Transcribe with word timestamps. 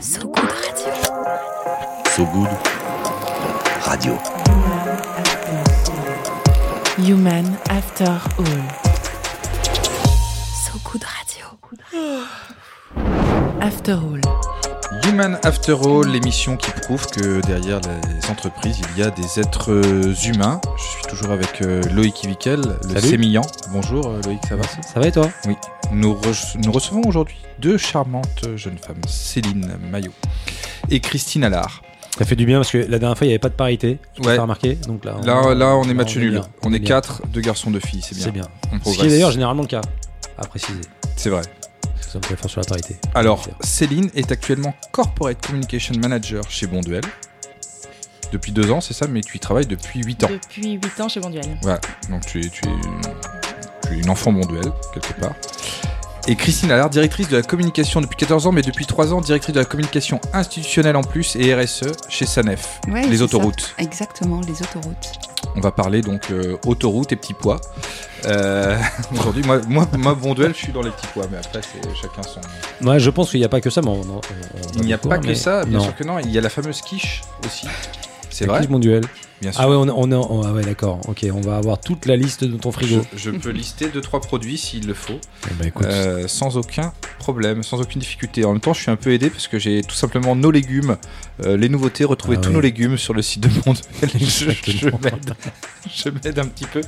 So 0.00 0.20
Good 0.28 0.50
Radio. 0.62 0.94
So 2.16 2.24
Good 2.26 2.48
Radio. 3.86 4.18
Human 6.98 7.56
After 7.68 8.06
All. 8.38 8.62
So 10.64 10.78
Good 10.84 11.04
Radio. 11.04 11.58
After 13.60 13.92
All. 13.94 14.20
Human 15.04 15.38
After 15.44 15.72
All, 15.74 16.06
l'émission 16.08 16.56
qui 16.56 16.70
prouve 16.70 17.06
que 17.06 17.40
derrière 17.46 17.80
les 17.80 18.30
entreprises, 18.30 18.80
il 18.94 19.02
y 19.02 19.02
a 19.06 19.10
des 19.10 19.40
êtres 19.40 19.72
euh, 19.72 20.14
humains. 20.24 20.60
Je 20.76 20.82
suis 20.82 21.02
toujours 21.08 21.32
avec 21.32 21.62
euh, 21.62 21.82
Loïc 21.92 22.24
Ivikel, 22.24 22.60
le 22.60 22.94
Salut. 22.94 23.08
sémillant. 23.08 23.46
Bonjour 23.70 24.06
euh, 24.08 24.20
Loïc, 24.24 24.40
ça 24.48 24.56
va? 24.56 24.62
Ça 24.64 25.00
va 25.00 25.06
et 25.06 25.12
toi? 25.12 25.28
Oui. 25.46 25.56
Nous, 25.92 26.14
re- 26.14 26.56
nous 26.64 26.72
recevons 26.72 27.02
aujourd'hui 27.06 27.36
deux 27.58 27.78
charmantes 27.78 28.46
jeunes 28.56 28.78
femmes, 28.78 29.00
Céline 29.08 29.70
Maillot 29.90 30.12
et 30.90 31.00
Christine 31.00 31.44
Allard. 31.44 31.82
Ça 32.18 32.24
fait 32.24 32.36
du 32.36 32.46
bien 32.46 32.58
parce 32.58 32.70
que 32.70 32.78
la 32.78 32.98
dernière 32.98 33.16
fois 33.16 33.26
il 33.26 33.28
n'y 33.28 33.34
avait 33.34 33.38
pas 33.38 33.48
de 33.48 33.54
parité. 33.54 33.98
Tu 34.14 34.22
Ouais. 34.26 34.36
as 34.36 34.42
remarqué 34.42 34.74
Donc 34.74 35.04
là, 35.04 35.16
Là, 35.24 35.54
là, 35.54 35.76
on 35.76 35.84
est 35.84 35.94
match 35.94 36.16
nul. 36.16 36.40
On 36.62 36.72
est 36.72 36.80
quatre, 36.80 37.22
deux 37.28 37.40
garçons, 37.40 37.70
deux 37.70 37.80
filles, 37.80 38.02
c'est 38.02 38.14
bien. 38.16 38.24
C'est 38.24 38.32
bien. 38.32 38.48
On 38.72 38.90
Ce 38.92 38.98
qui 38.98 39.06
est 39.06 39.08
d'ailleurs 39.08 39.30
généralement 39.30 39.62
le 39.62 39.68
cas, 39.68 39.80
à 40.36 40.44
préciser. 40.46 40.80
C'est 41.16 41.30
vrai. 41.30 41.42
Parce 41.82 42.06
que 42.06 42.12
Ça 42.12 42.18
me 42.18 42.24
fait 42.24 42.36
fort 42.36 42.50
sur 42.50 42.60
la 42.60 42.66
parité. 42.66 42.96
Alors, 43.14 43.46
Céline 43.60 44.10
est 44.14 44.30
actuellement 44.32 44.74
Corporate 44.92 45.44
Communication 45.46 45.94
Manager 46.00 46.42
chez 46.50 46.66
Bonduel. 46.66 47.02
Depuis 48.32 48.52
deux 48.52 48.70
ans, 48.70 48.80
c'est 48.80 48.94
ça, 48.94 49.06
mais 49.06 49.20
tu 49.22 49.36
y 49.36 49.40
travailles 49.40 49.66
depuis 49.66 50.02
huit 50.02 50.22
ans. 50.24 50.28
Depuis 50.30 50.72
8 50.72 51.00
ans 51.00 51.08
chez 51.08 51.20
Bonduel. 51.20 51.46
Voilà, 51.62 51.80
donc 52.10 52.26
tu 52.26 52.40
es, 52.44 52.48
tu 52.50 52.60
es, 52.66 52.72
tu 53.88 53.94
es 53.96 54.00
une 54.00 54.10
enfant 54.10 54.32
monduelle, 54.32 54.70
quelque 54.92 55.12
part. 55.20 55.32
Et 56.26 56.36
Christine 56.36 56.70
Allard, 56.70 56.90
directrice 56.90 57.28
de 57.28 57.36
la 57.36 57.42
communication 57.42 58.02
depuis 58.02 58.16
14 58.18 58.46
ans, 58.46 58.52
mais 58.52 58.60
depuis 58.60 58.84
3 58.84 59.14
ans, 59.14 59.22
directrice 59.22 59.54
de 59.54 59.60
la 59.60 59.64
communication 59.64 60.20
institutionnelle 60.34 60.96
en 60.96 61.02
plus 61.02 61.36
et 61.36 61.54
RSE 61.54 61.84
chez 62.10 62.26
Sanef, 62.26 62.80
Ouais, 62.88 63.06
les 63.06 63.22
autoroutes. 63.22 63.60
ça. 63.62 63.82
Exactement, 63.82 64.40
les 64.46 64.60
autoroutes. 64.60 65.12
On 65.56 65.60
va 65.60 65.70
parler 65.72 66.02
donc 66.02 66.30
euh, 66.30 66.58
autoroute 66.66 67.12
et 67.12 67.16
petits 67.16 67.32
pois. 67.32 67.58
Euh, 68.26 68.76
Aujourd'hui, 69.18 69.42
moi, 69.46 69.60
moi, 69.68 69.88
moi, 69.96 70.14
Bonduel, 70.14 70.52
je 70.52 70.64
suis 70.64 70.72
dans 70.72 70.82
les 70.82 70.90
petits 70.90 71.06
pois, 71.14 71.24
mais 71.30 71.38
après, 71.38 71.60
c'est 71.62 71.80
chacun 71.96 72.22
son. 72.22 72.86
Ouais, 72.86 73.00
je 73.00 73.08
pense 73.08 73.30
qu'il 73.30 73.40
n'y 73.40 73.46
a 73.46 73.48
pas 73.48 73.62
que 73.62 73.70
ça, 73.70 73.80
mais 73.80 73.88
on, 73.88 74.00
on- 74.02 74.16
on- 74.16 74.20
Il 74.76 74.82
n'y 74.82 74.92
a 74.92 74.98
pas 74.98 75.16
que 75.18 75.28
mais- 75.28 75.34
ça, 75.34 75.64
bien 75.64 75.78
non. 75.78 75.84
sûr 75.84 75.94
que 75.96 76.04
non. 76.04 76.18
Il 76.18 76.30
y 76.30 76.36
a 76.36 76.42
la 76.42 76.50
fameuse 76.50 76.82
quiche 76.82 77.22
aussi. 77.46 77.66
C'est 78.28 78.44
La 78.44 78.52
vrai, 78.52 78.60
quiche, 78.60 78.70
mon 78.70 78.80
duel. 78.80 79.04
Bien 79.40 79.52
sûr. 79.52 79.60
Ah 79.62 79.68
ouais, 79.68 79.76
on, 79.76 79.82
on 79.88 80.10
est 80.10 80.14
en- 80.14 80.30
on- 80.30 80.42
ah 80.42 80.52
ouais, 80.52 80.62
d'accord. 80.62 81.00
Ok, 81.08 81.24
on 81.32 81.40
va 81.40 81.56
avoir 81.56 81.80
toute 81.80 82.06
la 82.06 82.16
liste 82.16 82.44
de 82.44 82.56
ton 82.56 82.72
frigo. 82.72 83.02
je 83.16 83.30
peux 83.30 83.50
lister 83.50 83.88
deux 83.88 84.00
trois 84.00 84.20
produits 84.20 84.58
s'il 84.58 84.86
le 84.86 84.94
faut. 84.94 85.20
Eh 85.50 85.54
ben, 85.54 85.66
écoute, 85.68 85.86
Euh, 85.86 86.28
sans 86.28 86.56
aucun 86.56 86.92
problème, 87.18 87.62
sans 87.62 87.80
aucune 87.80 88.00
difficulté. 88.00 88.44
En 88.44 88.52
même 88.52 88.60
temps, 88.60 88.74
je 88.74 88.82
suis 88.82 88.90
un 88.90 88.96
peu 88.96 89.12
aidé 89.12 89.30
parce 89.30 89.48
que 89.48 89.58
j'ai 89.58 89.82
tout 89.82 89.94
simplement 89.94 90.34
nos 90.36 90.50
légumes, 90.50 90.96
euh, 91.44 91.56
les 91.56 91.68
nouveautés, 91.68 92.04
retrouver 92.04 92.36
Ah 92.38 92.42
tous 92.42 92.48
ouais. 92.48 92.54
nos 92.54 92.60
légumes 92.60 92.96
sur 92.96 93.14
le 93.14 93.22
site 93.22 93.42
de 93.42 93.48
Monde. 93.66 93.78
je 94.02 96.10
m'aide 96.10 96.38
un 96.38 96.46
petit 96.46 96.66
peu 96.66 96.80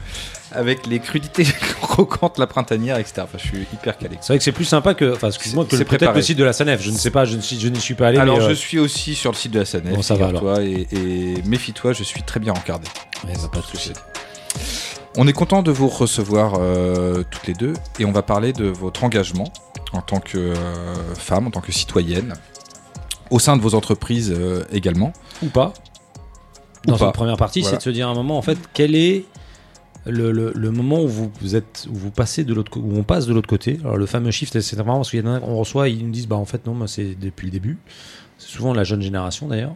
avec 0.53 0.87
les 0.87 0.99
crudités 1.01 1.45
croquantes, 1.83 2.39
la 2.39 2.47
printanière, 2.47 2.99
etc. 2.99 3.23
Enfin, 3.23 3.39
je 3.39 3.47
suis 3.47 3.67
hyper 3.73 3.97
calé. 3.99 4.17
c'est 4.21 4.29
vrai 4.29 4.39
que 4.39 4.45
c'est 4.45 4.53
plus 4.53 4.65
sympa 4.65 4.95
que, 4.95 5.15
enfin, 5.15 5.29
excuse-moi, 5.29 5.65
que 5.65 5.77
peut-être 5.77 6.15
le 6.15 6.23
site 6.23 6.39
de 6.39 6.45
la 6.45 6.53
Sanef. 6.53 6.81
Je 6.83 6.91
ne 6.91 6.97
sais 6.97 7.11
pas, 7.11 7.25
je 7.25 7.39
je 7.39 7.69
n'y 7.69 7.81
suis 7.81 7.95
pas 7.95 8.09
allé. 8.09 8.19
Alors, 8.19 8.39
mais, 8.39 8.45
je 8.45 8.51
euh, 8.51 8.55
suis 8.55 8.79
aussi 8.79 9.15
sur 9.15 9.31
le 9.33 9.37
site 9.37 9.53
de 9.53 9.61
la 9.61 9.65
SANEF. 9.65 9.95
Bon, 9.95 10.03
ça 10.03 10.15
va, 10.15 10.27
figure-toi, 10.27 10.63
et, 10.63 10.87
et 10.93 11.43
méfie-toi, 11.47 11.93
je 11.93 12.03
suis 12.03 12.23
très 12.23 12.41
bien 12.41 12.53
encardé. 12.53 12.87
ouais, 13.27 13.33
bah, 13.35 13.51
pas 13.53 13.61
de 13.61 13.65
souci. 13.67 13.93
On 15.17 15.27
est 15.27 15.33
content 15.33 15.63
de 15.63 15.71
vous 15.73 15.89
recevoir 15.89 16.55
euh, 16.61 17.25
toutes 17.31 17.47
les 17.47 17.55
deux 17.55 17.73
et 17.99 18.05
on 18.05 18.13
va 18.13 18.23
parler 18.23 18.53
de 18.53 18.67
votre 18.67 19.03
engagement 19.05 19.53
en 19.93 20.03
tant 20.03 20.21
que 20.21 20.39
euh, 20.39 20.55
femme, 21.17 21.49
en 21.49 21.51
tant 21.51 21.61
que 21.61 21.73
citoyenne, 21.73 22.35
au 23.31 23.39
sein 23.39 23.57
de 23.57 23.63
vos 23.63 23.75
entreprises 23.75 24.35
également. 24.73 25.13
Ou 25.43 25.47
pas. 25.47 25.73
Ou 26.87 26.91
Dans 26.93 26.97
pas. 26.99 27.07
cette 27.07 27.15
première 27.15 27.37
partie, 27.37 27.61
Voilà. 27.61 27.73
c'est 27.73 27.79
de 27.79 27.83
se 27.83 27.95
dire 27.95 28.09
à 28.09 28.13
un 28.13 28.15
moment, 28.15 28.39
en 28.39 28.43
fait, 28.43 28.59
quel 28.73 28.95
est 28.95 29.25
le, 30.07 30.71
moment 30.71 31.03
où 31.03 31.09
vous, 31.09 31.33
vous 31.89 32.11
passez 32.11 32.45
de 32.45 32.55
l'autre, 32.55 32.79
où 32.79 32.97
on 32.97 33.03
passe 33.03 33.27
de 33.27 33.35
l'autre 33.35 33.49
côté. 33.49 33.79
Alors 33.83 33.97
le 33.97 34.07
fameux 34.07 34.31
shift, 34.31 34.59
c'est 34.61 34.77
vraiment 34.77 34.97
parce 34.97 35.11
qu'il 35.11 35.21
y 35.21 35.29
en 35.29 35.35
a, 35.35 35.41
on 35.41 35.57
reçoit, 35.57 35.89
ils 35.89 36.05
nous 36.05 36.13
disent, 36.13 36.29
bah 36.29 36.37
en 36.37 36.45
fait 36.45 36.67
non, 36.67 36.87
c'est 36.87 37.15
depuis 37.15 37.47
le 37.47 37.53
début. 37.53 37.79
C'est 38.39 38.49
souvent 38.49 38.73
la 38.73 38.85
jeune 38.85 39.03
génération 39.03 39.49
d'ailleurs. 39.49 39.75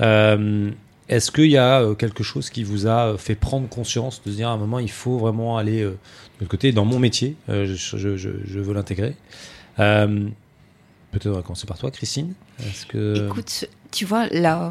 Euh, 0.00 0.70
Est-ce 1.08 1.32
qu'il 1.32 1.50
y 1.50 1.56
a 1.56 1.80
euh, 1.80 1.94
quelque 1.94 2.22
chose 2.22 2.50
qui 2.50 2.62
vous 2.62 2.86
a 2.86 3.08
euh, 3.08 3.16
fait 3.16 3.34
prendre 3.34 3.68
conscience 3.68 4.22
de 4.24 4.30
se 4.30 4.36
dire 4.36 4.48
à 4.48 4.52
un 4.52 4.56
moment, 4.56 4.78
il 4.78 4.90
faut 4.90 5.18
vraiment 5.18 5.56
aller 5.56 5.82
de 5.82 5.96
l'autre 6.40 6.50
côté 6.50 6.72
dans 6.72 6.84
mon 6.84 6.98
métier, 6.98 7.36
je, 7.48 8.58
veux 8.60 8.74
l'intégrer. 8.74 9.16
Peut-être 9.76 11.40
commencer 11.42 11.66
par 11.66 11.78
toi, 11.78 11.90
Christine. 11.90 12.34
Écoute, 12.94 13.68
tu 13.96 14.04
vois, 14.04 14.26
la, 14.28 14.70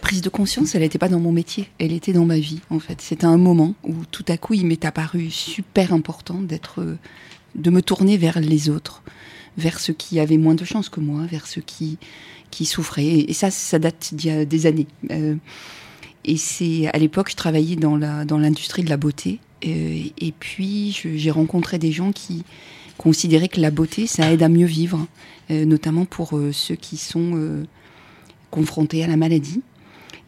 prise 0.00 0.22
de 0.22 0.30
conscience, 0.30 0.74
elle 0.74 0.80
n'était 0.80 0.98
pas 0.98 1.10
dans 1.10 1.20
mon 1.20 1.30
métier, 1.30 1.68
elle 1.78 1.92
était 1.92 2.14
dans 2.14 2.24
ma 2.24 2.38
vie, 2.38 2.60
en 2.70 2.78
fait. 2.78 3.02
C'était 3.02 3.26
un 3.26 3.36
moment 3.36 3.74
où 3.84 3.92
tout 4.10 4.24
à 4.28 4.38
coup, 4.38 4.54
il 4.54 4.66
m'est 4.66 4.86
apparu 4.86 5.30
super 5.30 5.92
important 5.92 6.40
d'être, 6.40 6.96
de 7.54 7.70
me 7.70 7.82
tourner 7.82 8.16
vers 8.16 8.40
les 8.40 8.70
autres, 8.70 9.02
vers 9.58 9.78
ceux 9.78 9.92
qui 9.92 10.20
avaient 10.20 10.38
moins 10.38 10.54
de 10.54 10.64
chance 10.64 10.88
que 10.88 11.00
moi, 11.00 11.26
vers 11.26 11.46
ceux 11.46 11.60
qui, 11.60 11.98
qui 12.50 12.64
souffraient. 12.64 13.26
Et 13.28 13.34
ça, 13.34 13.50
ça 13.50 13.78
date 13.78 14.14
d'il 14.14 14.30
y 14.30 14.32
a 14.32 14.46
des 14.46 14.64
années. 14.64 14.86
Euh, 15.10 15.34
et 16.24 16.38
c'est 16.38 16.88
à 16.94 16.98
l'époque, 16.98 17.28
je 17.30 17.36
travaillais 17.36 17.76
dans 17.76 17.98
la 17.98 18.24
dans 18.24 18.38
l'industrie 18.38 18.84
de 18.84 18.88
la 18.88 18.96
beauté. 18.96 19.38
Euh, 19.66 20.04
et 20.18 20.32
puis, 20.32 20.98
j'ai 21.14 21.30
rencontré 21.30 21.78
des 21.78 21.92
gens 21.92 22.10
qui 22.10 22.42
considéraient 22.96 23.48
que 23.48 23.60
la 23.60 23.70
beauté, 23.70 24.06
ça 24.06 24.32
aide 24.32 24.42
à 24.42 24.48
mieux 24.48 24.66
vivre, 24.66 25.06
euh, 25.50 25.66
notamment 25.66 26.06
pour 26.06 26.40
ceux 26.52 26.76
qui 26.76 26.96
sont 26.96 27.66
confrontés 28.52 29.02
à 29.02 29.08
la 29.08 29.16
maladie. 29.16 29.60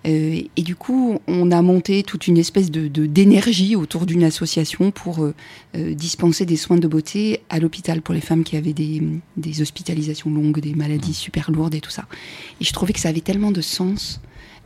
Euh, 0.06 0.42
et 0.56 0.62
du 0.62 0.76
coup, 0.76 1.18
on 1.28 1.50
a 1.50 1.62
monté 1.62 2.02
toute 2.02 2.26
une 2.26 2.36
espèce 2.36 2.70
de 2.70 2.88
de- 2.88 3.06
d'énergie 3.06 3.74
autour 3.74 4.04
d'une 4.04 4.22
association 4.24 4.90
pour 4.90 5.24
euh, 5.24 5.34
euh, 5.76 5.94
dispenser 5.94 6.44
des 6.44 6.56
soins 6.58 6.76
de 6.76 6.86
beauté 6.88 7.40
à 7.48 7.58
l'hôpital 7.58 8.02
pour 8.02 8.12
les 8.12 8.20
femmes 8.20 8.44
qui 8.44 8.56
avaient 8.58 8.74
des, 8.74 9.00
des 9.38 9.62
hospitalisations 9.62 10.30
longues, 10.30 10.60
des 10.60 10.74
maladies 10.74 11.14
super 11.14 11.50
lourdes 11.50 11.74
et 11.74 11.80
tout 11.80 11.90
ça. 11.98 12.04
Et 12.60 12.64
je 12.64 12.72
trouvais 12.74 12.92
que 12.92 13.00
ça 13.00 13.08
avait 13.08 13.22
tellement 13.22 13.50
de 13.50 13.62
sens, 13.62 14.20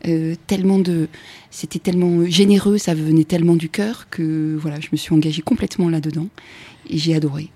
euh, 0.09 0.35
tellement 0.49 0.81
de, 0.81 1.07
c'était 1.53 1.79
tellement 1.79 2.25
généreux, 2.27 2.77
ça 2.79 2.95
venait 2.95 3.23
tellement 3.25 3.55
du 3.55 3.69
cœur 3.69 4.09
que 4.11 4.57
voilà, 4.61 4.81
je 4.81 4.89
me 4.91 4.97
suis 4.97 5.15
engagée 5.15 5.43
complètement 5.43 5.89
là-dedans 5.89 6.27
et 6.91 6.99
j'ai 6.99 7.15
adoré. 7.15 7.51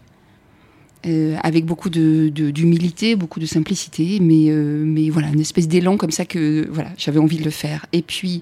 Euh, 1.05 1.35
avec 1.43 1.65
beaucoup 1.67 1.91
de 1.91 2.29
de- 2.29 2.51
d'humilité, 2.53 3.17
beaucoup 3.17 3.41
de 3.41 3.47
simplicité, 3.47 4.19
mais 4.21 4.51
euh, 4.51 4.85
mais 4.87 5.11
voilà, 5.11 5.29
une 5.35 5.41
espèce 5.41 5.67
d'élan 5.67 5.97
comme 5.97 6.13
ça 6.13 6.25
que 6.25 6.69
voilà, 6.71 6.91
j'avais 6.97 7.19
envie 7.19 7.39
de 7.39 7.45
le 7.45 7.51
faire. 7.51 7.87
Et 7.93 8.03
puis 8.03 8.41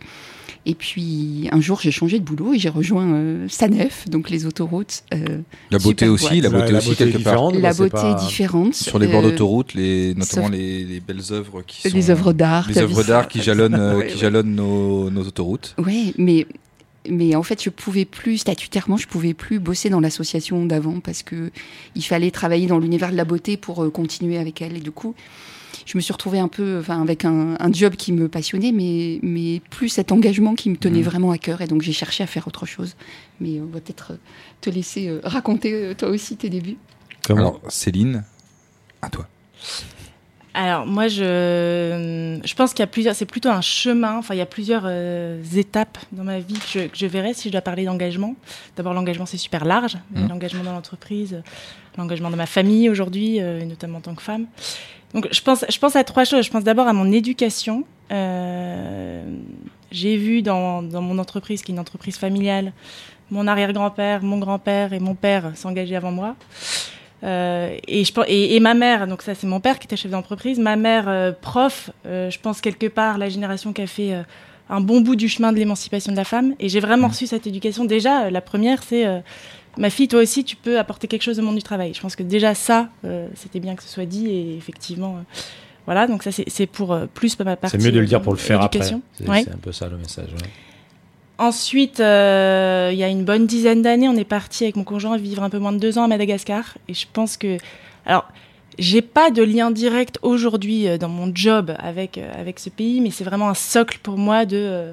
et 0.67 0.75
puis 0.75 1.49
un 1.53 1.61
jour 1.63 1.81
j'ai 1.81 1.91
changé 1.91 2.19
de 2.19 2.25
boulot 2.25 2.53
et 2.53 2.59
j'ai 2.59 2.69
rejoint 2.69 3.15
euh, 3.15 3.47
Sanef, 3.49 4.07
donc 4.11 4.29
les 4.29 4.45
autoroutes. 4.45 5.05
euh, 5.15 5.39
La 5.71 5.79
beauté 5.79 6.07
aussi, 6.07 6.43
la 6.43 6.51
beauté 6.51 6.73
La 6.73 6.79
aussi 6.81 6.89
beauté 6.91 7.05
quelque 7.05 7.25
part. 7.25 7.33
différente, 7.51 7.55
la 7.63 7.73
beauté 7.73 7.91
pas- 7.93 8.11
est 8.23 8.27
différente. 8.27 8.75
Sur 8.75 8.99
les 8.99 9.07
bords 9.07 9.25
euh, 9.25 9.31
d'autoroute, 9.31 9.73
les, 9.73 10.15
notamment 10.15 10.51
les, 10.51 10.85
les 10.85 11.01
belles 11.01 11.23
œuvres 11.31 11.63
qui 11.67 11.89
sont 11.89 11.97
les 11.97 12.11
œuvres 12.11 12.35
d'art. 12.35 12.69
les 12.69 12.77
œuvres 12.77 13.03
d'art 13.05 13.27
qui 13.29 13.41
jalonnent, 13.41 13.75
euh, 13.79 13.97
Ouais, 13.97 14.09
qui 14.09 14.15
ouais. 14.17 14.21
jalonnent 14.21 14.55
nos, 14.55 15.09
nos 15.11 15.23
autoroutes. 15.23 15.75
Ouais, 15.79 16.13
mais 16.19 16.47
mais 17.09 17.35
en 17.35 17.43
fait, 17.43 17.63
je 17.63 17.71
pouvais 17.71 18.05
plus 18.05 18.39
statutairement, 18.39 18.97
je 18.97 19.07
pouvais 19.09 19.35
plus 19.35 19.59
bosser 19.59 19.89
dans 19.89 20.01
l'association 20.01 20.65
d'avant 20.67 21.01
parce 21.01 21.23
que 21.23 21.51
il 21.95 22.03
fallait 22.05 22.31
travailler 22.31 22.67
dans 22.67 22.79
l'univers 22.79 23.11
de 23.11 23.17
la 23.17 23.25
beauté 23.25 23.57
pour 23.57 23.83
euh, 23.85 23.91
continuer 23.91 24.39
avec 24.39 24.61
elle. 24.61 24.77
Et 24.77 24.81
du 24.81 24.91
coup, 24.91 25.15
je 25.87 25.97
me 25.97 26.03
suis 26.03 26.13
retrouvée 26.13 26.39
un 26.39 26.49
peu, 26.49 26.79
enfin, 26.79 27.01
avec 27.01 27.25
un, 27.25 27.57
un 27.59 27.73
job 27.73 27.95
qui 27.97 28.13
me 28.13 28.29
passionnait, 28.29 28.71
mais 28.73 29.19
mais 29.23 29.61
plus 29.71 29.89
cet 29.89 30.13
engagement 30.13 30.55
qui 30.55 30.69
me 30.71 30.77
tenait 30.77 30.99
Mhm. 30.99 31.05
vraiment 31.05 31.31
à 31.31 31.39
cœur. 31.39 31.61
Et 31.63 31.67
donc, 31.67 31.83
j'ai 31.83 31.93
cherché 31.93 32.23
à 32.23 32.27
faire 32.27 32.47
autre 32.47 32.67
chose. 32.67 32.97
Mais 33.41 33.61
on 33.61 33.67
va 33.67 33.81
peut-être 33.81 34.13
euh, 34.13 34.17
te 34.61 34.69
laisser 34.71 35.09
euh, 35.09 35.21
raconter 35.25 35.73
euh, 35.73 35.95
toi 35.95 36.09
aussi 36.11 36.37
tes 36.37 36.51
débuts. 36.51 36.77
Comment 37.27 37.41
Alors, 37.41 37.61
Céline, 37.69 38.25
à 39.03 39.09
toi. 39.09 39.27
Alors 40.53 40.85
moi 40.85 41.07
je, 41.07 42.41
je 42.45 42.55
pense 42.55 42.71
qu'il 42.73 42.81
y 42.81 42.83
a 42.83 42.89
plusieurs, 42.89 43.15
c'est 43.15 43.25
plutôt 43.27 43.51
un 43.51 43.61
chemin, 43.61 44.17
enfin 44.19 44.35
il 44.35 44.39
y 44.39 44.43
a 44.43 44.47
plusieurs 44.47 44.83
euh, 44.85 45.41
étapes 45.57 45.97
dans 46.11 46.25
ma 46.25 46.41
vie 46.41 46.55
que 46.55 46.67
je, 46.67 46.87
que 46.89 46.97
je 46.97 47.07
verrai 47.07 47.35
si 47.35 47.49
je 47.49 47.53
dois 47.53 47.61
parler 47.61 47.85
d'engagement. 47.85 48.35
D'abord 48.77 48.93
l'engagement 48.93 49.27
c'est 49.27 49.37
super 49.39 49.65
large, 49.65 49.97
Mhm. 50.13 50.29
l'engagement 50.29 50.65
dans 50.65 50.73
l'entreprise, 50.73 51.41
l'engagement 51.97 52.31
dans 52.31 52.37
ma 52.37 52.47
famille 52.47 52.89
aujourd'hui, 52.91 53.41
euh, 53.41 53.65
notamment 53.65 53.99
en 53.99 54.01
tant 54.01 54.15
que 54.15 54.23
femme. 54.23 54.47
Donc 55.15 55.29
je 55.31 55.41
pense, 55.41 55.65
je 55.69 55.79
pense 55.79 55.95
à 55.97 56.03
trois 56.05 56.25
choses. 56.25 56.45
Je 56.45 56.51
pense 56.51 56.65
d'abord 56.65 56.87
à 56.89 56.93
mon 56.93 57.11
éducation. 57.13 57.85
Euh, 58.13 59.23
J'ai 59.93 60.17
vu 60.17 60.43
dans, 60.43 60.83
dans 60.83 61.03
mon 61.03 61.19
entreprise, 61.19 61.63
qui 61.63 61.73
est 61.73 61.75
une 61.75 61.81
entreprise 61.81 62.17
familiale, 62.17 62.73
mon 63.31 63.47
arrière-grand-père, 63.49 64.23
mon 64.23 64.39
grand-père 64.39 64.93
et 64.93 65.01
mon 65.01 65.15
père 65.17 65.51
s'engager 65.57 65.97
avant 65.97 66.13
moi. 66.13 66.37
Euh, 67.23 67.77
et, 67.87 68.05
je, 68.05 68.13
et, 68.29 68.57
et 68.57 68.61
ma 68.61 68.73
mère, 68.75 69.07
donc 69.07 69.21
ça 69.23 69.35
c'est 69.35 69.47
mon 69.47 69.61
père 69.61 69.79
qui 69.79 69.87
était 69.87 69.97
chef 69.97 70.11
d'entreprise, 70.11 70.59
ma 70.59 70.77
mère 70.77 71.05
euh, 71.09 71.33
prof, 71.39 71.91
euh, 72.07 72.31
je 72.31 72.39
pense 72.39 72.63
quelque 72.63 72.87
part 72.87 73.19
la 73.19 73.29
génération 73.29 73.73
qui 73.75 73.83
a 73.83 73.87
fait 73.87 74.15
un 74.71 74.81
bon 74.81 75.01
bout 75.03 75.17
du 75.17 75.29
chemin 75.29 75.53
de 75.53 75.59
l'émancipation 75.59 76.13
de 76.13 76.17
la 76.17 76.25
femme. 76.25 76.55
Et 76.61 76.69
j'ai 76.69 76.81
vraiment 76.81 77.09
reçu 77.09 77.27
cette 77.27 77.47
éducation. 77.47 77.85
Déjà, 77.85 78.31
la 78.31 78.41
première, 78.41 78.83
c'est 78.83 79.05
ma 79.77 79.91
fille, 79.91 80.07
toi 80.09 80.21
aussi, 80.23 80.45
tu 80.45 80.57
peux 80.57 80.79
apporter 80.79 81.09
quelque 81.09 81.23
chose 81.23 81.39
au 81.41 81.43
monde 81.43 81.57
du 81.57 81.63
travail. 81.63 81.93
Je 81.93 82.01
pense 82.01 82.15
que 82.17 82.23
déjà 82.23 82.55
ça, 82.55 82.89
c'était 83.35 83.59
bien 83.61 83.75
que 83.75 83.83
ce 83.83 83.89
soit 83.89 84.07
dit. 84.07 84.29
Et 84.29 84.57
effectivement, 84.57 85.19
Voilà, 85.87 86.07
donc 86.07 86.23
ça 86.23 86.31
c'est 86.31 86.67
pour 86.67 86.97
plus 87.15 87.37
ma 87.41 87.57
partie. 87.57 87.77
C'est 87.77 87.85
mieux 87.85 87.91
de 87.93 87.99
le 88.01 88.07
dire 88.07 88.23
pour 88.23 88.33
le 88.33 88.39
faire 88.39 88.61
après. 88.63 88.81
C'est 89.13 89.29
Ouais. 89.29 89.45
un 89.53 89.57
peu 89.61 89.73
ça 89.73 89.89
le 89.89 89.97
message. 89.99 90.29
ouais. 90.33 90.49
Ensuite, 91.41 92.01
euh, 92.01 92.91
il 92.93 92.99
y 92.99 93.03
a 93.03 93.09
une 93.09 93.25
bonne 93.25 93.47
dizaine 93.47 93.81
d'années, 93.81 94.09
on 94.09 94.15
est 94.17 94.25
parti 94.25 94.65
avec 94.65 94.77
mon 94.77 94.85
conjoint 94.85 95.17
vivre 95.17 95.43
un 95.43 95.49
peu 95.49 95.59
moins 95.59 95.73
de 95.73 95.79
deux 95.79 95.97
ans 95.97 96.03
à 96.05 96.07
Madagascar. 96.07 96.77
Et 96.87 96.93
je 96.93 97.07
pense 97.11 97.39
que, 97.39 97.57
alors, 98.05 98.29
j'ai 98.79 99.01
pas 99.01 99.31
de 99.31 99.43
lien 99.43 99.71
direct 99.71 100.19
aujourd'hui 100.21 100.87
euh, 100.87 100.99
dans 100.99 101.09
mon 101.09 101.33
job 101.35 101.73
avec 101.79 102.19
euh, 102.19 102.31
avec 102.39 102.59
ce 102.61 102.69
pays, 102.69 103.01
mais 103.01 103.11
c'est 103.11 103.25
vraiment 103.25 103.49
un 103.49 103.55
socle 103.55 103.99
pour 104.03 104.19
moi 104.19 104.45
de. 104.45 104.57
euh, 104.59 104.93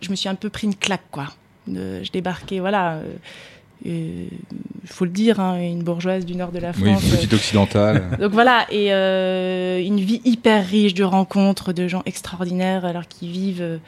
je 0.00 0.10
me 0.10 0.16
suis 0.16 0.28
un 0.28 0.34
peu 0.34 0.50
pris 0.50 0.66
une 0.66 0.74
claque, 0.74 1.06
quoi. 1.12 1.26
De- 1.68 2.02
je 2.02 2.10
débarquais, 2.10 2.58
voilà. 2.58 2.94
euh, 2.94 3.02
Il 3.84 4.28
faut 4.86 5.04
le 5.04 5.10
dire, 5.12 5.38
hein, 5.38 5.60
une 5.60 5.84
bourgeoise 5.84 6.24
du 6.26 6.34
nord 6.34 6.50
de 6.50 6.58
la 6.58 6.72
Oui, 6.80 6.90
France. 6.92 7.04
euh, 7.12 7.16
petite 7.16 7.34
occidentale. 7.34 8.16
donc 8.20 8.32
voilà, 8.32 8.66
et 8.70 8.90
une 9.86 10.00
vie 10.00 10.20
hyper 10.24 10.66
riche 10.66 10.94
de 10.94 11.04
rencontres, 11.04 11.72
de 11.72 11.86
gens 11.86 12.02
extraordinaires, 12.04 12.84
alors 12.84 13.06
qu'ils 13.06 13.30
vivent 13.30 13.78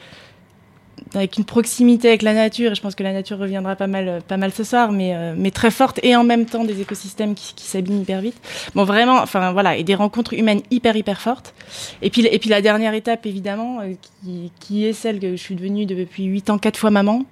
avec 1.13 1.37
une 1.37 1.45
proximité 1.45 2.07
avec 2.09 2.21
la 2.21 2.33
nature. 2.33 2.71
Et 2.71 2.75
je 2.75 2.81
pense 2.81 2.95
que 2.95 3.03
la 3.03 3.13
nature 3.13 3.37
reviendra 3.37 3.75
pas 3.75 3.87
mal, 3.87 4.21
pas 4.27 4.37
mal 4.37 4.51
ce 4.51 4.63
soir, 4.63 4.91
mais, 4.91 5.15
euh, 5.15 5.33
mais 5.37 5.51
très 5.51 5.71
forte, 5.71 5.99
et 6.03 6.15
en 6.15 6.23
même 6.23 6.45
temps 6.45 6.63
des 6.63 6.81
écosystèmes 6.81 7.35
qui, 7.35 7.53
qui 7.55 7.65
s'abîment 7.65 8.01
hyper 8.01 8.21
vite. 8.21 8.35
Bon, 8.75 8.83
vraiment, 8.83 9.17
enfin 9.21 9.51
voilà, 9.51 9.75
et 9.77 9.83
des 9.83 9.95
rencontres 9.95 10.33
humaines 10.33 10.61
hyper, 10.71 10.95
hyper 10.95 11.21
fortes. 11.21 11.53
Et 12.01 12.09
puis, 12.09 12.25
et 12.25 12.39
puis 12.39 12.49
la 12.49 12.61
dernière 12.61 12.93
étape, 12.93 13.25
évidemment, 13.25 13.79
euh, 13.81 13.93
qui, 14.23 14.51
qui 14.59 14.85
est 14.85 14.93
celle 14.93 15.19
que 15.19 15.31
je 15.31 15.35
suis 15.41 15.55
devenue 15.55 15.85
depuis 15.85 16.25
8 16.25 16.49
ans, 16.49 16.57
4 16.57 16.77
fois 16.77 16.89
maman. 16.91 17.25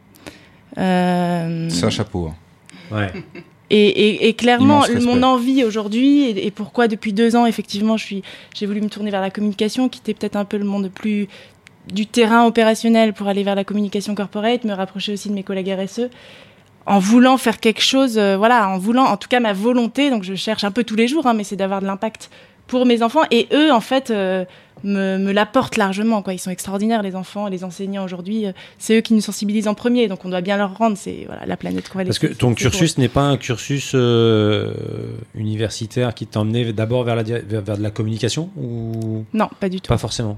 Euh, 0.77 1.69
C'est 1.69 1.85
un 1.85 1.89
chapeau. 1.89 2.27
hein. 2.29 2.35
Ouais. 2.95 3.11
et, 3.69 3.87
et- 3.87 4.27
et 4.29 4.33
clairement, 4.33 4.83
mon 5.01 5.23
envie 5.23 5.63
aujourd'hui, 5.65 6.23
et, 6.23 6.47
et 6.47 6.51
pourquoi 6.51 6.87
depuis 6.87 7.11
deux 7.13 7.35
ans, 7.35 7.45
effectivement, 7.45 7.97
je 7.97 8.05
suis, 8.05 8.23
j'ai 8.55 8.65
voulu 8.65 8.79
me 8.81 8.87
tourner 8.89 9.11
vers 9.11 9.19
la 9.21 9.29
communication, 9.29 9.89
quitter 9.89 10.13
peut-être 10.13 10.35
un 10.37 10.45
peu 10.45 10.57
le 10.57 10.63
monde 10.63 10.89
plus 10.93 11.27
du 11.91 12.05
terrain 12.05 12.45
opérationnel 12.45 13.13
pour 13.13 13.27
aller 13.27 13.43
vers 13.43 13.55
la 13.55 13.63
communication 13.63 14.15
corporate, 14.15 14.63
me 14.63 14.73
rapprocher 14.73 15.13
aussi 15.13 15.29
de 15.29 15.33
mes 15.33 15.43
collègues 15.43 15.73
RSE, 15.77 16.09
en 16.85 16.99
voulant 16.99 17.37
faire 17.37 17.59
quelque 17.59 17.81
chose, 17.81 18.17
euh, 18.17 18.37
voilà, 18.37 18.69
en 18.69 18.77
voulant, 18.77 19.05
en 19.05 19.17
tout 19.17 19.27
cas 19.27 19.39
ma 19.39 19.53
volonté, 19.53 20.09
donc 20.09 20.23
je 20.23 20.35
cherche 20.35 20.63
un 20.63 20.71
peu 20.71 20.83
tous 20.83 20.95
les 20.95 21.07
jours, 21.07 21.27
hein, 21.27 21.33
mais 21.33 21.43
c'est 21.43 21.55
d'avoir 21.55 21.81
de 21.81 21.85
l'impact 21.85 22.29
pour 22.67 22.85
mes 22.85 23.01
enfants, 23.01 23.23
et 23.31 23.47
eux, 23.53 23.71
en 23.71 23.81
fait, 23.81 24.09
euh, 24.09 24.45
me, 24.83 25.17
me 25.17 25.31
l'apportent 25.31 25.77
largement, 25.77 26.21
quoi. 26.21 26.33
Ils 26.33 26.39
sont 26.39 26.51
extraordinaires, 26.51 27.01
les 27.01 27.15
enfants, 27.15 27.47
les 27.47 27.63
enseignants 27.63 28.03
aujourd'hui, 28.03 28.45
euh, 28.45 28.51
c'est 28.77 28.97
eux 28.97 29.01
qui 29.01 29.13
nous 29.13 29.21
sensibilisent 29.21 29.67
en 29.67 29.73
premier, 29.73 30.07
donc 30.07 30.25
on 30.25 30.29
doit 30.29 30.41
bien 30.41 30.57
leur 30.57 30.77
rendre, 30.77 30.97
c'est 30.97 31.23
voilà, 31.25 31.45
la 31.45 31.57
planète 31.57 31.89
qu'on 31.89 31.99
va 31.99 32.05
Parce 32.05 32.19
que 32.19 32.27
ton 32.27 32.53
cursus 32.53 32.97
n'est 32.97 33.07
pas 33.07 33.23
un 33.23 33.37
cursus 33.37 33.91
euh, 33.95 34.73
universitaire 35.35 36.13
qui 36.13 36.27
t'a 36.27 36.39
emmené 36.39 36.71
d'abord 36.73 37.03
vers, 37.03 37.15
la 37.15 37.23
vers, 37.23 37.61
vers 37.61 37.77
de 37.77 37.83
la 37.83 37.91
communication 37.91 38.49
ou 38.57 39.25
Non, 39.33 39.49
pas 39.59 39.69
du 39.69 39.81
tout. 39.81 39.87
pas 39.87 39.97
forcément 39.97 40.37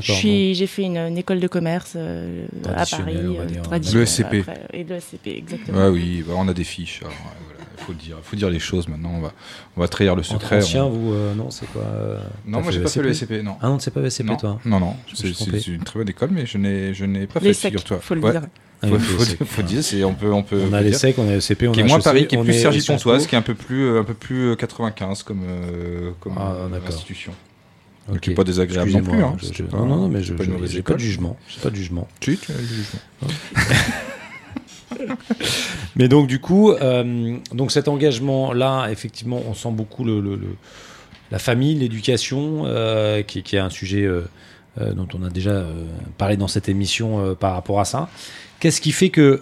J'ai 0.00 0.66
fait 0.66 0.82
une, 0.82 0.96
une 0.96 1.18
école 1.18 1.40
de 1.40 1.48
commerce 1.48 1.92
euh, 1.96 2.46
à 2.74 2.86
Paris. 2.86 3.14
euh, 3.16 3.46
traditionnelle, 3.62 4.00
Le 4.00 4.06
SCP. 4.06 4.34
après, 4.40 4.60
et 4.72 4.84
le 4.84 4.98
SCP, 5.00 5.26
exactement. 5.28 5.78
Ouais, 5.78 5.88
oui, 5.88 6.24
bah, 6.26 6.34
on 6.36 6.48
a 6.48 6.54
des 6.54 6.64
fiches. 6.64 7.00
alors, 7.02 7.12
ouais, 7.12 7.18
voilà, 7.46 7.60
il 7.78 7.84
faut 7.84 7.92
dire. 7.92 8.16
Il 8.18 8.24
faut 8.28 8.36
dire 8.36 8.50
les 8.50 8.58
choses 8.58 8.88
maintenant. 8.88 9.12
On 9.16 9.20
va, 9.20 9.32
on 9.76 9.80
va 9.80 9.88
trahir 9.88 10.16
le 10.16 10.22
secret. 10.22 10.58
ancien, 10.58 10.84
on- 10.84 10.90
vous, 10.90 11.12
euh, 11.12 11.34
non, 11.34 11.50
c'est 11.50 11.66
quoi 11.66 11.82
euh, 11.82 12.18
Non, 12.46 12.60
moi 12.62 12.72
j'ai 12.72 12.80
pas 12.80 12.88
fait 12.88 13.02
le 13.02 13.12
SCP. 13.12 13.42
Non. 13.42 13.56
Ah 13.60 13.68
non, 13.68 13.78
c'est 13.78 13.90
pas 13.92 14.00
le 14.00 14.08
SCP, 14.10 14.26
non. 14.28 14.36
toi 14.36 14.58
non, 14.64 14.80
non, 14.80 14.96
c'est 15.12 15.66
une 15.68 15.82
très 15.84 15.98
bonne 15.98 16.08
école, 16.08 16.30
mais 16.32 16.46
je 16.46 16.58
n'ai, 16.58 16.94
je 16.94 17.04
n'ai 17.04 17.26
pas 17.26 17.40
Les 17.40 17.52
fait, 17.54 17.68
figure-toi. 17.68 17.98
faut 18.00 18.14
le 18.14 18.20
Ouais. 18.22 18.30
dire. 18.32 18.42
Ah, 18.84 18.88
Faut, 18.88 18.98
faut- 19.44 19.62
dire, 19.62 19.84
c'est, 19.84 20.02
on 20.02 20.12
peut, 20.12 20.32
on 20.32 20.42
peut. 20.42 20.60
On 20.68 20.72
a 20.72 20.80
les 20.80 20.92
secs, 20.92 21.14
on 21.16 21.28
a 21.28 21.34
le 21.34 21.40
CP, 21.40 21.68
on 21.68 21.72
qui 21.72 21.80
a 21.80 21.84
est 21.84 21.86
moins 21.86 21.98
HEC, 21.98 22.04
Paris, 22.04 22.26
qui 22.26 22.34
est 22.34 22.42
plus 22.42 22.52
Sergi 22.52 22.84
Pontoise, 22.84 23.22
Po. 23.22 23.28
qui 23.28 23.34
est 23.36 23.38
un 23.38 23.42
peu 23.42 23.54
plus, 23.54 23.84
euh, 23.84 24.00
un 24.00 24.04
peu 24.04 24.14
plus 24.14 24.48
euh, 24.50 24.56
95 24.56 25.22
comme, 25.22 25.42
euh, 25.46 26.10
comme 26.18 26.34
Ah, 26.36 26.52
euh, 26.68 26.88
institution. 26.88 27.32
Ok. 28.10 28.20
Qui 28.20 28.30
est 28.30 28.34
pas 28.34 28.44
désagréable 28.44 28.90
non 28.90 29.02
plus. 29.02 29.22
Hein, 29.22 29.34
je- 29.40 29.46
c'est 29.46 29.56
je- 29.58 29.62
pas- 29.64 29.76
non, 29.76 29.86
non, 29.86 29.96
non, 29.96 30.08
mais 30.08 30.22
je 30.22 30.34
c'est 30.66 30.82
pas 30.82 30.94
de 30.94 30.98
jugement. 30.98 31.36
Pas 31.62 31.70
de 31.70 31.76
jugement. 31.76 32.08
Si, 32.20 32.36
tu 32.36 32.52
as 32.52 32.54
du 32.56 32.66
jugement. 32.66 33.00
Mais 35.96 36.08
donc 36.08 36.26
du 36.26 36.38
coup, 36.40 36.70
euh, 36.72 37.36
donc 37.52 37.72
cet 37.72 37.88
engagement-là, 37.88 38.88
effectivement, 38.90 39.40
on 39.48 39.54
sent 39.54 39.70
beaucoup 39.72 40.04
le, 40.04 40.20
le- 40.20 40.36
le- 40.36 40.56
la 41.30 41.38
famille, 41.38 41.74
l'éducation, 41.74 42.64
euh, 42.66 43.22
qui, 43.22 43.42
qui 43.42 43.56
est 43.56 43.60
un 43.60 43.70
sujet 43.70 44.04
euh, 44.04 44.22
dont 44.94 45.08
on 45.14 45.22
a 45.22 45.30
déjà 45.30 45.64
parlé 46.18 46.36
dans 46.36 46.48
cette 46.48 46.68
émission 46.68 47.34
par 47.38 47.54
rapport 47.54 47.80
à 47.80 47.84
ça. 47.84 48.08
Qu'est-ce 48.60 48.80
qui 48.80 48.92
fait 48.92 49.10
que 49.10 49.40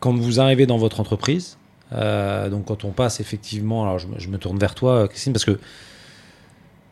quand 0.00 0.14
vous 0.14 0.40
arrivez 0.40 0.66
dans 0.66 0.78
votre 0.78 1.00
entreprise, 1.00 1.56
donc 1.92 2.64
quand 2.66 2.84
on 2.84 2.90
passe 2.90 3.20
effectivement, 3.20 3.82
alors 3.84 3.98
je, 3.98 4.06
je 4.18 4.28
me 4.28 4.38
tourne 4.38 4.58
vers 4.58 4.74
toi, 4.74 5.06
Christine, 5.08 5.32
parce 5.32 5.44
que 5.44 5.58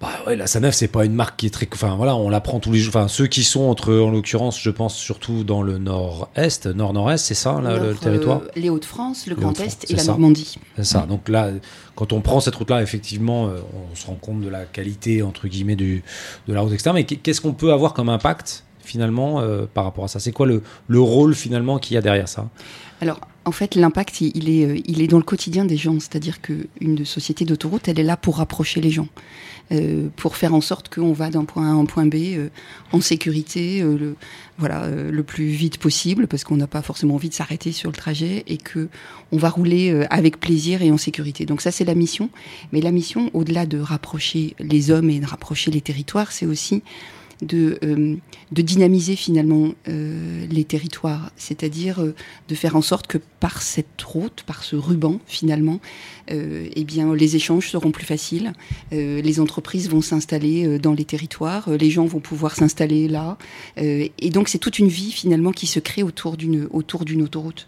bah 0.01 0.09
ouais, 0.27 0.35
la 0.35 0.47
Sanef, 0.47 0.75
c'est 0.75 0.89
pas 0.89 1.05
une 1.05 1.13
marque 1.15 1.39
qui 1.39 1.47
est 1.47 1.51
très. 1.51 1.69
Enfin 1.73 1.95
voilà, 1.95 2.17
on 2.17 2.31
la 2.31 2.41
prend 2.41 2.59
tous 2.59 2.73
les 2.73 2.79
jours. 2.79 2.97
Enfin, 2.97 3.07
ceux 3.07 3.27
qui 3.27 3.43
sont 3.45 3.65
entre, 3.65 3.95
en 3.95 4.11
l'occurrence, 4.11 4.59
je 4.59 4.71
pense 4.71 4.97
surtout 4.97 5.45
dans 5.45 5.63
le 5.63 5.77
nord-est, 5.77 6.67
nord-nord-est, 6.67 7.19
c'est 7.19 7.35
ça, 7.35 7.61
là, 7.61 7.77
le 7.79 7.91
Nord, 7.91 8.01
territoire? 8.01 8.41
euh, 8.43 8.49
les 8.57 8.71
Hauts-de-France, 8.71 9.27
le 9.27 9.35
Les 9.35 9.43
Grand 9.43 9.61
Est 9.61 9.91
et 9.91 9.97
la 9.97 10.03
ça. 10.03 10.13
Normandie. 10.13 10.57
C'est 10.77 10.85
ça. 10.85 11.07
Donc 11.07 11.29
là, 11.29 11.51
quand 11.97 12.15
on 12.15 12.23
prend 12.23 12.41
cette 12.41 12.55
route-là, 12.55 12.83
effectivement, 12.83 13.49
euh, 13.49 13.59
on 13.93 13.95
se 13.95 14.07
rend 14.07 14.15
compte 14.15 14.41
de 14.41 14.49
la 14.49 14.65
qualité, 14.65 15.23
entre 15.23 15.49
guillemets, 15.49 15.77
du, 15.77 16.03
de 16.49 16.55
la 16.55 16.63
route 16.63 16.73
externe. 16.73 16.97
Mais 16.97 17.05
qu'est-ce 17.05 17.43
qu'on 17.43 17.53
peut 17.53 17.73
avoir 17.73 17.93
comme 17.93 18.09
impact, 18.09 18.65
finalement, 18.83 19.41
euh, 19.43 19.67
par 19.73 19.85
rapport 19.85 20.05
à 20.05 20.09
ça? 20.09 20.19
C'est 20.19 20.33
quoi 20.33 20.47
le, 20.47 20.63
le 20.89 21.01
rôle, 21.01 21.35
finalement, 21.35 21.79
qu'il 21.79 21.95
y 21.95 21.99
a 21.99 22.01
derrière 22.01 22.29
ça? 22.29 22.49
Alors, 23.03 23.21
en 23.45 23.53
fait, 23.53 23.75
l'impact, 23.75 24.23
il, 24.23 24.49
est, 24.49 24.65
euh, 24.65 24.81
il 24.87 25.03
est 25.03 25.09
dans 25.09 25.19
le 25.19 25.25
quotidien 25.25 25.67
des 25.67 25.77
gens. 25.77 25.99
C'est-à-dire 26.01 26.41
qu'une 26.41 27.05
société 27.05 27.45
d'autoroute, 27.45 27.89
elle 27.89 27.99
est 27.99 28.05
là 28.05 28.17
pour 28.17 28.39
rapprocher 28.39 28.81
les 28.81 28.91
gens. 28.91 29.09
Euh, 29.73 30.09
pour 30.17 30.37
faire 30.37 30.53
en 30.53 30.61
sorte 30.61 30.93
qu'on 30.93 31.13
va 31.13 31.31
d'un 31.31 31.45
point 31.45 31.69
A 31.69 31.71
à 31.71 31.75
un 31.75 31.85
point 31.85 32.05
B 32.05 32.17
euh, 32.17 32.49
en 32.91 33.01
sécurité, 33.01 33.83
euh, 33.83 33.97
le, 33.97 34.17
voilà, 34.59 34.83
euh, 34.83 35.13
le 35.13 35.23
plus 35.23 35.47
vite 35.47 35.79
possible, 35.79 36.27
parce 36.27 36.43
qu'on 36.43 36.57
n'a 36.57 36.67
pas 36.67 36.83
forcément 36.83 37.15
envie 37.15 37.29
de 37.29 37.35
s'arrêter 37.35 37.71
sur 37.71 37.89
le 37.89 37.97
trajet 37.97 38.43
et 38.49 38.57
que 38.57 38.89
on 39.31 39.37
va 39.37 39.49
rouler 39.49 39.93
euh, 39.93 40.07
avec 40.11 40.41
plaisir 40.41 40.83
et 40.83 40.91
en 40.91 40.99
sécurité. 40.99 41.47
Donc 41.47 41.61
ça, 41.61 41.71
c'est 41.71 41.85
la 41.85 41.95
mission. 41.95 42.31
Mais 42.73 42.81
la 42.81 42.91
mission, 42.91 43.31
au-delà 43.33 43.65
de 43.65 43.79
rapprocher 43.79 44.57
les 44.59 44.91
hommes 44.91 45.09
et 45.09 45.21
de 45.21 45.27
rapprocher 45.27 45.71
les 45.71 45.81
territoires, 45.81 46.33
c'est 46.33 46.47
aussi 46.47 46.83
de, 47.43 47.79
euh, 47.83 48.17
de 48.53 48.63
dynamiser 48.63 49.17
finalement 49.17 49.73
euh, 49.89 50.47
les 50.51 50.65
territoires, 50.65 51.31
c'est-à-dire 51.37 52.01
euh, 52.01 52.15
de 52.49 52.55
faire 52.55 52.77
en 52.77 52.83
sorte 52.83 53.07
que 53.07 53.19
par 53.41 53.63
cette 53.63 54.01
route, 54.03 54.43
par 54.47 54.63
ce 54.65 54.77
ruban 54.77 55.21
finalement, 55.27 55.81
euh, 56.31 56.69
eh 56.75 56.85
bien 56.85 57.15
les 57.15 57.37
échanges 57.37 57.71
seront 57.71 57.91
plus 57.91 58.05
faciles, 58.05 58.53
euh, 58.93 59.21
les 59.23 59.41
entreprises 59.41 59.89
vont 59.89 60.03
s'installer 60.03 60.67
euh, 60.67 60.79
dans 60.79 60.93
les 60.93 61.05
territoires, 61.05 61.71
les 61.71 61.91
gens 61.91 62.05
vont 62.05 62.21
pouvoir 62.21 62.55
s'installer 62.55 63.09
là, 63.09 63.39
et 63.77 64.31
donc 64.31 64.49
c'est 64.49 64.59
toute 64.59 64.79
une 64.79 64.89
vie 64.89 65.13
finalement 65.13 65.53
qui 65.53 65.67
se 65.67 65.81
crée 65.81 66.03
autour 66.03 66.37
d'une 66.37 66.69
autour 66.71 67.05
d'une 67.05 67.23
autoroute. 67.23 67.67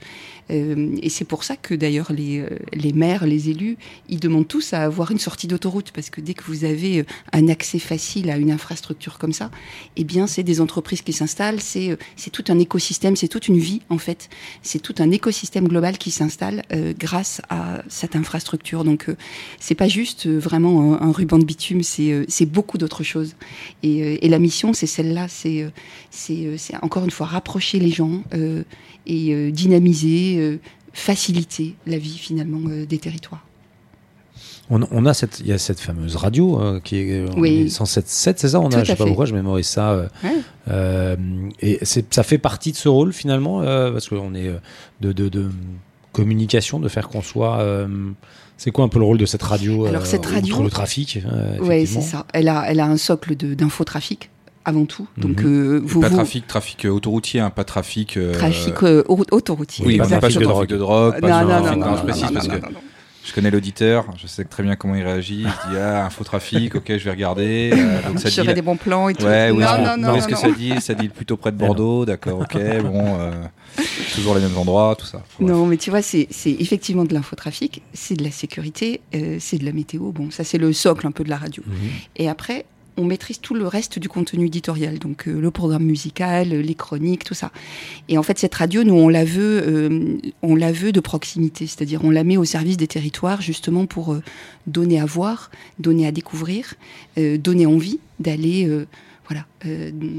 Euh, 0.51 0.97
et 1.03 1.09
c'est 1.09 1.25
pour 1.25 1.45
ça 1.45 1.57
que 1.57 1.75
d'ailleurs 1.75 2.13
les, 2.13 2.41
euh, 2.41 2.49
les 2.73 2.93
maires, 2.93 3.27
les 3.27 3.51
élus, 3.51 3.77
ils 4.09 4.21
demandent 4.21 4.49
tous 4.49 4.73
à 4.73 4.83
avoir 4.83 5.11
une 5.11 5.19
sortie 5.19 5.47
d'autoroute. 5.47 5.93
Parce 5.93 6.11
que 6.11 6.21
dès 6.21 6.35
que 6.35 6.45
vous 6.45 6.65
avez 6.65 7.01
euh, 7.01 7.05
un 7.33 7.49
accès 7.49 7.79
facile 7.79 8.31
à 8.31 8.37
une 8.37 8.51
infrastructure 8.51 9.19
comme 9.19 9.33
ça, 9.33 9.51
eh 9.97 10.05
bien 10.05 10.27
c'est 10.27 10.43
des 10.43 10.61
entreprises 10.61 11.03
qui 11.03 11.13
s'installent, 11.13 11.61
c'est 11.61 11.97
c'est 12.17 12.31
tout 12.31 12.45
un 12.49 12.59
écosystème, 12.59 13.17
c'est 13.17 13.29
toute 13.29 13.49
une 13.49 13.59
vie 13.59 13.83
en 13.89 13.99
fait, 13.99 14.29
c'est 14.63 14.81
tout 14.81 14.95
un 14.99 15.11
écosystème 15.11 15.69
global 15.69 15.99
qui 15.99 16.11
s'installe 16.11 16.63
euh, 16.73 16.93
grâce 16.99 17.41
à 17.49 17.83
cette 17.89 18.17
infrastructure. 18.17 18.85
Donc 18.85 19.09
euh, 19.09 19.17
c'est 19.61 19.75
pas 19.75 19.89
juste 19.89 20.27
vraiment 20.27 21.01
un, 21.01 21.13
ruban 21.13 21.39
de 21.39 21.45
bitume, 21.45 21.83
c'est 21.83 22.25
c'est 22.29 22.47
beaucoup 22.47 22.79
d'autres 22.79 23.05
choses. 23.05 23.35
Et, 23.83 24.25
et 24.25 24.29
la 24.29 24.39
mission 24.39 24.73
c'est 24.73 24.87
celle-là, 24.87 25.29
c'est 25.29 25.71
c'est 26.11 26.57
c'est 26.57 26.77
encore 26.83 27.05
une 27.05 27.11
fois 27.11 27.27
rapprocher 27.27 27.79
les 27.79 27.91
gens 27.91 28.23
et 29.07 29.33
euh, 29.35 29.51
dynamiser, 29.51 30.39
euh, 30.39 30.59
faciliter 30.93 31.75
la 31.87 31.99
vie 31.99 32.19
finalement 32.19 32.61
euh, 32.71 32.87
des 32.87 32.99
territoires. 32.99 33.45
on, 34.71 34.81
on 34.91 35.07
a 35.07 35.15
cette, 35.15 35.41
il 35.41 35.47
y 35.49 35.53
a 35.53 35.59
cette 35.59 35.81
fameuse 35.81 36.17
radio 36.17 36.61
euh, 36.61 36.81
qui 36.81 36.97
est, 36.97 37.25
Oui. 37.37 37.63
est 37.63 37.67
107.7, 37.67 38.35
c'est 38.37 38.49
ça 38.51 38.61
On 38.61 38.69
Tout 38.69 38.77
a, 38.77 38.85
je 38.85 38.91
sais 38.91 38.97
pas 38.97 39.05
fait. 39.05 39.11
pourquoi, 39.11 39.27
je 39.27 39.35
mémorise 39.35 39.67
ça. 39.67 39.91
euh, 39.93 40.09
Ouais. 40.25 40.31
euh, 40.71 41.17
et 41.61 41.79
ça 41.83 42.23
fait 42.23 42.39
partie 42.39 42.73
de 42.73 42.77
ce 42.77 42.89
rôle 42.89 43.13
finalement, 43.13 43.61
parce 43.61 44.09
qu'on 44.09 44.35
est 44.35 44.51
de, 45.01 45.13
de, 45.13 45.29
de 45.29 45.51
communication, 46.13 46.79
de 46.79 46.89
faire 46.89 47.09
qu'on 47.09 47.23
soit. 47.23 47.65
c'est 48.59 48.71
quoi 48.71 48.85
un 48.85 48.89
peu 48.89 48.99
le 48.99 49.05
rôle 49.05 49.19
de 49.19 49.27
cette 49.27 49.43
radio 49.43 49.87
Alors, 49.87 50.07
cette 50.07 50.27
radio- 50.27 50.63
le 50.63 50.71
trafic 50.71 51.19
Oui, 51.61 51.87
c'est 51.87 52.01
ça. 52.03 52.27
Elle 52.33 52.49
a, 52.49 52.65
elle 52.71 52.81
a 52.81 52.87
un 52.87 52.97
socle 52.99 53.35
de- 53.37 53.55
d'infotrafic 53.55 54.31
avant 54.65 54.85
tout. 54.85 55.07
Donc, 55.17 55.41
Mhm. 55.43 55.47
euh, 55.47 55.81
vous, 55.85 56.01
Pas 56.01 56.09
vous- 56.09 56.17
trafic, 56.17 56.47
trafic 56.47 56.85
euh, 56.87 56.91
autoroutier, 56.91 57.41
hein, 57.41 57.51
pas 57.51 57.65
trafic. 57.65 58.17
euh, 58.17 58.33
trafic 58.33 58.75
euh, 58.83 59.03
au- 59.09 59.23
autoroutier. 59.31 59.85
Oui, 59.87 59.97
pas 59.99 60.05
pas 60.05 60.19
trafic 60.19 60.21
trafic 60.21 60.39
de 60.41 60.45
drogue. 60.45 60.67
drogue, 60.69 60.71
de 60.71 60.77
drogue, 60.79 61.21
pas 61.21 61.29
non, 61.29 61.49
non, 61.49 61.55
un 61.55 61.61
non, 61.61 61.63
trafic. 61.63 61.79
non, 61.81 61.85
Non, 61.87 61.91
non, 61.93 61.97
je 61.99 62.03
précise 62.05 62.31
parce 62.33 62.49
que 62.49 62.55
je 63.25 63.33
connais 63.33 63.51
l'auditeur, 63.53 64.05
je 64.21 64.27
sais 64.27 64.45
très 64.45 64.65
bien 64.65 64.75
comment 64.75 64.97
il 64.97 65.05
réagit. 65.05 65.43
Il 65.43 65.71
dit 65.71 65.77
ah 65.79 66.07
infotrafic, 66.07 66.75
ok, 66.75 66.85
je 66.89 67.05
vais 67.05 67.11
regarder. 67.13 67.71
euh, 67.73 68.01
donc 68.09 68.19
ça 68.19 68.29
dit. 68.43 68.53
Des 68.55 68.63
bons 68.63 68.77
plans 68.77 69.09
et 69.09 69.15
tout. 69.15 69.25
Ouais, 69.25 69.53
non, 69.53 69.61
est-ce 69.61 69.81
non, 69.97 69.97
non, 70.09 70.15
est-ce 70.17 70.27
que 70.29 70.37
ça 70.37 70.51
dit 70.51 70.73
Ça 70.81 70.95
dit 70.95 71.09
plutôt 71.09 71.37
près 71.37 71.53
de 71.53 71.57
Bordeaux, 71.57 72.05
d'accord, 72.05 72.41
ok, 72.41 72.53
bon. 72.83 73.17
euh, 73.21 73.31
Toujours 74.15 74.35
les 74.35 74.43
mêmes 74.43 74.59
endroits, 74.59 74.95
tout 74.99 75.07
ça. 75.07 75.23
Non, 75.41 75.65
mais 75.67 75.79
tu 75.79 75.89
vois, 75.89 76.03
c'est 76.03 76.29
effectivement 76.45 77.05
de 77.05 77.15
l'infotrafic, 77.15 77.81
c'est 77.95 78.15
de 78.17 78.23
la 78.25 78.31
sécurité, 78.31 79.01
euh, 79.15 79.37
c'est 79.41 79.57
de 79.57 79.65
la 79.65 79.73
météo. 79.73 80.11
Bon, 80.13 80.31
ça, 80.31 80.45
c'est 80.45 80.59
le 80.59 80.73
socle 80.75 81.07
un 81.07 81.11
peu 81.13 81.25
de 81.25 81.31
la 81.31 81.39
radio. 81.39 81.63
Mhm. 81.67 81.75
Et 82.17 82.29
après, 82.29 82.67
on 82.97 83.05
maîtrise 83.05 83.41
tout 83.41 83.55
le 83.55 83.67
reste 83.67 83.99
du 83.99 84.09
contenu 84.09 84.47
éditorial, 84.47 84.99
donc 84.99 85.27
euh, 85.27 85.41
le 85.41 85.51
programme 85.51 85.85
musical, 85.85 86.49
les 86.49 86.75
chroniques, 86.75 87.25
tout 87.25 87.35
ça. 87.35 87.51
Et 88.09 88.19
en 88.19 88.23
fait, 88.23 88.39
cette 88.39 88.55
radio, 88.55 88.85
nous, 88.85 88.95
on 88.95 89.09
la 89.09 89.25
veut, 89.25 89.63
euh, 89.67 90.19
on 90.43 90.55
la 90.55 90.73
veut 90.73 90.93
de 90.93 91.01
proximité, 91.01 91.67
c'est-à-dire 91.67 92.05
on 92.05 92.11
la 92.11 92.25
met 92.25 92.37
au 92.37 92.45
service 92.45 92.77
des 92.77 92.87
territoires 92.87 93.41
justement 93.41 93.87
pour 93.87 94.13
euh, 94.13 94.23
donner 94.67 95.01
à 95.01 95.07
voir, 95.07 95.51
donner 95.79 96.07
à 96.07 96.13
découvrir, 96.13 96.75
donner 97.17 97.67
envie 97.67 97.99
d'aller. 98.21 98.69
voilà, 99.29 99.47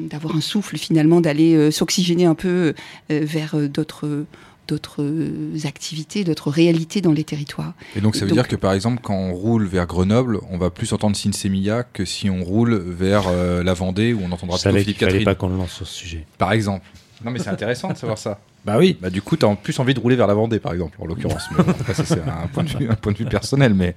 d'avoir 0.10 0.36
un 0.36 0.42
souffle 0.42 0.78
finalement, 0.78 1.22
d'aller 1.22 1.72
s'oxygéner 1.72 2.26
un 2.26 2.36
peu 2.36 2.74
vers 3.10 3.56
d'autres 3.70 4.26
d'autres 4.68 5.02
euh, 5.04 5.58
activités, 5.66 6.24
d'autres 6.24 6.50
réalités 6.50 7.02
dans 7.02 7.12
les 7.12 7.24
territoires. 7.24 7.74
Et 7.96 8.02
donc 8.02 8.16
ça 8.16 8.22
veut 8.22 8.28
Donc- 8.30 8.38
dire 8.38 8.48
que 8.48 8.56
par 8.56 8.74
exemple 8.74 9.02
quand 9.04 9.16
on 9.16 9.34
roule 9.34 9.66
vers 9.66 9.86
Grenoble, 9.88 10.40
on 10.50 10.58
va 10.58 10.70
plus 10.70 10.94
entendre 10.94 11.16
Sinsemilia 11.16 11.84
que 11.84 12.06
si 12.06 12.30
on 12.30 12.44
roule 12.44 12.76
vers 12.76 13.24
euh, 13.28 13.64
la 13.64 13.74
Vendée 13.74 14.14
où 14.14 14.22
on 14.24 14.32
entendra 14.32 14.58
Je 14.58 14.64
plutôt 14.64 14.78
Philippe 14.80 14.98
Catherine. 15.00 15.24
pas 15.26 15.36
qu'on 15.36 15.50
le 15.50 15.58
lance 15.58 15.72
sur 15.72 15.88
ce 15.88 15.94
sujet. 15.94 16.26
Par 16.38 16.52
exemple. 16.54 16.86
Non 17.24 17.32
mais 17.32 17.40
c'est 17.40 17.50
intéressant 17.50 17.90
de 17.90 17.98
savoir 17.98 18.18
ça. 18.18 18.40
Bah 18.66 18.78
oui. 18.80 18.98
Bah 19.02 19.10
du 19.10 19.22
coup 19.22 19.36
t'as 19.36 19.48
en 19.48 19.56
plus 19.58 19.78
envie 19.80 19.94
de 19.94 20.00
rouler 20.00 20.16
vers 20.16 20.26
la 20.28 20.34
Vendée 20.34 20.58
par 20.60 20.72
exemple 20.72 20.98
en 21.02 21.06
l'occurrence. 21.06 21.44
Bon, 21.58 21.66
c'est 21.94 22.14
un 22.14 22.48
point 22.54 22.64
de 22.64 22.70
vue, 22.70 22.90
un 22.90 22.96
point 22.96 23.12
de 23.12 23.18
vue 23.18 23.26
personnel 23.26 23.74
mais 23.74 23.94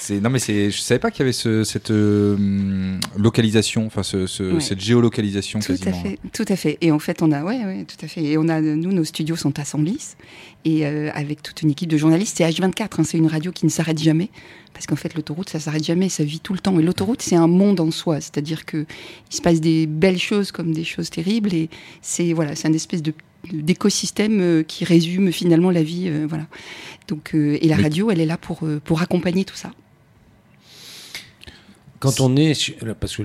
c'est 0.00 0.20
non 0.20 0.30
mais 0.30 0.38
c'est 0.38 0.70
je 0.70 0.80
savais 0.80 0.98
pas 0.98 1.10
qu'il 1.10 1.20
y 1.20 1.22
avait 1.22 1.32
ce, 1.32 1.62
cette 1.64 1.90
euh, 1.90 2.36
localisation 3.16 3.86
enfin 3.86 4.02
ce, 4.02 4.26
ce- 4.26 4.54
Ouais. 4.54 4.60
cette 4.60 4.80
géolocalisation 4.80 5.60
Tout 5.60 5.68
quasiment. 5.68 5.90
à 5.90 6.02
fait, 6.02 6.18
tout 6.32 6.44
à 6.48 6.56
fait. 6.56 6.78
Et 6.80 6.90
en 6.90 6.98
fait, 6.98 7.22
on 7.22 7.30
a, 7.32 7.44
ouais, 7.44 7.64
ouais, 7.64 7.84
tout 7.84 8.02
à 8.04 8.08
fait. 8.08 8.22
Et 8.22 8.38
on 8.38 8.48
a, 8.48 8.60
nous, 8.60 8.92
nos 8.92 9.04
studios 9.04 9.36
sont 9.36 9.58
à 9.58 9.64
Senlis, 9.64 10.16
et 10.64 10.86
euh, 10.86 11.10
avec 11.14 11.42
toute 11.42 11.62
une 11.62 11.70
équipe 11.70 11.88
de 11.90 11.96
journalistes. 11.96 12.36
C'est 12.38 12.44
H24, 12.48 13.00
hein, 13.00 13.04
c'est 13.04 13.18
une 13.18 13.26
radio 13.26 13.52
qui 13.52 13.64
ne 13.66 13.70
s'arrête 13.70 13.98
jamais, 13.98 14.30
parce 14.72 14.86
qu'en 14.86 14.96
fait, 14.96 15.14
l'autoroute, 15.14 15.50
ça 15.50 15.60
s'arrête 15.60 15.84
jamais, 15.84 16.08
ça 16.08 16.24
vit 16.24 16.40
tout 16.40 16.52
le 16.54 16.58
temps. 16.60 16.78
Et 16.78 16.82
l'autoroute, 16.82 17.22
c'est 17.22 17.36
un 17.36 17.46
monde 17.48 17.80
en 17.80 17.90
soi, 17.90 18.20
c'est-à-dire 18.20 18.64
que 18.64 18.86
il 19.30 19.36
se 19.36 19.42
passe 19.42 19.60
des 19.60 19.86
belles 19.86 20.18
choses 20.18 20.50
comme 20.52 20.72
des 20.72 20.84
choses 20.84 21.10
terribles, 21.10 21.52
et 21.54 21.68
c'est 22.02 22.32
voilà, 22.32 22.54
c'est 22.56 22.68
un 22.68 22.72
espèce 22.72 23.02
de 23.02 23.12
d'écosystème 23.52 24.40
euh, 24.40 24.62
qui 24.62 24.84
résume 24.84 25.32
finalement 25.32 25.70
la 25.70 25.82
vie, 25.82 26.04
euh, 26.08 26.26
voilà. 26.28 26.46
Donc, 27.08 27.34
euh, 27.34 27.58
et 27.60 27.68
la 27.68 27.76
radio, 27.76 28.10
elle 28.10 28.20
est 28.20 28.26
là 28.26 28.36
pour 28.36 28.60
pour 28.84 29.00
accompagner 29.02 29.44
tout 29.44 29.56
ça. 29.56 29.72
Quand 32.00 32.18
on 32.20 32.34
est 32.36 32.54
parce 32.98 33.14
que 33.14 33.22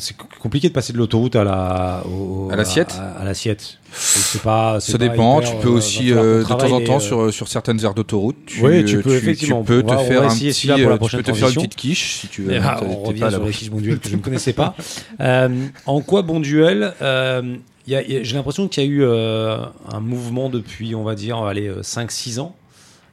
c'est 0.00 0.16
compliqué 0.40 0.68
de 0.68 0.72
passer 0.74 0.92
de 0.92 0.98
l'autoroute 0.98 1.36
à 1.36 1.44
la 1.44 2.02
au- 2.06 2.50
À 2.50 2.56
l'assiette 2.56 2.94
à, 2.98 3.20
à 3.20 3.24
l'assiette. 3.24 3.78
C'est 3.92 4.42
pas. 4.42 4.80
Ça 4.80 4.98
pas 4.98 4.98
dépend, 5.08 5.40
hyper, 5.40 5.50
tu 5.52 5.56
peux 5.62 5.68
euh, 5.68 5.72
aussi 5.72 6.10
va 6.10 6.20
euh, 6.20 6.42
qu'on 6.44 6.54
de 6.56 6.60
temps 6.60 6.72
en 6.72 6.80
temps 6.80 6.96
euh, 6.96 7.00
sur, 7.00 7.32
sur 7.32 7.46
certaines 7.48 7.82
aires 7.84 7.94
d'autoroute, 7.94 8.36
tu, 8.46 8.60
Oui, 8.66 8.84
tu 8.84 8.96
peux, 9.00 9.10
tu, 9.10 9.16
effectivement. 9.16 9.62
peux 9.62 9.82
On 9.84 9.86
va- 9.88 9.96
te 9.96 10.00
on 10.02 10.04
faire 10.04 10.20
va 10.22 10.26
un 10.26 10.34
petit, 10.34 10.48
euh, 10.48 10.98
tu 10.98 11.16
te 11.22 11.32
faire 11.32 11.48
une 11.48 11.54
petite 11.54 11.76
quiche 11.76 12.16
si 12.20 12.26
tu 12.28 12.42
veux. 12.42 12.58
Ah, 12.60 12.76
T'es- 12.80 12.86
on 12.86 13.02
revient 13.04 13.20
pas 13.20 13.30
sur 13.30 13.44
les 13.44 13.52
fiches 13.52 13.70
que 13.70 14.08
je 14.08 14.16
ne 14.16 14.20
connaissais 14.20 14.52
pas. 14.52 14.74
Euh, 15.20 15.48
en 15.86 16.00
quoi 16.00 16.22
bon 16.22 16.40
duel 16.40 16.92
euh, 17.02 17.56
il 17.86 17.92
y 17.92 17.96
a- 17.96 18.02
il 18.02 18.12
y 18.12 18.16
a- 18.16 18.22
J'ai 18.24 18.34
l'impression 18.34 18.66
qu'il 18.66 18.82
y 18.82 18.86
a 18.86 18.90
eu 18.90 19.04
euh, 19.04 19.58
un 19.92 20.00
mouvement 20.00 20.50
depuis, 20.50 20.96
on 20.96 21.04
va 21.04 21.14
dire, 21.14 21.38
allez, 21.38 21.70
5-6 21.82 22.40
ans. 22.40 22.56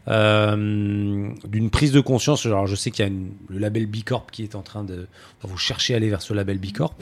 Euh, 0.07 1.29
d'une 1.47 1.69
prise 1.69 1.91
de 1.91 1.99
conscience. 2.01 2.45
Alors, 2.45 2.67
je 2.67 2.75
sais 2.75 2.91
qu'il 2.91 3.03
y 3.03 3.07
a 3.07 3.11
une- 3.11 3.31
le 3.49 3.59
label 3.59 3.85
Bicorp 3.85 4.27
qui 4.31 4.43
est 4.43 4.55
en 4.55 4.61
train 4.61 4.83
de. 4.83 5.07
enfin, 5.39 5.47
vous 5.51 5.57
cherchez 5.57 5.93
à 5.93 5.97
aller 5.97 6.09
vers 6.09 6.21
ce 6.21 6.33
label 6.33 6.57
Bicorp. 6.57 6.95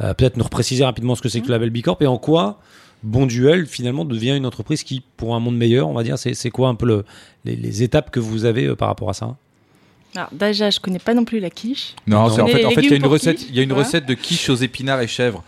Euh, 0.00 0.14
Peut-être 0.14 0.36
nous 0.36 0.44
repréciser 0.44 0.84
rapidement 0.84 1.14
ce 1.14 1.22
que 1.22 1.28
c'est 1.28 1.40
que 1.40 1.46
le 1.46 1.52
label 1.52 1.70
Bicorp 1.70 1.98
et 2.00 2.06
en 2.06 2.18
quoi 2.18 2.58
Bon 3.02 3.26
Duel 3.26 3.66
finalement 3.66 4.04
devient 4.04 4.36
une 4.36 4.46
entreprise 4.46 4.84
qui, 4.84 5.02
pour 5.16 5.34
un 5.34 5.40
monde 5.40 5.56
meilleur, 5.56 5.88
on 5.88 5.92
va 5.92 6.02
dire, 6.04 6.18
c'est 6.18 6.34
c'est 6.34 6.50
quoi 6.50 6.68
un 6.68 6.74
peu 6.76 6.86
le- 6.86 7.04
les, 7.44 7.56
les 7.56 7.82
étapes 7.82 8.10
que 8.10 8.20
vous 8.20 8.44
avez 8.44 8.66
euh, 8.66 8.76
par 8.76 8.88
rapport 8.88 9.10
à 9.10 9.12
ça 9.14 9.36
Alors, 10.14 10.28
déjà, 10.32 10.70
je 10.70 10.78
connais 10.80 10.98
pas 11.00 11.12
non 11.14 11.24
plus 11.24 11.40
la 11.40 11.50
quiche. 11.50 11.94
Non, 12.06 12.28
c'est 12.30 12.40
en 12.40 12.46
fait, 12.46 12.64
en 12.64 12.70
fait, 12.70 12.82
il 12.82 12.90
y 12.90 12.92
a 12.92 12.96
une 12.96 13.06
recette, 13.06 13.42
il 13.48 13.54
y 13.56 13.58
a 13.58 13.62
une 13.62 13.70
voilà. 13.72 13.84
recette 13.84 14.06
de 14.06 14.14
quiche 14.14 14.48
aux 14.50 14.54
épinards 14.56 15.00
et 15.00 15.08
chèvres. 15.08 15.42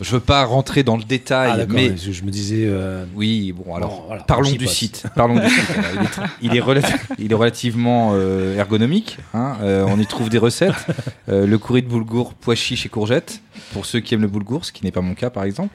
Je 0.00 0.10
veux 0.12 0.20
pas 0.20 0.44
rentrer 0.44 0.82
dans 0.82 0.96
le 0.96 1.04
détail, 1.04 1.60
Ah, 1.62 1.66
mais 1.68 1.92
je 1.96 2.22
me 2.24 2.30
disais. 2.30 2.64
euh, 2.66 3.04
oui, 3.14 3.52
bon 3.52 3.74
alors. 3.74 3.90
bon, 3.90 4.02
voilà, 4.06 4.22
on 4.22 4.26
Parlons 4.26 4.50
du 4.50 4.66
site. 4.66 5.04
Parlons 5.14 5.38
du 5.38 5.48
site. 5.48 5.70
Alors, 5.76 6.08
il, 6.42 6.48
est, 6.48 6.52
il 6.52 6.56
est 6.56 6.60
relati- 6.60 7.00
il 7.18 7.32
est 7.32 7.34
relativement 7.34 8.12
euh, 8.14 8.56
ergonomique. 8.56 9.18
hein. 9.34 9.56
Euh, 9.62 9.84
on 9.88 9.98
y 10.00 10.06
trouve 10.06 10.28
des 10.30 10.38
recettes. 10.38 10.72
Euh, 11.28 11.46
le 11.46 11.58
curry 11.58 11.82
de 11.82 11.88
boulgour, 11.88 12.34
pois 12.34 12.54
chiches 12.54 12.86
et 12.86 12.88
courgettes, 12.88 13.42
pour 13.72 13.84
ceux 13.84 14.00
qui 14.00 14.14
aiment 14.14 14.22
le 14.22 14.28
boulgour, 14.28 14.64
ce 14.64 14.72
qui 14.72 14.84
n'est 14.84 14.90
pas 14.90 15.02
mon 15.02 15.14
cas 15.14 15.28
par 15.30 15.44
exemple. 15.44 15.74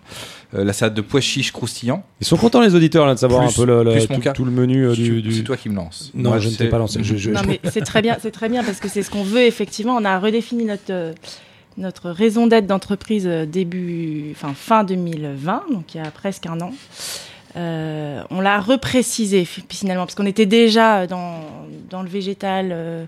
Euh, 0.56 0.64
la 0.64 0.74
salade 0.74 0.94
de 0.96 1.02
pois 1.02 1.22
chiches 1.22 1.52
croustillant. 1.52 2.04
Ils 2.22 2.26
sont 2.28 2.38
contents 2.38 2.62
les 2.62 2.74
auditeurs 2.76 3.06
là, 3.06 3.14
de 3.14 3.20
savoir 3.20 3.42
Plus- 3.46 3.54
un 3.54 3.56
peu 3.56 3.66
le, 3.66 3.84
le- 3.84 4.34
tout, 4.34 4.46
le 4.46 4.52
menu 4.52 4.88
euh, 4.88 4.94
du. 4.94 5.22
du- 5.22 5.34
C'est 5.34 5.44
toi 5.44 5.58
qui 5.58 5.70
me 5.70 5.76
lances. 5.76 6.12
Non, 6.16 6.32
Moi, 6.32 6.40
je 6.40 6.50
ne 6.50 6.56
t'ai 6.56 6.68
pas 6.70 6.78
lancé. 6.80 7.00
Je, 7.04 7.16
je- 7.16 7.30
Non, 7.32 7.42
mais 7.48 7.60
c'est 7.72 7.82
très 7.82 8.02
bien, 8.02 8.18
c'est 8.22 8.32
très 8.32 8.50
bien 8.50 8.64
parce 8.64 8.80
que 8.80 8.88
c'est 8.88 9.04
ce 9.04 9.10
qu'on 9.12 9.24
veut 9.24 9.42
effectivement. 9.44 9.96
On 10.00 10.06
a 10.06 10.18
redéfini 10.20 10.66
notre 10.66 10.84
euh, 10.92 11.14
notre 11.78 12.10
raison 12.10 12.48
d'être 12.48 12.68
d'entreprise 12.68 13.26
euh, 13.28 13.46
début, 13.46 14.30
enfin 14.32 14.54
fin 14.56 14.84
2020, 14.84 15.64
donc 15.72 15.94
il 15.94 15.98
y 15.98 16.06
a 16.06 16.10
presque 16.12 16.46
un 16.46 16.60
an. 16.62 16.72
Euh, 17.58 18.22
on 18.32 18.42
l'a 18.42 18.60
reprécisé 18.60 19.46
fi- 19.46 19.64
finalement 19.70 20.04
parce 20.06 20.16
qu'on 20.16 20.26
était 20.26 20.46
déjà 20.46 21.08
dans 21.08 21.40
dans 21.90 22.02
le 22.04 22.10
végétal. 22.10 22.70
euh, 22.72 23.06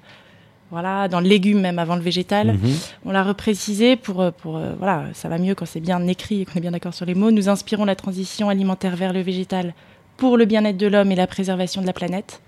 voilà, 0.69 1.07
dans 1.07 1.21
le 1.21 1.29
légume 1.29 1.61
même 1.61 1.79
avant 1.79 1.95
le 1.95 2.01
végétal. 2.01 2.47
Mhm. 2.55 2.73
On 3.05 3.11
l'a 3.11 3.23
reprécisé 3.23 3.95
pour, 3.95 4.33
pour 4.33 4.57
euh, 4.57 4.73
voilà, 4.77 5.05
ça 5.13 5.29
va 5.29 5.37
mieux 5.37 5.55
quand 5.55 5.65
c'est 5.65 5.79
bien 5.79 6.05
écrit 6.07 6.41
et 6.41 6.45
qu'on 6.45 6.55
est 6.55 6.59
bien 6.61 6.71
d'accord 6.71 6.93
sur 6.93 7.05
les 7.05 7.15
mots. 7.15 7.31
Nous 7.31 7.47
inspirons 7.47 7.85
la 7.85 7.95
transition 7.95 8.49
alimentaire 8.49 8.97
vers 8.97 9.13
le 9.13 9.21
végétal 9.21 9.73
pour 10.17 10.35
le 10.35 10.43
bien-être 10.43 10.75
de 10.75 10.87
l'homme 10.87 11.09
et 11.09 11.15
la 11.15 11.25
préservation 11.25 11.79
de 11.81 11.87
la 11.87 11.93
planète. 11.93 12.41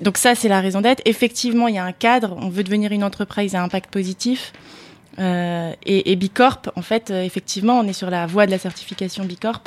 Donc 0.00 0.18
ça, 0.18 0.34
c'est 0.34 0.48
la 0.48 0.60
raison 0.60 0.80
d'être. 0.80 1.00
Effectivement, 1.04 1.68
il 1.68 1.76
y 1.76 1.78
a 1.78 1.84
un 1.84 1.92
cadre. 1.92 2.36
On 2.40 2.48
veut 2.48 2.64
devenir 2.64 2.90
une 2.90 3.04
entreprise 3.04 3.54
à 3.54 3.62
impact 3.62 3.92
positif. 3.92 4.52
Euh, 5.18 5.72
et, 5.84 6.16
Bicorp, 6.16 6.70
en 6.76 6.82
fait, 6.82 7.10
euh, 7.10 7.22
effectivement, 7.22 7.78
on 7.78 7.86
est 7.86 7.92
sur 7.92 8.10
la 8.10 8.26
voie 8.26 8.46
de 8.46 8.50
la 8.50 8.58
certification 8.58 9.24
Bicorp, 9.24 9.64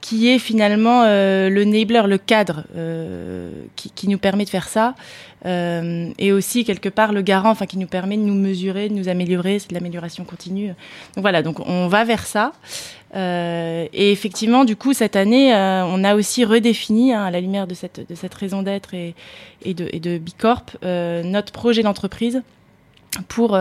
qui 0.00 0.28
est 0.28 0.38
finalement 0.38 1.02
euh, 1.04 1.48
le 1.48 1.62
enabler, 1.62 2.02
le 2.06 2.18
cadre 2.18 2.64
euh, 2.76 3.50
qui, 3.74 4.08
nous 4.08 4.18
permet 4.18 4.44
de 4.44 4.50
faire 4.50 4.68
ça, 4.68 4.94
et 5.44 6.32
aussi 6.32 6.64
quelque 6.64 6.88
part 6.88 7.12
le 7.12 7.22
garant, 7.22 7.50
enfin 7.50 7.66
qui 7.66 7.78
nous 7.78 7.86
permet 7.86 8.16
de 8.16 8.22
nous 8.22 8.34
mesurer, 8.34 8.88
de 8.88 8.94
nous 8.94 9.08
améliorer, 9.08 9.58
c'est 9.58 9.70
de 9.70 9.74
l'amélioration 9.74 10.24
continue. 10.24 10.68
Donc 11.14 11.22
voilà, 11.22 11.42
donc 11.42 11.60
on 11.66 11.86
va 11.86 12.04
vers 12.04 12.26
ça. 12.26 12.52
Et 13.14 14.12
effectivement, 14.12 14.64
du 14.64 14.74
coup, 14.74 14.92
cette 14.94 15.14
année, 15.14 15.52
on 15.54 16.02
a 16.02 16.16
aussi 16.16 16.44
redéfini, 16.44 17.12
hein, 17.12 17.24
à 17.24 17.30
la 17.30 17.40
lumière 17.40 17.68
de 17.68 17.74
cette, 17.74 18.34
raison 18.34 18.62
d'être 18.62 18.94
et, 18.94 19.14
de, 19.64 20.18
Bicorp, 20.18 20.76
notre 20.82 21.52
projet 21.52 21.82
d'entreprise 21.82 22.42
pour, 23.28 23.56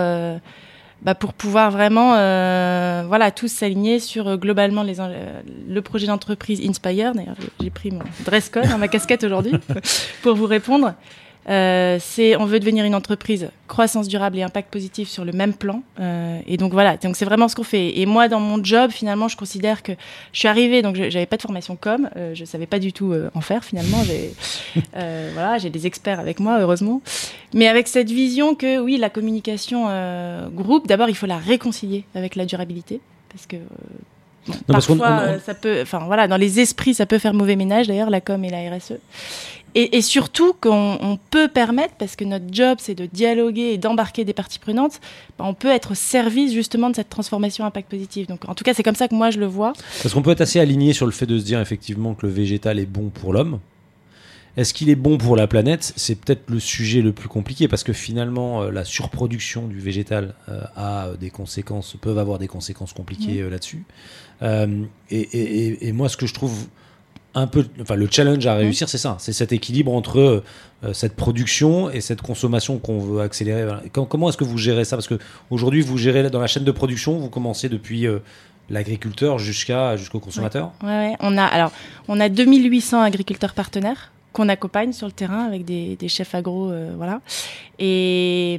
bah, 1.01 1.16
pour 1.16 1.34
pouvoir 1.34 1.72
vraiment 1.72 2.16
euh, 2.16 3.04
voilà, 3.08 3.32
tous 3.32 3.48
s'aligner 3.48 4.00
sur 4.00 4.27
euh, 4.27 4.38
globalement 4.38 4.84
les, 4.84 5.00
euh, 5.00 5.42
le 5.70 5.82
projet 5.82 6.08
d'entreprise 6.08 6.60
Inspire. 6.68 7.13
D'ailleurs, 7.13 7.36
j'ai- 7.39 7.66
j'ai 7.66 7.70
pris 7.70 7.92
mon 7.92 8.00
dress 8.25 8.50
code, 8.50 8.66
hein, 8.66 8.77
ma 8.77 8.88
casquette 8.88 9.24
aujourd'hui, 9.24 9.54
pour 10.24 10.36
vous 10.36 10.48
répondre. 10.48 10.94
Euh, 11.50 11.98
c'est 12.01 12.36
on 12.36 12.46
veut 12.46 12.60
devenir 12.60 12.84
une 12.84 12.94
entreprise 12.96 13.50
croissance 13.68 14.08
durable 14.10 14.38
et 14.38 14.44
impact 14.44 14.70
positif 14.72 15.08
sur 15.08 15.24
le 15.24 15.32
même 15.32 15.54
plan. 15.54 15.82
Euh, 16.00 16.39
et 16.46 16.58
donc 16.58 16.74
voilà 16.74 16.98
donc 16.98 17.16
c'est 17.16 17.24
vraiment 17.25 17.48
ce 17.48 17.56
qu'on 17.56 17.63
fait. 17.63 18.00
Et 18.00 18.06
moi 18.06 18.27
dans 18.27 18.39
mon 18.42 18.62
job 18.63 18.92
finalement 18.92 19.27
je 19.30 19.38
considère 19.38 19.82
que 19.82 19.94
je 20.34 20.39
suis 20.39 20.48
arrivée 20.50 20.82
donc 20.82 20.96
j'avais 20.96 21.25
pas 21.25 21.38
de 21.38 21.42
formation 21.42 21.77
com 21.80 22.10
euh, 22.18 22.36
je 22.36 22.44
savais 22.44 22.66
pas 22.66 22.80
du 22.80 22.92
tout 22.92 23.13
euh, 23.13 23.30
en 23.34 23.42
faire 23.42 23.63
finalement. 23.63 24.04
J'ai 24.04 24.34
euh, 24.98 25.32
voilà 25.34 25.58
j'ai 25.58 25.70
des 25.70 25.88
experts 25.88 26.20
avec 26.20 26.39
moi 26.42 26.60
heureusement. 26.60 27.01
Mais 27.54 27.68
avec 27.70 27.88
cette 27.88 28.10
vision 28.12 28.54
que 28.54 28.80
oui 28.80 28.98
la 28.98 29.10
communication 29.10 29.86
euh, 29.88 30.50
groupe 30.50 30.86
d'abord 30.88 31.08
il 31.10 31.16
faut 31.16 31.27
la 31.27 31.38
réconcilier 31.38 32.04
avec 32.13 32.36
la 32.36 32.46
durabilité 32.46 33.00
parce 33.30 33.46
que 33.46 33.56
euh, 33.56 33.60
bon, 34.48 34.54
Non, 34.54 34.60
parce 34.68 34.88
qu'on- 34.88 34.98
parfois 34.98 35.27
on- 35.32 35.36
on- 35.36 35.39
ça 35.39 35.54
peut 35.54 35.80
enfin 35.82 36.00
voilà 36.08 36.27
dans 36.27 36.36
les 36.38 36.60
esprits 36.60 36.94
ça 36.94 37.06
peut 37.06 37.20
faire 37.20 37.34
mauvais 37.34 37.56
ménage 37.56 37.88
d'ailleurs 37.88 38.10
la 38.10 38.20
com 38.20 38.44
et 38.44 38.50
la 38.50 38.70
RSE 38.75 38.94
et, 39.79 39.98
et 39.98 40.01
surtout 40.01 40.53
qu'on 40.60 40.98
on 41.01 41.17
peut 41.29 41.48
permettre, 41.48 41.93
parce 42.00 42.15
que 42.15 42.25
notre 42.25 42.46
job 42.51 42.77
c'est 42.81 42.96
de 42.96 43.05
dialoguer 43.05 43.74
et 43.74 43.77
d'embarquer 43.77 44.25
des 44.25 44.34
parties 44.34 44.60
prenantes, 44.60 45.00
bah, 45.38 45.46
on 45.48 45.53
peut 45.53 45.69
être 45.69 45.91
au 45.91 45.96
service 45.96 46.51
justement 46.53 46.89
de 46.89 46.96
cette 46.96 47.10
transformation 47.10 47.63
impact 47.65 47.89
positif. 47.89 48.27
Donc 48.27 48.48
en 48.50 48.55
tout 48.55 48.63
cas 48.63 48.74
c'est 48.74 48.84
comme 48.84 48.96
ça 48.96 49.07
que 49.07 49.15
moi 49.15 49.29
je 49.31 49.39
le 49.39 49.46
vois. 49.46 49.74
Parce 50.01 50.13
qu'on 50.13 50.22
peut 50.22 50.31
être 50.31 50.41
assez 50.41 50.60
aligné 50.60 50.93
sur 50.93 51.05
le 51.05 51.12
fait 51.12 51.25
de 51.25 51.38
se 51.39 51.46
dire 51.46 51.60
effectivement 51.62 52.13
que 52.15 52.25
le 52.25 52.31
végétal 52.31 52.79
est 52.79 52.86
bon 52.86 53.10
pour 53.10 53.34
l'homme. 53.34 53.60
Est-ce 54.57 54.74
qu'il 54.74 54.89
est 54.89 54.96
bon 54.96 55.19
pour 55.19 55.36
la 55.36 55.46
planète? 55.46 55.93
C'est 55.98 56.15
peut-être 56.15 56.50
le 56.50 56.60
sujet 56.60 57.01
le 57.01 57.13
plus 57.13 57.29
compliqué 57.29 57.67
parce 57.67 57.84
que 57.84 57.93
finalement 57.93 58.63
euh, 58.63 58.72
la 58.72 58.86
surproduction 58.86 59.67
du 59.67 59.79
végétal 59.79 60.34
euh, 60.50 60.62
a 60.75 61.10
des 61.19 61.29
conséquences, 61.29 61.96
peuvent 62.01 62.17
avoir 62.17 62.39
des 62.39 62.48
conséquences 62.48 62.91
compliquées 62.93 63.41
euh, 63.41 63.51
là-dessus. 63.51 63.84
Euh, 64.41 64.84
et- 65.12 65.19
et- 65.22 65.88
et 65.88 65.91
moi, 65.91 66.10
ce 66.10 66.17
que 66.17 66.25
je 66.25 66.34
trouve 66.34 66.67
un 67.38 67.48
peu, 67.48 67.65
enfin 67.82 67.96
le 67.96 68.08
challenge 68.10 68.46
à 68.48 68.56
réussir, 68.56 68.89
c'est 68.89 68.98
ça, 68.98 69.15
c'est 69.20 69.32
cet 69.32 69.51
équilibre 69.51 69.94
entre 69.94 70.44
euh, 70.84 70.94
cette 70.94 71.15
production 71.15 71.89
et 71.89 72.01
cette 72.01 72.22
consommation 72.22 72.79
qu'on 72.79 73.00
veut 73.00 73.22
accélérer. 73.22 73.63
Voilà. 73.63 73.84
Comment 73.91 74.29
est-ce 74.29 74.38
que 74.38 74.44
vous 74.44 74.58
gérez 74.58 74.86
ça? 74.86 74.96
Parce 74.96 75.08
que 75.08 75.20
aujourd'hui, 75.51 75.82
vous 75.82 75.98
gérez 75.98 76.27
dans 76.29 76.39
la 76.39 76.48
chaîne 76.48 76.63
de 76.63 76.72
production, 76.72 77.17
vous 77.17 77.29
commencez 77.29 77.70
depuis 77.70 78.08
euh, 78.08 78.20
l'agriculteur 78.70 79.38
jusqu'à 79.38 79.98
jusqu'au 79.98 80.20
consommateur. 80.20 80.72
Ouais, 80.82 80.89
ouais. 80.89 81.15
On 81.20 81.38
a 81.38 81.44
alors 81.44 81.72
on 82.08 82.20
a 82.20 82.27
2800 82.27 83.01
agriculteurs 83.01 83.53
partenaires 83.53 84.12
qu'on 84.38 84.50
accompagne 84.50 84.94
sur 84.94 85.08
le 85.08 85.12
terrain 85.13 85.46
avec 85.46 85.65
des, 85.65 85.96
des 85.96 86.08
chefs 86.08 86.36
agro, 86.36 86.70
euh, 86.70 86.94
voilà. 86.96 87.22
Et, 87.79 88.53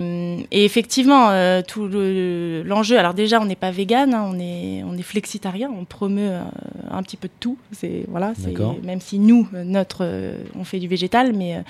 et 0.51 0.65
effectivement, 0.65 1.31
euh, 1.31 1.63
tout 1.67 1.87
le- 1.87 2.63
l'enjeu. 2.65 2.99
alors 2.99 3.15
déjà, 3.15 3.41
on 3.41 3.45
n'est 3.45 3.57
pas 3.57 3.71
vegan, 3.71 4.13
hein, 4.13 4.25
on 4.29 4.39
est 4.41 4.83
on 4.85 4.97
est 4.97 5.03
flexitarien, 5.03 5.71
on 5.77 5.85
promeut 5.85 6.31
euh, 6.33 6.41
un 6.91 7.03
petit 7.05 7.17
peu 7.17 7.29
de 7.29 7.33
tout. 7.39 7.57
C'est 7.73 8.05
voilà, 8.09 8.33
même 8.83 9.01
si 9.01 9.19
nous 9.19 9.49
notre 9.65 10.05
on 10.59 10.65
fait 10.65 10.81
du 10.81 10.89
végétal, 10.89 11.33
mais 11.33 11.63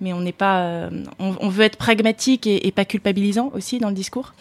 mais 0.00 0.12
on 0.12 0.20
n'est 0.20 0.30
pas, 0.30 0.88
on, 1.18 1.34
on 1.40 1.48
veut 1.48 1.64
être 1.64 1.76
pragmatique 1.76 2.46
et, 2.46 2.68
et 2.68 2.70
pas 2.70 2.84
culpabilisant 2.84 3.50
aussi 3.52 3.80
dans 3.80 3.88
le 3.88 3.96
discours. 3.96 4.32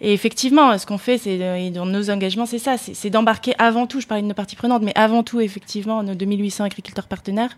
Et 0.00 0.12
effectivement, 0.12 0.78
ce 0.78 0.86
qu'on 0.86 0.98
fait, 0.98 1.18
c'est 1.18 1.70
dans 1.70 1.86
nos 1.86 2.08
engagements, 2.10 2.46
c'est 2.46 2.60
ça, 2.60 2.76
c'est 2.78 2.94
c'est 2.94 3.10
d'embarquer 3.10 3.52
avant 3.58 3.88
tout. 3.88 4.00
Je 4.00 4.06
parlais 4.06 4.22
de 4.22 4.28
nos 4.28 4.34
parties 4.34 4.54
prenantes, 4.54 4.82
mais 4.82 4.92
avant 4.94 5.24
tout, 5.24 5.40
effectivement, 5.40 6.04
nos 6.04 6.14
2800 6.14 6.62
agriculteurs 6.64 7.08
partenaires 7.08 7.56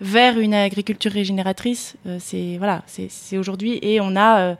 vers 0.00 0.38
une 0.38 0.54
agriculture 0.54 1.12
régénératrice. 1.12 1.96
Euh, 2.06 2.18
c'est 2.20 2.56
voilà, 2.58 2.82
c'est 2.86 3.38
aujourd'hui 3.38 3.78
et 3.82 4.00
on 4.00 4.14
a 4.16 4.40
euh, 4.40 4.54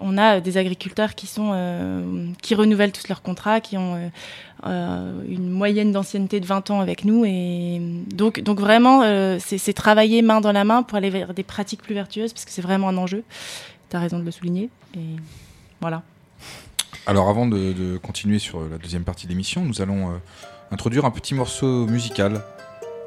on 0.00 0.16
a 0.16 0.40
des 0.40 0.56
agriculteurs 0.56 1.14
qui 1.14 1.26
sont 1.26 1.50
euh, 1.52 2.26
qui 2.42 2.54
renouvellent 2.54 2.92
tous 2.92 3.08
leurs 3.08 3.22
contrats, 3.22 3.60
qui 3.60 3.76
ont 3.76 4.10
une 4.64 5.50
moyenne 5.50 5.92
d'ancienneté 5.92 6.40
de 6.40 6.46
20 6.46 6.70
ans 6.70 6.80
avec 6.80 7.04
nous 7.04 7.24
et 7.24 7.80
donc 8.12 8.40
donc 8.40 8.58
vraiment 8.58 9.02
c'est 9.38 9.72
travailler 9.72 10.22
main 10.22 10.40
dans 10.40 10.52
la 10.52 10.64
main 10.64 10.82
pour 10.82 10.96
aller 10.98 11.10
vers 11.10 11.32
des 11.32 11.44
pratiques 11.44 11.82
plus 11.82 11.94
vertueuses 11.94 12.32
parce 12.32 12.44
que 12.44 12.50
c'est 12.50 12.62
vraiment 12.62 12.88
un 12.88 12.96
enjeu. 12.96 13.22
Tu 13.90 13.96
as 13.96 14.00
raison 14.00 14.18
de 14.18 14.24
le 14.24 14.30
souligner 14.30 14.68
et 14.94 15.16
voilà. 15.80 16.02
Alors 17.06 17.28
avant 17.28 17.46
de, 17.46 17.98
continuer 17.98 18.38
sur 18.38 18.60
la 18.68 18.78
deuxième 18.78 19.04
partie 19.04 19.26
de 19.26 19.30
l'émission, 19.30 19.64
nous 19.64 19.80
allons 19.80 20.20
introduire 20.70 21.04
un 21.04 21.10
petit 21.10 21.34
morceau 21.34 21.86
musical, 21.86 22.42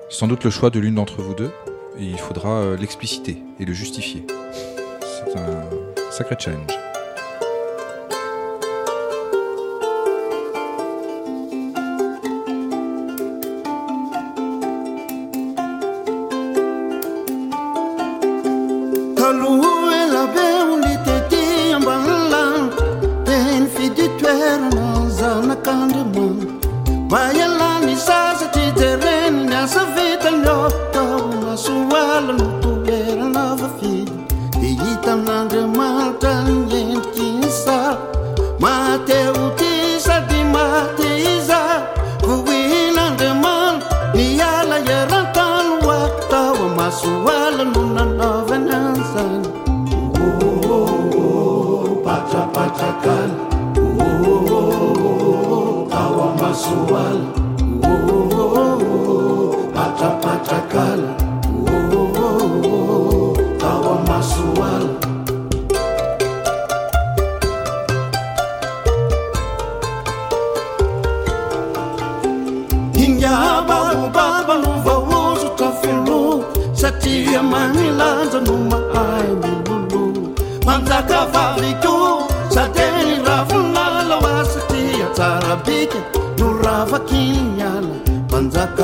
sans 0.10 0.28
doute 0.28 0.44
le 0.44 0.50
choix 0.50 0.70
de 0.70 0.80
l'une 0.80 0.96
d'entre 0.96 1.22
vous 1.22 1.36
deux, 1.36 1.52
il 2.00 2.18
faudra 2.18 2.50
euh, 2.50 2.78
l'expliciter 2.78 3.38
et 3.60 3.66
le 3.66 3.74
justifier. 3.74 4.26
C'est 5.02 5.38
un 5.38 6.12
sacré 6.12 6.36
challenge. 6.40 6.91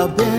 I've 0.07 0.15
been 0.15 0.36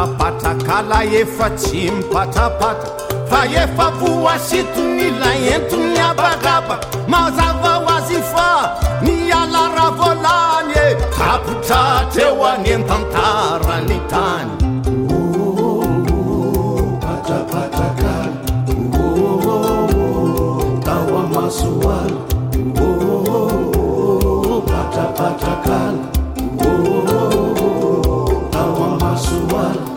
patrapatrakala 0.00 1.04
efa 1.04 1.50
tsy 1.50 1.90
mipatrapatra 1.90 2.88
fa 3.28 3.40
efa 3.44 3.86
voasiton'ilay 4.00 5.48
entony 5.54 6.00
abaraba 6.00 6.76
mazava 7.12 7.72
ho 7.84 7.88
azy 7.96 8.20
fa 8.32 8.48
ny 9.04 9.28
ala 9.40 9.62
ravolany 9.76 10.72
e 10.72 10.86
tapotratra 11.16 12.24
eo 12.24 12.44
any 12.48 12.72
an-tantarany 12.76 13.98
tany 14.12 14.50
patrapatrakala 17.04 18.40
tao 20.86 21.12
amasoala 21.22 22.20
patrapatrakala 24.70 26.04
tao 28.52 28.76
amasoala 28.88 29.89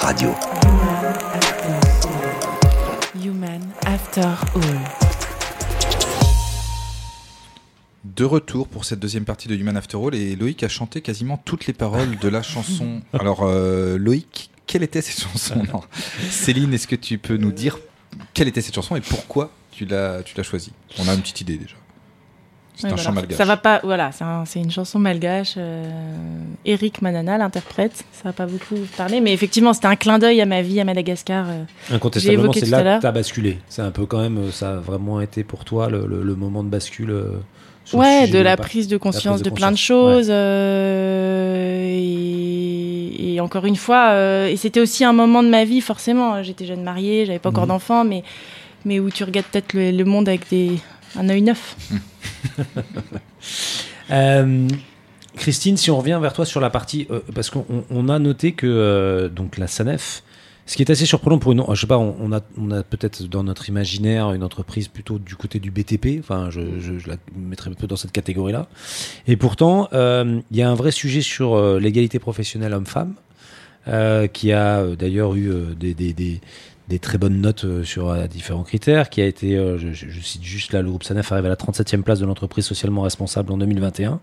Radio. 0.00 0.34
Human 3.22 3.60
After 3.84 4.22
All. 4.22 4.80
De 8.04 8.24
retour 8.24 8.66
pour 8.66 8.84
cette 8.84 8.98
deuxième 8.98 9.24
partie 9.24 9.48
de 9.48 9.54
Human 9.54 9.76
After 9.76 9.98
All 9.98 10.14
et 10.14 10.36
Loïc 10.36 10.62
a 10.62 10.68
chanté 10.68 11.02
quasiment 11.02 11.36
toutes 11.36 11.66
les 11.66 11.74
paroles 11.74 12.18
de 12.18 12.28
la 12.28 12.42
chanson. 12.42 13.02
Alors 13.12 13.42
euh, 13.42 13.98
Loïc, 13.98 14.50
quelle 14.66 14.82
était 14.82 15.02
cette 15.02 15.20
chanson? 15.20 15.62
Non. 15.72 15.82
Céline, 16.30 16.72
est-ce 16.72 16.88
que 16.88 16.96
tu 16.96 17.18
peux 17.18 17.36
nous 17.36 17.52
dire 17.52 17.78
quelle 18.32 18.48
était 18.48 18.62
cette 18.62 18.74
chanson 18.74 18.96
et 18.96 19.00
pourquoi 19.00 19.52
tu 19.70 19.84
l'as 19.84 20.22
tu 20.22 20.34
l'as 20.36 20.42
choisie? 20.42 20.72
On 20.98 21.08
a 21.08 21.14
une 21.14 21.20
petite 21.20 21.42
idée 21.42 21.58
déjà. 21.58 21.76
C'est 22.80 22.86
Ouais, 22.86 22.92
un 22.92 22.96
voilà. 22.96 23.08
chant 23.10 23.12
malgache. 23.14 23.36
Ça 23.36 23.44
va 23.44 23.56
pas, 23.56 23.80
voilà, 23.84 24.10
c'est 24.12 24.24
un- 24.24 24.44
c'est 24.46 24.58
une 24.58 24.70
chanson 24.70 24.98
malgache. 24.98 25.54
euh, 25.56 25.84
Eric 26.64 27.02
Manana 27.02 27.36
l'interprète. 27.38 28.04
Ça 28.12 28.22
va 28.24 28.32
pas 28.32 28.46
beaucoup 28.46 28.76
parler, 28.96 29.20
mais 29.20 29.32
effectivement, 29.32 29.72
c'était 29.72 29.86
un 29.88 29.96
clin 29.96 30.18
d'œil 30.18 30.40
à 30.40 30.46
ma 30.46 30.62
vie 30.62 30.80
à 30.80 30.84
Madagascar. 30.84 31.46
euh. 31.48 31.64
Incontestablement, 31.94 32.52
c'est 32.52 32.66
là 32.68 32.96
que 32.96 33.00
tu 33.02 33.06
as 33.06 33.12
basculé. 33.12 33.58
C'est 33.68 33.82
un 33.82 33.90
peu 33.90 34.06
quand 34.06 34.20
même, 34.20 34.38
euh, 34.38 34.50
ça 34.50 34.72
a 34.72 34.76
vraiment 34.76 35.20
été 35.20 35.44
pour 35.44 35.64
toi 35.64 35.88
le, 35.90 36.06
le- 36.06 36.22
le 36.22 36.34
moment 36.34 36.64
de 36.64 36.68
bascule. 36.70 37.10
euh, 37.10 37.38
sur 37.84 37.98
Ouais, 37.98 38.28
de 38.28 38.38
la 38.38 38.56
prise 38.56 38.88
de 38.88 38.96
conscience 38.96 39.42
de 39.42 39.50
plein 39.50 39.72
de 39.72 39.76
choses. 39.76 40.28
euh, 40.30 41.86
et, 41.88 43.34
et 43.34 43.40
encore 43.40 43.64
une 43.66 43.76
fois, 43.76 44.10
euh, 44.10 44.46
et 44.48 44.56
c'était 44.56 44.80
aussi 44.80 45.04
un 45.04 45.12
moment 45.12 45.42
de 45.42 45.48
ma 45.48 45.64
vie, 45.64 45.80
forcément. 45.80 46.42
J'étais 46.42 46.66
jeune 46.66 46.82
mariée, 46.82 47.26
j'avais 47.26 47.38
pas 47.38 47.48
encore 47.50 47.64
Mhm. 47.64 47.68
d'enfant, 47.70 48.04
mais, 48.04 48.22
mais 48.84 49.00
où 49.00 49.10
tu 49.10 49.24
regardes 49.24 49.46
peut-être 49.46 49.72
le, 49.74 49.90
le 49.90 50.04
monde 50.04 50.28
avec 50.28 50.48
des, 50.50 50.72
un 51.16 51.28
œil 51.28 51.42
neuf. 51.42 51.76
Euh, 54.10 54.66
Christine, 55.36 55.76
si 55.76 55.88
on 55.90 55.98
revient 55.98 56.18
vers 56.20 56.32
toi 56.32 56.44
sur 56.44 56.60
la 56.60 56.68
partie, 56.68 57.06
euh, 57.12 57.20
parce 57.32 57.48
qu'on 57.48 57.64
on- 57.70 57.84
on 57.90 58.08
a 58.08 58.18
noté 58.18 58.52
que 58.52 58.66
euh, 58.66 59.28
donc 59.28 59.56
la 59.56 59.68
Sanef, 59.68 60.24
ce 60.66 60.76
qui 60.76 60.82
est 60.82 60.90
assez 60.90 61.06
surprenant 61.06 61.38
pour 61.38 61.52
une, 61.52 61.64
je 61.72 61.80
sais 61.80 61.86
pas, 61.86 61.98
on, 61.98 62.32
a, 62.32 62.40
peut-être 62.82 63.22
dans 63.24 63.44
notre 63.44 63.68
imaginaire 63.68 64.32
une 64.32 64.42
entreprise 64.42 64.88
plutôt 64.88 65.20
du 65.20 65.36
côté 65.36 65.60
du 65.60 65.70
BTP, 65.70 66.18
enfin 66.18 66.50
je, 66.50 66.60
la 67.08 67.16
mettrais 67.36 67.70
un 67.70 67.74
peu 67.74 67.86
dans 67.86 67.94
cette 67.96 68.10
catégorie-là, 68.12 68.66
et 69.28 69.36
pourtant 69.36 69.88
il 69.92 70.42
y 70.56 70.62
a 70.62 70.68
un 70.70 70.74
vrai 70.74 70.90
sujet 70.90 71.22
sur 71.22 71.78
l'égalité 71.78 72.18
professionnelle 72.18 72.72
homme-femme, 72.72 73.14
qui 74.32 74.52
a 74.52 74.84
d'ailleurs 74.96 75.34
eu 75.34 75.50
des, 75.78 76.40
des 76.90 76.98
très 76.98 77.16
bonnes 77.18 77.40
notes 77.40 77.64
euh, 77.64 77.84
sur 77.84 78.10
euh, 78.10 78.26
différents 78.26 78.64
critères, 78.64 79.08
qui 79.08 79.22
a 79.22 79.26
été, 79.26 79.56
euh, 79.56 79.78
je, 79.78 80.20
cite 80.20 80.42
juste 80.42 80.72
là, 80.72 80.82
le 80.82 80.88
groupe 80.90 81.04
Sanef 81.04 81.30
arrive 81.32 81.46
à 81.46 81.48
la 81.48 81.54
37e 81.56 82.02
place 82.02 82.18
de 82.18 82.26
l'entreprise 82.26 82.66
socialement 82.66 83.02
responsable 83.02 83.52
en 83.52 83.56
2021, 83.58 84.20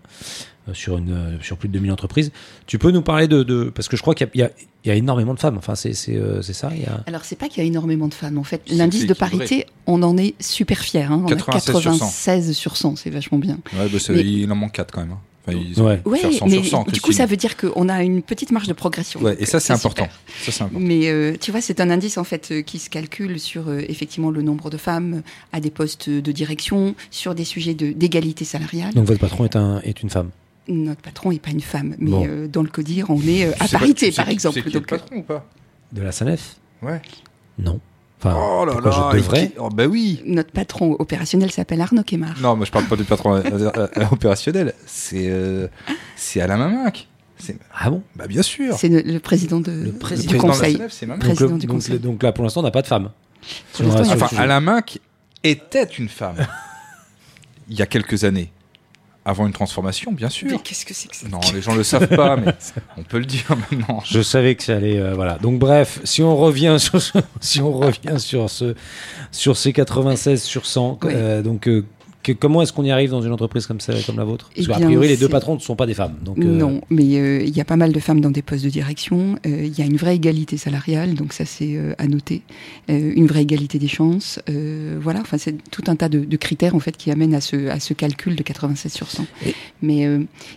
euh, 0.68 0.74
sur, 0.74 0.98
une, 0.98 1.12
euh, 1.12 1.36
sur 1.40 1.56
plus 1.56 1.68
de 1.68 1.72
2000 1.72 1.90
entreprises. 1.90 2.30
Tu 2.66 2.78
peux 2.78 2.90
nous 2.90 3.02
parler 3.02 3.26
de... 3.26 3.42
de 3.42 3.72
parce 3.74 3.88
que 3.88 3.96
je 3.96 4.02
crois 4.02 4.14
qu'il 4.14 4.28
y, 4.34 4.42
a- 4.42 4.50
il 4.84 4.88
y 4.88 4.90
a- 4.90 4.92
a 4.92 4.96
énormément 4.96 5.34
de 5.34 5.40
femmes, 5.40 5.56
enfin 5.58 5.74
c'est 5.74 5.92
c'est, 5.94 6.16
euh, 6.16 6.40
c'est 6.42 6.52
ça 6.52 6.70
il 6.74 6.82
y 6.82 6.86
a... 6.86 7.02
Alors, 7.06 7.24
c'est 7.24 7.36
pas 7.36 7.48
qu'il 7.48 7.62
y 7.62 7.66
a 7.66 7.68
énormément 7.68 8.06
de 8.06 8.14
femmes. 8.14 8.38
En 8.38 8.44
fait, 8.44 8.62
l'indice 8.70 9.06
de 9.06 9.14
parité, 9.14 9.66
on 9.86 10.02
en 10.02 10.16
est 10.18 10.34
super 10.42 10.78
fiers. 10.78 11.02
Hein. 11.02 11.22
On 11.24 11.32
a 11.32 11.36
96 11.36 11.72
sur 11.80 11.82
100. 11.82 11.90
96 11.98 12.52
sur 12.56 12.76
100, 12.76 12.96
c'est 12.96 13.10
vachement 13.10 13.38
bien. 13.38 13.58
Ouais, 13.78 13.88
bah, 13.90 13.98
Mais- 14.10 14.20
il 14.24 14.52
en 14.52 14.54
manque 14.56 14.72
4 14.72 14.92
quand 14.92 15.00
même. 15.00 15.12
hein. 15.12 15.20
Enfin, 15.48 15.58
ils 15.58 15.82
Ouais. 15.82 16.00
Ouais, 16.04 16.18
faire 16.18 16.32
100 16.32 16.46
mais 16.46 16.52
sur 16.62 16.64
100, 16.66 16.84
du 16.92 17.00
coup, 17.00 17.12
ça 17.12 17.26
veut 17.26 17.36
dire 17.36 17.56
qu'on 17.56 17.88
a 17.88 18.02
une 18.02 18.22
petite 18.22 18.50
marge 18.52 18.66
de 18.68 18.72
progression. 18.72 19.20
Ouais, 19.20 19.36
et 19.38 19.46
ça 19.46 19.60
c'est 19.60 19.72
important. 19.72 20.08
c'est 20.40 20.62
important. 20.62 20.80
Mais 20.80 21.08
euh, 21.08 21.36
tu 21.40 21.50
vois, 21.50 21.60
c'est 21.60 21.80
un 21.80 21.90
indice 21.90 22.18
en 22.18 22.24
fait 22.24 22.50
euh, 22.50 22.62
qui 22.62 22.78
se 22.78 22.90
calcule 22.90 23.38
sur 23.40 23.68
euh, 23.68 23.80
effectivement 23.88 24.30
le 24.30 24.42
nombre 24.42 24.70
de 24.70 24.76
femmes 24.76 25.22
à 25.52 25.60
des 25.60 25.70
postes 25.70 26.10
de 26.10 26.32
direction, 26.32 26.94
sur 27.10 27.34
des 27.34 27.44
sujets 27.44 27.74
de- 27.74 27.92
d'égalité 27.92 28.44
salariale. 28.44 28.92
Donc 28.94 29.06
votre 29.06 29.20
patron 29.20 29.44
est, 29.44 29.56
un, 29.56 29.80
est 29.82 30.02
une 30.02 30.10
femme. 30.10 30.30
Notre 30.68 31.00
patron 31.00 31.32
n'est 31.32 31.38
pas 31.38 31.50
une 31.50 31.60
femme, 31.62 31.94
mais 31.98 32.10
Bon. 32.10 32.26
euh, 32.28 32.46
dans 32.46 32.62
le 32.62 32.68
CODIR, 32.68 33.08
on 33.08 33.20
est 33.22 33.46
euh, 33.46 33.52
à 33.58 33.66
sais 33.66 33.72
pas- 33.72 33.78
parité, 33.78 34.06
tu 34.06 34.12
sais 34.12 34.16
par 34.22 34.28
exemple. 34.28 34.54
sais 34.56 34.62
qui 34.62 34.68
est 34.76 34.80
le 34.80 34.86
patron 34.86 35.16
ou 35.16 35.22
pas? 35.22 35.46
De 35.92 36.02
la 36.02 36.12
Sanef 36.12 36.56
Ouais. 36.82 37.00
Non. 37.58 37.80
Enfin, 38.20 38.34
Oh 38.36 38.64
là 38.64 38.72
pourquoi 38.72 38.90
là, 38.90 39.10
je 39.12 39.16
devrais 39.18 39.46
qui- 39.48 39.54
Oh 39.58 39.68
bah 39.70 39.86
oui. 39.86 40.20
notre 40.26 40.50
patron 40.50 40.96
opérationnel 40.98 41.50
s'appelle 41.52 41.80
Arnaud 41.80 42.02
Kemar. 42.02 42.34
Non, 42.40 42.56
moi 42.56 42.66
je 42.66 42.72
parle 42.72 42.86
pas 42.86 42.96
du 42.96 43.04
patron 43.04 43.34
euh, 43.36 43.42
euh, 43.44 43.70
euh, 43.96 44.04
opérationnel. 44.10 44.74
C'est 44.86 45.28
euh, 45.30 45.68
c'est 46.16 46.40
Alain 46.40 46.56
Maminck. 46.56 47.06
Ah 47.72 47.90
bon? 47.90 48.02
bah 48.16 48.26
bien 48.26 48.42
sûr. 48.42 48.76
C'est 48.76 48.88
le, 48.88 49.00
le 49.00 49.20
président, 49.20 49.60
de, 49.60 49.70
Le 49.70 49.92
président 49.92 50.32
du 50.32 50.36
de 50.36 50.42
conseil. 50.42 50.72
Maminck. 51.06 51.20
Pré- 51.20 51.28
Président 51.28 51.50
donc, 51.50 51.52
le- 51.54 51.58
du 51.60 51.66
donc, 51.68 51.76
conseil. 51.76 51.92
le- 51.92 51.98
donc 52.00 52.22
là, 52.24 52.32
pour 52.32 52.42
l'instant, 52.42 52.60
on 52.60 52.64
n'a 52.64 52.72
pas 52.72 52.82
de 52.82 52.88
femme. 52.88 53.10
Enfin, 53.80 54.36
Alain 54.36 54.58
Minck 54.60 54.98
était 55.44 55.84
une 55.84 56.08
femme 56.08 56.34
il 57.68 57.78
y 57.78 57.82
a 57.82 57.86
quelques 57.86 58.24
années. 58.24 58.50
Avant 59.30 59.46
une 59.46 59.52
transformation, 59.52 60.10
bien 60.10 60.30
sûr. 60.30 60.48
Mais 60.50 60.58
qu'est-ce 60.58 60.86
que 60.86 60.94
c'est 60.94 61.06
que 61.08 61.14
ça 61.14 61.28
Non, 61.28 61.38
les 61.52 61.60
gens 61.60 61.74
le 61.74 61.82
savent 61.82 62.08
pas, 62.08 62.36
mais 62.36 62.54
on 62.96 63.02
peut 63.02 63.18
le 63.18 63.26
dire 63.26 63.44
maintenant. 63.70 64.02
Je 64.06 64.22
savais 64.22 64.54
que 64.54 64.62
ça 64.62 64.76
allait. 64.76 64.98
euh, 64.98 65.12
voilà. 65.14 65.36
Donc 65.36 65.58
bref, 65.58 66.00
si 66.04 66.22
on 66.22 66.34
revient 66.34 66.76
sur 66.78 67.02
ce- 67.02 67.18
si 67.40 67.60
on 67.60 67.70
revient 67.72 68.18
sur 68.18 68.48
ce 68.48 68.74
sur 69.30 69.58
ces 69.58 69.74
96 69.74 70.42
sur 70.42 70.64
100, 70.64 70.98
Ouais. 71.02 71.12
euh, 71.14 71.42
donc 71.42 71.68
euh, 71.68 71.84
que- 72.22 72.32
comment 72.32 72.60
est-ce 72.62 72.72
qu'on 72.72 72.84
y 72.84 72.90
arrive 72.90 73.10
dans 73.10 73.22
une 73.22 73.32
entreprise 73.32 73.66
comme 73.66 73.80
ça, 73.80 73.92
comme 74.06 74.16
la 74.16 74.24
vôtre 74.24 74.50
Parce 74.54 74.66
Eh 74.66 74.66
bien, 74.78 74.86
priori, 74.86 75.08
les 75.08 75.16
deux 75.16 75.28
patrons 75.28 75.54
ne 75.54 75.60
sont 75.60 75.76
pas 75.76 75.86
des 75.86 75.94
femmes. 75.94 76.16
Donc 76.22 76.38
euh, 76.38 76.42
Non, 76.44 76.80
mais 76.90 77.04
euh, 77.18 77.42
il 77.42 77.56
y 77.56 77.60
a 77.60 77.64
pas 77.64 77.76
mal 77.76 77.92
de 77.92 78.00
femmes 78.00 78.20
dans 78.20 78.30
des 78.30 78.42
postes 78.42 78.64
de 78.64 78.70
direction. 78.70 79.36
euh, 79.46 79.64
Il 79.64 79.78
y 79.78 79.82
a 79.82 79.84
une 79.86 79.96
vraie 79.96 80.16
égalité 80.16 80.56
salariale, 80.56 81.14
donc 81.14 81.32
ça 81.32 81.44
c'est 81.44 81.78
à 81.96 82.06
noter. 82.06 82.42
Une 82.88 83.26
vraie 83.26 83.42
égalité 83.42 83.78
des 83.78 83.88
chances. 83.88 84.40
voilà, 85.00 85.20
enfin 85.20 85.38
c'est 85.38 85.54
tout 85.70 85.84
un 85.86 85.96
tas 85.96 86.08
de, 86.08 86.20
de 86.20 86.36
critères 86.36 86.74
en 86.74 86.80
fait 86.80 86.96
qui 86.96 87.10
amènent 87.10 87.34
à 87.34 87.40
ce, 87.40 87.68
à 87.68 87.80
ce 87.80 87.94
calcul 87.94 88.36
de 88.36 88.42
96 88.42 88.92
sur 88.92 89.10
100. 89.10 89.24
Et- 89.46 89.54
Mais 89.82 90.06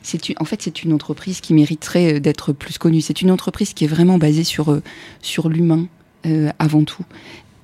c'est 0.02 0.30
une- 0.30 0.36
en 0.40 0.46
fait 0.46 0.62
c'est 0.62 0.84
une 0.84 0.94
entreprise 0.94 1.42
qui 1.42 1.54
mériterait 1.54 2.20
d'être 2.20 2.54
plus 2.54 2.78
connue. 2.78 3.02
C'est 3.02 3.22
une 3.22 3.32
entreprise 3.32 3.74
qui 3.74 3.86
est 3.86 3.88
vraiment 3.88 4.18
basée 4.18 4.44
sur 4.44 4.80
sur 5.22 5.48
l'humain 5.50 5.88
euh, 6.26 6.50
avant 6.60 6.84
tout. 6.84 7.04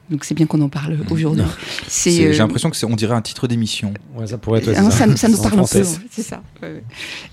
Donc 0.09 0.23
c'est 0.23 0.35
bien 0.35 0.45
qu'on 0.45 0.61
en 0.61 0.69
parle 0.69 0.97
aujourd'hui. 1.11 1.43
C'est 1.87 2.11
C'est- 2.11 2.25
euh, 2.27 2.31
J'ai 2.31 2.37
l'impression 2.39 2.69
que 2.69 2.77
c'est, 2.77 2.85
on 2.85 2.95
dirait 2.95 3.15
un 3.15 3.21
titre 3.21 3.47
d'émission. 3.47 3.93
ouais, 4.15 4.27
ça 4.27 4.37
pourrait 4.37 4.59
être. 4.59 4.67
ouais, 4.67 4.75
c'est 4.75 4.81
ça, 4.91 5.15
ça 5.17 5.27
nous 5.27 5.37
parle 5.37 5.59
un 5.59 5.63
peu, 5.63 5.83
c'est 6.11 6.21
ça. 6.23 6.41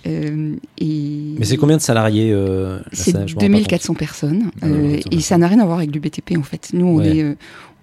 Euh, 0.07 0.57
et 0.79 1.35
Mais 1.39 1.45
c'est 1.45 1.57
combien 1.57 1.77
de 1.77 1.83
salariés 1.83 2.31
euh, 2.33 2.81
C'est 2.93 3.13
SNF, 3.13 3.29
je 3.29 3.35
me 3.37 3.41
rends 3.41 3.47
pas 3.47 3.49
2400 3.49 3.95
personnes. 3.95 4.51
Ah, 4.61 4.67
euh, 4.67 4.71
2400 4.71 5.09
et 5.13 5.21
ça 5.21 5.39
n'a 5.39 5.49
rien 5.49 5.61
à 5.61 5.65
voir 5.67 5.79
avec 5.79 5.91
du 5.91 6.01
BTP 6.01 6.37
en 6.37 6.43
fait. 6.43 6.71
Nous, 6.73 6.87
on, 6.87 6.97
Ouais. 6.97 7.17
est, 7.19 7.23
euh, 7.23 7.35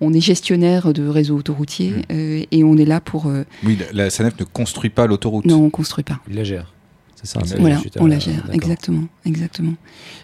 on 0.01 0.13
est 0.13 0.19
gestionnaire 0.21 0.93
de 0.93 1.07
réseau 1.07 1.37
autoroutier 1.37 1.91
Mm. 1.91 2.01
euh, 2.11 2.43
et 2.51 2.63
on 2.63 2.77
est 2.77 2.85
là 2.85 2.99
pour. 3.01 3.27
euh, 3.27 3.43
Oui, 3.63 3.77
la, 3.93 4.03
la 4.05 4.09
SNF 4.09 4.39
ne 4.39 4.45
construit 4.45 4.89
pas 4.89 5.07
l'autoroute. 5.07 5.45
non, 5.45 5.63
on 5.63 5.69
construit 5.69 6.03
pas. 6.03 6.19
Il 6.29 6.35
la 6.35 6.43
gère. 6.43 6.73
C'est 7.15 7.27
ça. 7.27 7.39
Voilà, 7.39 7.51
c'est 7.53 7.59
Voilà, 7.59 7.75
juste, 7.77 7.97
on 7.99 8.07
la 8.07 8.17
gère, 8.19 8.49
exactement, 8.51 9.03
exactement. 9.25 9.73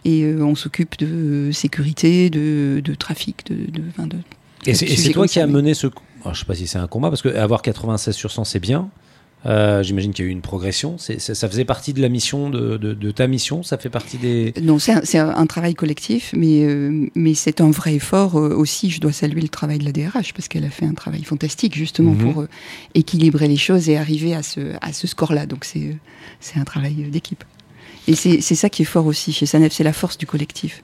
Et 0.04 0.24
euh, 0.24 0.44
on 0.44 0.56
s'occupe 0.56 0.98
de 0.98 1.06
euh, 1.06 1.52
sécurité, 1.52 2.30
de, 2.32 2.82
de 2.84 2.96
trafic, 2.96 3.46
de, 3.46 3.70
de, 3.72 3.84
enfin, 3.90 4.08
de 4.08 4.18
Et 4.66 4.74
c'est 4.74 5.12
toi 5.12 5.28
qui 5.28 5.40
as 5.40 5.48
mené 5.48 5.74
ce. 5.74 5.88
alors, 6.24 6.34
je 6.34 6.40
sais 6.40 6.46
pas 6.46 6.56
si 6.56 6.68
c'est 6.68 6.80
un 6.80 6.88
combat, 6.88 7.10
parce 7.10 7.22
que 7.22 7.30
avoir 7.30 7.62
96 7.62 8.16
sur 8.16 8.32
100, 8.32 8.44
c'est 8.46 8.60
bien. 8.60 8.90
Euh, 9.46 9.84
J'imagine 9.84 10.14
qu'il 10.14 10.26
y 10.26 10.28
a 10.28 10.30
eu 10.30 10.34
une 10.34 10.42
progression. 10.42 10.98
Ça 10.98 11.48
faisait 11.48 11.64
partie 11.64 11.94
de 11.94 12.02
la 12.02 12.10
mission, 12.10 12.50
de, 12.50 12.76
de- 12.78 12.94
de 12.96 13.12
ta 13.12 13.28
mission 13.28 13.62
Ça 13.62 13.78
fait 13.78 13.90
partie 13.92 14.18
des. 14.18 14.52
Non, 14.62 14.80
c'est 14.80 15.18
un, 15.20 15.46
travail 15.46 15.76
collectif, 15.76 16.34
mais, 16.36 16.64
euh, 16.66 17.08
mais 17.16 17.36
c'est 17.36 17.62
un 17.62 17.70
vrai 17.70 17.94
effort 17.96 18.38
euh, 18.40 18.56
aussi. 18.56 18.90
Je 18.90 19.00
dois 19.00 19.12
saluer 19.14 19.42
le 19.42 19.48
travail 19.48 19.78
de 19.78 19.86
la 19.86 19.92
DRH 19.92 20.34
parce 20.34 20.48
qu'elle 20.48 20.66
a 20.66 20.70
fait 20.72 20.86
un 20.86 20.96
travail 20.96 21.24
fantastique 21.24 21.76
justement 21.76 22.12
Mhm. 22.14 22.18
pour 22.34 22.42
euh, 22.42 22.50
équilibrer 22.96 23.48
les 23.48 23.58
choses 23.58 23.90
et 23.90 23.96
arriver 23.98 24.34
à 24.34 24.42
ce, 24.42 24.74
à 24.82 24.92
ce 24.92 25.06
score-là. 25.08 25.46
Donc 25.46 25.66
c'est 25.66 25.80
euh, 25.80 25.94
c'est 26.40 26.60
un 26.60 26.64
travail 26.66 27.06
euh, 27.06 27.10
d'équipe. 27.12 27.44
Et 28.10 28.16
c'est 28.16 28.42
ça 28.42 28.70
qui 28.70 28.82
est 28.84 28.86
fort 28.86 29.06
aussi 29.06 29.34
chez 29.34 29.46
Sanef, 29.46 29.74
c'est 29.74 29.84
la 29.84 29.92
force 29.94 30.18
du 30.18 30.26
collectif. 30.26 30.82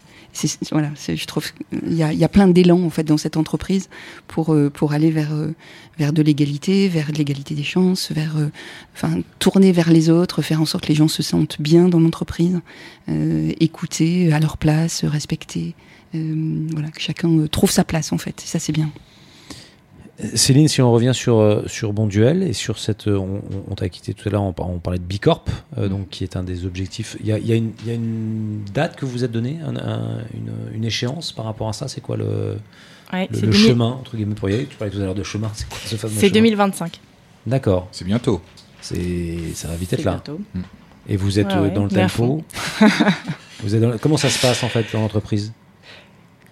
Voilà, 0.72 0.89
je 0.96 1.26
trouve 1.26 1.52
qu'il 1.52 1.93
y 1.93 2.02
a, 2.02 2.12
il 2.12 2.17
y 2.17 2.24
a 2.24 2.30
plein 2.30 2.48
d'élan 2.48 2.82
en 2.84 2.89
fait 2.89 3.04
dans 3.04 3.17
cette 3.17 3.38
entreprise 3.38 3.88
pour 4.28 4.54
euh, 4.54 4.69
pour 4.69 4.93
aller 4.93 5.12
vers 5.12 5.34
euh, 5.34 5.54
vers 5.98 6.12
de 6.12 6.22
l'égalité, 6.22 6.88
vers 6.88 7.12
de 7.12 7.17
l'égalité 7.17 7.54
des 7.54 7.63
chances, 7.63 8.12
vers 8.12 8.38
euh, 8.38 8.50
enfin 8.96 9.19
tourner 9.39 9.72
vers 9.72 9.91
les 9.91 10.10
autres, 10.10 10.41
faire 10.41 10.62
en 10.62 10.65
sorte 10.65 10.86
que 10.86 10.89
les 10.89 10.96
gens 10.96 11.08
se 11.08 11.22
sentent 11.22 11.62
bien 11.62 11.88
dans 11.88 12.00
l'entreprise, 12.00 12.60
euh, 13.10 13.52
écouter 13.60 14.34
à 14.34 14.39
leur 14.39 14.58
place, 14.58 15.06
respecter, 15.06 15.76
euh, 16.15 16.67
voilà 16.72 16.89
que 16.89 17.02
chacun 17.02 17.46
trouve 17.48 17.69
sa 17.69 17.84
place 17.84 18.12
en 18.12 18.17
fait. 18.17 18.41
Ça 18.41 18.60
c'est 18.60 18.74
bien. 18.74 18.89
Céline, 20.36 20.68
si 20.68 20.82
on 20.82 20.92
revient 20.92 21.12
sur, 21.14 21.38
euh, 21.40 21.64
sur 21.68 21.94
Bonduel 21.94 22.44
et 22.44 22.54
sur 22.54 22.80
cette. 22.80 23.08
euh, 23.08 23.18
On, 23.70 23.76
t'a 23.76 23.90
quitté 23.90 24.14
tout 24.14 24.28
à 24.28 24.32
l'heure, 24.32 24.44
on, 24.44 24.54
par- 24.54 24.70
on 24.70 24.80
parlait 24.80 25.00
de 25.00 25.04
Bicorp, 25.04 25.46
euh, 25.78 25.88
donc, 25.90 26.10
qui 26.10 26.24
est 26.24 26.36
un 26.38 26.44
des 26.44 26.66
objectifs. 26.66 27.18
Il 27.22 27.28
y 27.28 27.32
a, 27.32 27.40
y 27.40 27.52
a 27.52 27.56
une, 27.56 27.72
il 27.82 27.88
y 27.88 27.92
a 27.92 27.94
une 27.96 28.64
date 28.74 28.96
que 28.96 29.06
vous 29.06 29.24
êtes 29.24 29.32
donnée, 29.32 29.60
un- 29.66 29.76
un- 29.76 30.20
une, 30.34 30.52
une 30.76 30.86
échéance 30.86 31.32
par 31.32 31.46
rapport 31.46 31.68
à 31.70 31.74
ça? 31.74 31.88
C'est 31.88 32.02
quoi 32.02 32.18
le, 32.18 32.58
Ouais, 33.12 33.28
le, 33.32 33.36
c'est 33.38 33.46
le 33.46 33.52
2000 33.52 33.68
chemin, 33.68 33.86
entre 33.92 34.16
guillemets, 34.16 34.36
pour 34.36 34.50
y 34.50 34.54
aller? 34.54 34.66
Tu 34.66 34.76
parlais 34.78 34.94
tout 34.94 35.00
à 35.02 35.06
l'heure 35.06 35.16
de 35.16 35.24
chemin, 35.24 35.52
c'est 35.54 35.68
quoi 35.70 35.78
ce 35.86 35.96
fameux 35.96 36.14
C'est 36.16 36.30
chemin? 36.30 36.34
2025. 36.42 37.00
D'accord, 37.46 37.88
C'est 37.92 38.06
bientôt. 38.06 38.42
c'est 38.82 39.38
ça 39.56 39.68
va 39.68 39.76
vite 39.76 39.90
C'est 39.90 40.00
être 40.00 40.06
là. 40.06 40.12
bientôt. 40.24 40.40
Et 41.10 41.18
vous 41.18 41.38
êtes 41.40 41.48
Ouais, 41.48 41.56
euh, 41.56 41.62
ouais, 41.64 41.72
dans 41.72 41.84
le 41.84 41.90
tempo? 41.90 42.42
vous 43.62 43.76
êtes 43.76 43.82
dans 43.82 43.90
le- 43.90 43.98
Comment 43.98 44.18
ça 44.18 44.30
se 44.30 44.40
passe 44.40 44.64
en 44.64 44.70
fait 44.70 44.86
dans 44.94 45.02
l'entreprise? 45.02 45.52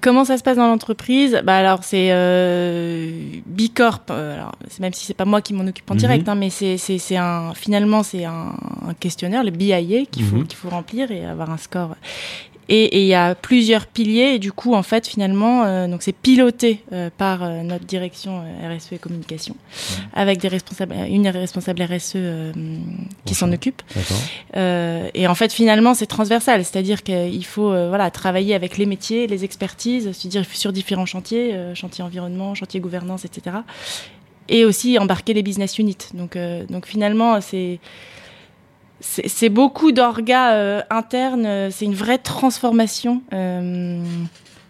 Comment 0.02 0.26
ça 0.26 0.38
se 0.38 0.44
passe 0.44 0.58
dans 0.58 0.68
l'entreprise? 0.68 1.40
Bah 1.44 1.58
alors 1.58 1.84
c'est 1.84 2.08
euh, 2.12 3.12
Bicorp. 3.46 4.02
euh, 4.10 4.34
alors 4.36 4.54
c'est- 4.68 4.80
même 4.80 4.94
si 4.94 5.06
c'est 5.06 5.14
pas 5.14 5.26
moi 5.26 5.42
qui 5.42 5.54
m'en 5.54 5.66
occupe 5.68 5.90
en 5.92 5.94
Mhm. 5.94 6.00
direct, 6.00 6.28
hein, 6.30 6.34
mais 6.36 6.50
c'est 6.50 7.16
un 7.18 7.54
finalement 7.54 8.02
c'est 8.02 8.26
un, 8.26 8.54
un 8.88 8.94
questionnaire, 9.00 9.44
le 9.44 9.52
BIA 9.52 10.06
qu'il 10.10 10.24
faut 10.24 10.38
Mhm. 10.38 10.48
qu'il 10.48 10.58
faut 10.58 10.70
remplir 10.70 11.12
et 11.12 11.24
avoir 11.26 11.52
un 11.52 11.58
score. 11.58 11.96
Et 12.74 13.02
il 13.02 13.08
y 13.08 13.14
a 13.14 13.36
plusieurs 13.36 13.86
piliers 13.86 14.36
et 14.36 14.40
du 14.40 14.54
coup 14.54 14.76
en 14.76 14.82
fait 14.82 15.06
finalement 15.06 15.66
euh, 15.66 15.90
donc 15.90 16.04
c'est 16.04 16.14
piloté 16.14 16.82
euh, 16.94 17.10
par 17.18 17.44
euh, 17.44 17.64
notre 17.64 17.84
direction 17.84 18.46
RSE 18.64 18.94
et 18.94 18.98
communication 18.98 19.58
avec 20.14 20.40
des 20.40 20.48
responsables 20.48 20.96
une 21.10 21.28
responsable 21.28 21.84
RSE 21.84 22.16
qui 23.26 23.36
s'en 23.36 23.52
occupe. 23.52 23.82
Et 24.54 25.28
en 25.28 25.36
fait, 25.36 25.52
finalement, 25.52 25.94
c'est 25.94 26.06
transversal, 26.06 26.64
c'est-à-dire 26.64 27.04
qu'il 27.04 27.46
faut 27.46 27.70
voilà 27.90 28.10
travailler 28.10 28.56
avec 28.56 28.78
les 28.78 28.86
métiers, 28.86 29.28
les 29.28 29.44
expertises, 29.44 30.12
se 30.14 30.28
dire 30.28 30.46
sur 30.46 30.72
différents 30.72 31.06
chantiers, 31.06 31.56
chantier 31.76 32.04
environnement, 32.04 32.56
chantier 32.56 32.80
gouvernance, 32.80 33.26
etc. 33.26 33.58
Et 34.48 34.64
aussi 34.64 34.98
embarquer 34.98 35.34
les 35.34 35.44
business 35.44 35.78
units. 35.78 35.98
Donc, 36.14 36.38
donc 36.70 36.86
finalement, 36.86 37.42
c'est 37.42 37.80
c'est 39.02 39.50
beaucoup 39.50 39.92
d'orgas 39.92 40.54
euh, 40.54 40.82
internes. 40.90 41.46
euh, 41.46 41.70
C'est 41.72 41.86
une 41.86 41.96
vraie 41.96 42.18
transformation, 42.18 43.22
euh, 43.34 44.04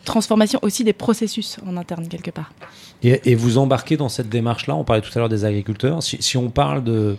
transformation 0.05 0.59
aussi 0.61 0.83
des 0.83 0.93
processus 0.93 1.57
en 1.67 1.77
interne 1.77 2.07
quelque 2.07 2.31
part. 2.31 2.51
Et, 3.03 3.35
vous 3.35 3.57
embarquez 3.57 3.97
dans 3.97 4.09
cette 4.09 4.29
démarche-là, 4.29 4.75
on 4.75 4.83
parlait 4.83 5.01
tout 5.01 5.11
à 5.15 5.19
l'heure 5.19 5.29
des 5.29 5.43
agriculteurs. 5.45 6.01
Si, 6.03 6.37
on 6.37 6.49
parle 6.49 6.83
de. 6.83 7.17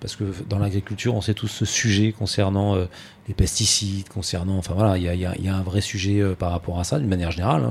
Parce 0.00 0.14
que 0.14 0.24
dans 0.48 0.60
l'agriculture, 0.60 1.14
on 1.16 1.20
sait 1.20 1.34
tous 1.34 1.48
ce 1.48 1.64
sujet 1.64 2.12
concernant 2.12 2.76
les 3.26 3.34
pesticides, 3.34 4.08
concernant. 4.08 4.56
Enfin 4.56 4.72
voilà, 4.72 4.96
il 4.96 5.02
y 5.02 5.48
a, 5.48 5.54
un 5.54 5.62
vrai 5.62 5.80
sujet 5.80 6.22
par 6.38 6.52
rapport 6.52 6.78
à 6.78 6.84
ça, 6.84 6.98
d'une 6.98 7.08
manière 7.08 7.32
générale. 7.32 7.64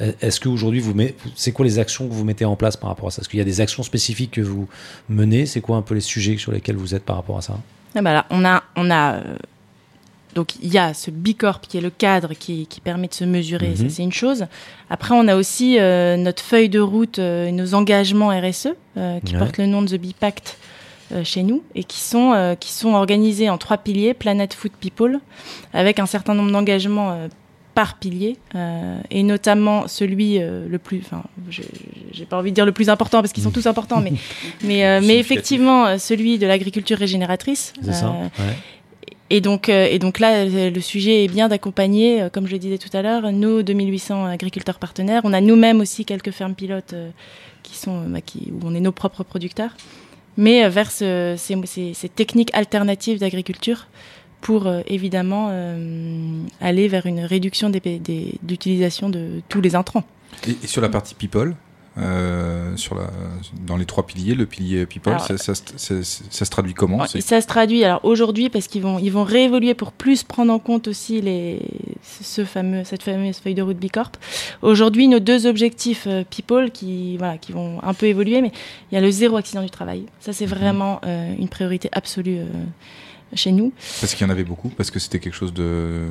hein, 0.00 0.10
Est-ce 0.20 0.40
qu'aujourd'hui, 0.40 0.82
c'est 1.36 1.52
quoi 1.52 1.64
les 1.64 1.78
actions 1.78 2.08
que 2.08 2.12
vous 2.12 2.24
mettez 2.24 2.44
en 2.44 2.56
place 2.56 2.76
par 2.76 2.90
rapport 2.90 3.06
à 3.06 3.10
ça? 3.12 3.22
Est-ce 3.22 3.28
qu'il 3.28 3.38
y 3.38 3.42
a 3.42 3.46
des 3.46 3.60
actions 3.60 3.84
spécifiques 3.84 4.32
que 4.32 4.42
vous 4.42 4.68
menez? 5.08 5.46
C'est 5.46 5.60
quoi 5.60 5.76
un 5.76 5.82
peu 5.82 5.94
les 5.94 6.00
sujets 6.00 6.36
sur 6.36 6.52
lesquels 6.52 6.76
vous 6.76 6.94
êtes 6.94 7.04
par 7.04 7.16
rapport 7.16 7.38
à 7.38 7.42
ça? 7.42 7.58
Ah 7.94 8.02
bah 8.02 8.12
là, 8.12 8.26
on 8.30 8.44
a, 8.44 8.62
on 8.76 8.90
a 8.90 9.14
euh, 9.14 9.36
donc 10.34 10.56
il 10.60 10.72
y 10.72 10.78
a 10.78 10.94
ce 10.94 11.10
bicorp 11.12 11.60
qui 11.60 11.78
est 11.78 11.80
le 11.80 11.90
cadre 11.90 12.34
qui, 12.34 12.66
qui 12.66 12.80
permet 12.80 13.06
de 13.06 13.14
se 13.14 13.24
mesurer, 13.24 13.68
Mhm. 13.68 13.76
ça 13.76 13.84
c'est 13.88 14.02
une 14.02 14.12
chose. 14.12 14.46
Après, 14.90 15.14
on 15.14 15.28
a 15.28 15.36
aussi 15.36 15.78
euh, 15.78 16.16
notre 16.16 16.42
feuille 16.42 16.68
de 16.68 16.80
route, 16.80 17.18
euh, 17.20 17.50
nos 17.52 17.74
engagements 17.74 18.28
RSE 18.30 18.68
euh, 18.96 19.20
qui 19.24 19.34
Ouais. 19.34 19.38
portent 19.38 19.58
le 19.58 19.66
nom 19.66 19.82
de 19.82 19.88
The 19.96 20.00
Bipact 20.00 20.58
euh, 21.12 21.22
chez 21.22 21.42
nous 21.44 21.62
et 21.76 21.84
qui 21.84 22.00
sont 22.00 22.32
euh, 22.34 22.54
qui 22.56 22.72
sont 22.72 22.94
organisés 22.94 23.48
en 23.48 23.58
trois 23.58 23.76
piliers 23.78 24.12
Planet 24.14 24.52
Food 24.54 24.72
People, 24.80 25.20
avec 25.72 25.98
un 26.00 26.06
certain 26.06 26.34
nombre 26.34 26.50
d'engagements. 26.50 27.28
Par 27.74 27.98
pilier, 27.98 28.36
euh, 28.54 28.98
et 29.10 29.22
notamment 29.24 29.88
celui 29.88 30.38
euh, 30.40 30.66
le 30.68 30.78
plus, 30.78 31.00
enfin, 31.04 31.24
j'ai 31.50 32.24
pas 32.24 32.38
envie 32.38 32.50
de 32.50 32.54
dire 32.54 32.66
le 32.66 32.72
plus 32.72 32.88
important 32.88 33.20
parce 33.20 33.32
qu'ils 33.32 33.42
sont 33.42 33.50
tous 33.50 33.66
importants, 33.66 34.00
mais 34.00 34.12
mais, 34.64 34.86
euh, 34.86 35.00
mais 35.02 35.18
effectivement 35.18 35.98
celui 35.98 36.38
de 36.38 36.46
l'agriculture 36.46 36.96
régénératrice. 36.98 37.72
C'est 37.82 37.92
ça 37.92 38.10
Ouais. 38.12 38.54
et 39.30 39.40
donc, 39.40 39.68
et 39.68 39.98
donc 39.98 40.20
là, 40.20 40.44
le 40.44 40.80
sujet 40.80 41.24
est 41.24 41.28
bien 41.28 41.48
d'accompagner, 41.48 42.28
comme 42.32 42.46
je 42.46 42.52
le 42.52 42.58
disais 42.58 42.78
tout 42.78 42.94
à 42.96 43.02
l'heure, 43.02 43.32
nos 43.32 43.62
2800 43.62 44.26
agriculteurs 44.26 44.78
partenaires. 44.78 45.22
On 45.24 45.32
a 45.32 45.40
nous-mêmes 45.40 45.80
aussi 45.80 46.04
quelques 46.04 46.30
fermes 46.30 46.54
pilotes 46.54 46.94
qui 47.64 47.76
sont, 47.76 48.02
bah, 48.06 48.20
qui, 48.20 48.52
où 48.52 48.60
on 48.64 48.74
est 48.74 48.80
nos 48.80 48.92
propres 48.92 49.24
producteurs, 49.24 49.76
mais 50.36 50.68
vers 50.68 50.90
ce- 50.92 51.34
ces, 51.36 51.56
ces- 51.64 51.94
ces 51.94 52.08
techniques 52.08 52.50
alternatives 52.54 53.18
d'agriculture 53.18 53.86
pour 54.44 54.66
euh, 54.66 54.82
évidemment 54.86 55.48
euh, 55.50 56.42
aller 56.60 56.86
vers 56.86 57.06
une 57.06 57.20
réduction 57.20 57.70
des, 57.70 57.80
des- 57.80 58.34
d'utilisation 58.42 59.08
de 59.08 59.40
tous 59.48 59.60
les 59.62 59.74
intrants. 59.74 60.04
Et, 60.46 60.50
et 60.62 60.66
sur 60.66 60.82
la 60.82 60.90
partie 60.90 61.14
people, 61.14 61.54
euh, 61.96 62.76
sur 62.76 62.94
la, 62.96 63.04
dans 63.66 63.76
les 63.78 63.86
trois 63.86 64.04
piliers, 64.04 64.34
le 64.34 64.46
pilier 64.46 64.84
people, 64.84 65.12
Alors, 65.14 65.24
ça, 65.26 65.38
ça, 65.38 65.54
se- 65.54 65.62
ça- 65.76 66.22
ça 66.28 66.44
se 66.44 66.50
traduit 66.50 66.74
comment 66.74 67.06
Ça 67.06 67.40
se 67.40 67.46
traduit 67.46 67.84
alors 67.84 68.00
aujourd'hui 68.04 68.50
parce 68.50 68.66
qu'ils 68.66 68.82
vont 68.82 68.98
ils 68.98 69.12
vont 69.12 69.22
réévoluer 69.24 69.74
pour 69.74 69.92
plus 69.92 70.24
prendre 70.24 70.52
en 70.52 70.58
compte 70.58 70.88
aussi 70.88 71.20
les 71.22 71.60
ce 72.02 72.44
fameux 72.44 72.82
cette 72.84 73.02
fameuse 73.04 73.38
feuille 73.38 73.54
de 73.54 73.62
route 73.62 73.78
Bicorp. 73.78 74.10
Aujourd'hui, 74.60 75.06
nos 75.08 75.20
deux 75.20 75.46
objectifs 75.46 76.04
euh, 76.06 76.24
people 76.28 76.70
qui 76.72 77.16
voilà 77.16 77.38
qui 77.38 77.52
vont 77.52 77.78
un 77.82 77.94
peu 77.94 78.06
évoluer, 78.06 78.42
mais 78.42 78.52
il 78.90 78.96
y 78.96 78.98
a 78.98 79.00
le 79.00 79.10
zéro 79.10 79.36
accident 79.36 79.62
du 79.62 79.70
travail. 79.70 80.04
Ça 80.20 80.32
c'est 80.34 80.46
vraiment 80.46 81.00
euh, 81.06 81.32
une 81.38 81.48
priorité 81.48 81.88
absolue 81.92 82.40
chez 83.34 83.52
nous. 83.52 83.72
Parce 84.00 84.14
qu'il 84.14 84.26
y 84.26 84.28
en 84.28 84.32
avait 84.32 84.44
beaucoup, 84.44 84.68
parce 84.68 84.90
que 84.90 84.98
c'était 84.98 85.18
quelque 85.18 85.34
chose 85.34 85.52
de. 85.54 86.06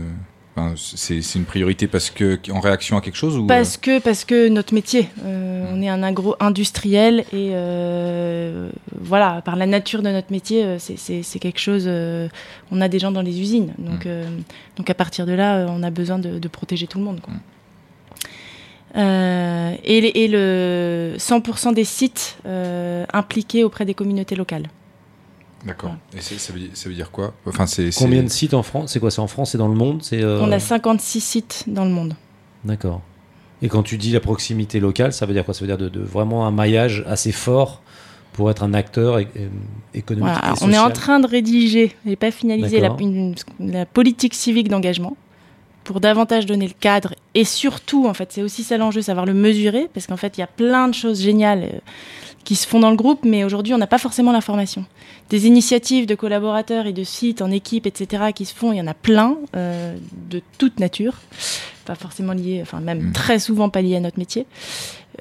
enfin, 0.56 0.74
c'est 0.76 1.20
une 1.36 1.46
priorité 1.46 1.88
parce 1.88 2.10
que 2.10 2.40
en 2.52 2.60
réaction 2.60 2.98
à 2.98 3.02
quelque 3.02 3.16
chose 3.16 3.38
ou 3.38 3.46
Parce 3.48 3.78
que 3.78 4.00
parce 4.00 4.26
que 4.26 4.50
notre 4.50 4.74
métier, 4.74 5.08
euh, 5.24 5.66
on 5.72 5.82
est 5.82 5.90
un 5.90 6.04
agro 6.04 6.36
industriel 6.40 7.22
et 7.34 7.52
euh, 7.54 8.70
voilà 9.00 9.42
par 9.44 9.56
la 9.56 9.66
nature 9.66 10.02
de 10.02 10.10
notre 10.10 10.32
métier, 10.32 10.64
euh, 10.64 10.78
c'est- 10.80 11.40
quelque 11.40 11.60
chose. 11.60 11.86
euh, 11.88 12.28
on 12.72 12.82
a 12.82 12.88
des 12.90 13.00
gens 13.00 13.12
dans 13.12 13.22
les 13.22 13.40
usines, 13.40 13.74
donc 13.78 14.06
euh, 14.06 14.28
donc 14.78 14.90
à 14.90 14.94
partir 14.94 15.26
de 15.26 15.32
là, 15.34 15.66
on 15.70 15.82
a 15.84 15.90
besoin 15.90 16.20
de, 16.20 16.40
de 16.40 16.48
protéger 16.48 16.88
tout 16.88 16.98
le 17.00 17.06
monde. 17.06 17.20
quoi. 17.22 17.34
Euh, 18.96 19.76
et, 19.84 20.28
le 20.28 21.16
100% 21.18 21.74
des 21.74 21.84
sites 21.84 22.38
impliqués 23.12 23.64
auprès 23.64 23.86
des 23.86 23.96
communautés 23.96 24.36
locales. 24.36 24.68
D'accord. 25.66 25.96
Et 26.16 26.22
c'est- 26.22 26.38
ça 26.38 26.52
veut, 26.54 26.60
dire, 26.60 26.70
ça 26.74 26.90
veut 26.90 26.96
dire 26.96 27.10
quoi? 27.12 27.34
Enfin, 27.46 27.66
c'est 27.68 27.92
c'est- 27.92 28.04
Combien 28.04 28.24
de 28.24 28.28
sites 28.28 28.54
en 28.54 28.64
France? 28.64 28.92
C'est 28.92 29.00
quoi 29.00 29.12
C'est 29.12 29.22
en 29.22 29.28
France 29.28 29.56
et 29.56 29.58
dans 29.58 29.68
le 29.70 29.76
monde? 29.76 30.00
C'est 30.04 30.22
euh, 30.22 30.42
On 30.42 30.52
a 30.52 30.60
56 30.60 31.22
sites 31.22 31.64
dans 31.68 31.86
le 31.86 31.92
monde. 31.92 32.16
D'accord. 32.66 33.02
Et 33.62 33.70
quand 33.70 33.84
tu 33.84 33.98
dis 33.98 34.12
la 34.12 34.20
proximité 34.20 34.80
locale, 34.82 35.14
ça 35.14 35.26
veut 35.26 35.34
dire 35.34 35.46
quoi? 35.46 35.54
Ça 35.54 35.62
veut 35.62 35.68
dire 35.68 35.78
de, 35.78 35.88
de 35.88 36.02
vraiment 36.02 36.46
un 36.46 36.52
maillage 36.52 37.04
assez 37.08 37.32
fort 37.32 37.82
pour 38.34 38.50
être 38.52 38.64
un 38.64 38.74
acteur 38.74 39.20
économique 39.94 40.24
Voilà, 40.34 40.40
et 40.40 40.44
alors, 40.48 40.58
on 40.64 40.72
est 40.72 40.78
en 40.80 40.90
train 40.92 41.20
de 41.20 41.28
rédiger, 41.28 41.96
et 42.06 42.16
pas 42.16 42.32
finalisé, 42.32 42.80
la, 42.80 42.96
une- 43.00 43.36
la 43.60 43.86
politique 43.86 44.34
civique 44.34 44.68
d'engagement 44.70 45.16
pour 45.84 46.00
davantage 46.00 46.46
donner 46.46 46.68
le 46.68 46.74
cadre 46.80 47.14
et 47.36 47.44
surtout, 47.46 48.08
en 48.08 48.14
fait, 48.14 48.32
c'est 48.32 48.42
aussi 48.42 48.64
ça 48.64 48.78
l'enjeu, 48.78 49.02
savoir 49.02 49.26
le 49.26 49.34
mesurer, 49.34 49.88
parce 49.94 50.08
qu'en 50.08 50.18
fait, 50.18 50.38
il 50.38 50.42
y 50.42 50.44
a 50.44 50.48
plein 50.48 50.88
de 50.88 50.94
choses 50.94 51.22
géniales 51.22 51.64
euh, 51.64 51.80
qui 52.44 52.56
se 52.56 52.68
font 52.68 52.80
dans 52.80 52.90
le 52.90 52.96
groupe, 52.98 53.22
mais 53.24 53.44
aujourd'hui, 53.44 53.74
on 53.74 53.78
n'a 53.78 53.88
pas 53.88 53.98
forcément 53.98 54.32
l'information. 54.32 54.86
Des 55.30 55.48
initiatives 55.48 56.06
de 56.06 56.16
collaborateurs 56.16 56.86
et 56.88 56.94
de 56.94 57.04
sites 57.04 57.42
en 57.42 57.50
équipe, 57.52 57.86
etc., 57.88 58.26
qui 58.36 58.46
se 58.46 58.54
font, 58.54 58.72
il 58.74 58.78
y 58.78 58.82
en 58.82 58.88
a 58.88 58.94
plein, 58.94 59.38
euh, 59.56 59.96
de 60.30 60.42
toute 60.58 60.80
nature, 60.80 61.14
pas 61.86 61.96
forcément 61.96 62.34
liées, 62.34 62.60
enfin 62.62 62.80
même 62.82 63.10
Mm. 63.10 63.12
très 63.14 63.40
souvent 63.40 63.70
pas 63.70 63.82
liées 63.82 63.96
à 63.96 64.00
notre 64.02 64.20
métier. 64.20 64.46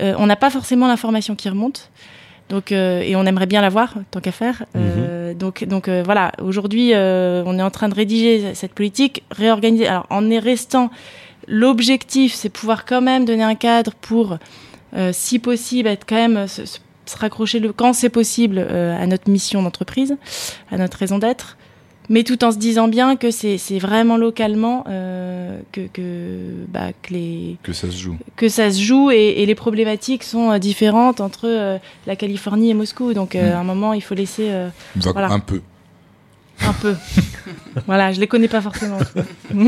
Euh, 0.00 0.14
on 0.18 0.26
n'a 0.26 0.36
pas 0.36 0.50
forcément 0.50 0.88
l'information 0.88 1.36
qui 1.36 1.48
remonte. 1.48 1.90
Donc, 2.48 2.72
euh, 2.72 3.00
et 3.00 3.14
on 3.16 3.24
aimerait 3.24 3.46
bien 3.46 3.62
l'avoir, 3.62 3.94
tant 4.10 4.20
qu'à 4.20 4.32
faire. 4.32 4.64
Euh, 4.76 5.32
donc, 5.32 5.64
donc 5.64 5.88
euh, 5.88 6.02
voilà, 6.04 6.32
aujourd'hui, 6.42 6.92
on 6.94 7.58
est 7.58 7.62
en 7.62 7.70
train 7.70 7.88
de 7.88 7.94
rédiger 7.94 8.54
cette 8.54 8.74
politique, 8.74 9.22
réorganiser. 9.30 9.86
Alors, 9.86 10.06
en 10.10 10.28
est 10.30 10.38
restant 10.40 10.90
l'objectif, 11.48 12.34
c'est 12.34 12.48
pouvoir 12.50 12.84
quand 12.84 13.00
même 13.00 13.24
donner 13.24 13.42
un 13.42 13.54
cadre 13.54 13.92
pour, 14.00 14.38
si 15.12 15.38
possible, 15.38 15.88
être 15.88 16.04
quand 16.06 16.16
même 16.28 16.46
se, 16.46 16.66
se- 16.66 16.78
se 17.06 17.16
raccrocher 17.16 17.58
le 17.58 17.72
quand 17.72 17.92
c'est 17.92 18.08
possible 18.10 18.58
euh, 18.58 19.00
à 19.02 19.06
notre 19.06 19.30
mission 19.30 19.62
d'entreprise, 19.62 20.16
à 20.70 20.76
notre 20.78 20.98
raison 20.98 21.18
d'être, 21.18 21.56
mais 22.08 22.24
tout 22.24 22.42
en 22.44 22.50
se 22.52 22.58
disant 22.58 22.88
bien 22.88 23.16
que 23.16 23.30
c'est 23.30 23.56
vraiment 23.78 24.16
localement 24.16 24.84
euh, 24.88 25.58
que 25.72 25.82
que, 25.92 26.38
bah, 26.68 26.88
que 27.02 27.12
les 27.14 27.56
Que 27.62 27.72
ça 27.72 27.88
se 27.90 27.96
joue. 27.96 28.16
que 28.36 28.48
ça 28.48 28.70
se 28.70 28.80
joue 28.80 29.10
et, 29.10 29.42
et 29.42 29.46
les 29.46 29.54
problématiques 29.54 30.24
sont 30.24 30.50
euh, 30.50 30.58
différentes 30.58 31.20
entre 31.20 31.46
euh, 31.48 31.78
la 32.06 32.16
Californie 32.16 32.70
et 32.70 32.74
Moscou. 32.74 33.14
Donc 33.14 33.34
euh, 33.36 33.50
Mm. 33.52 33.56
à 33.56 33.58
un 33.60 33.64
moment, 33.64 33.92
il 33.94 34.00
faut 34.02 34.14
laisser 34.14 34.50
Voilà. 34.96 35.30
Un 35.30 35.38
peu. 35.40 35.60
un 36.60 36.72
peu. 36.74 36.94
voilà, 37.86 38.12
je 38.12 38.20
les 38.20 38.26
connais 38.26 38.48
pas 38.48 38.60
forcément. 38.60 38.98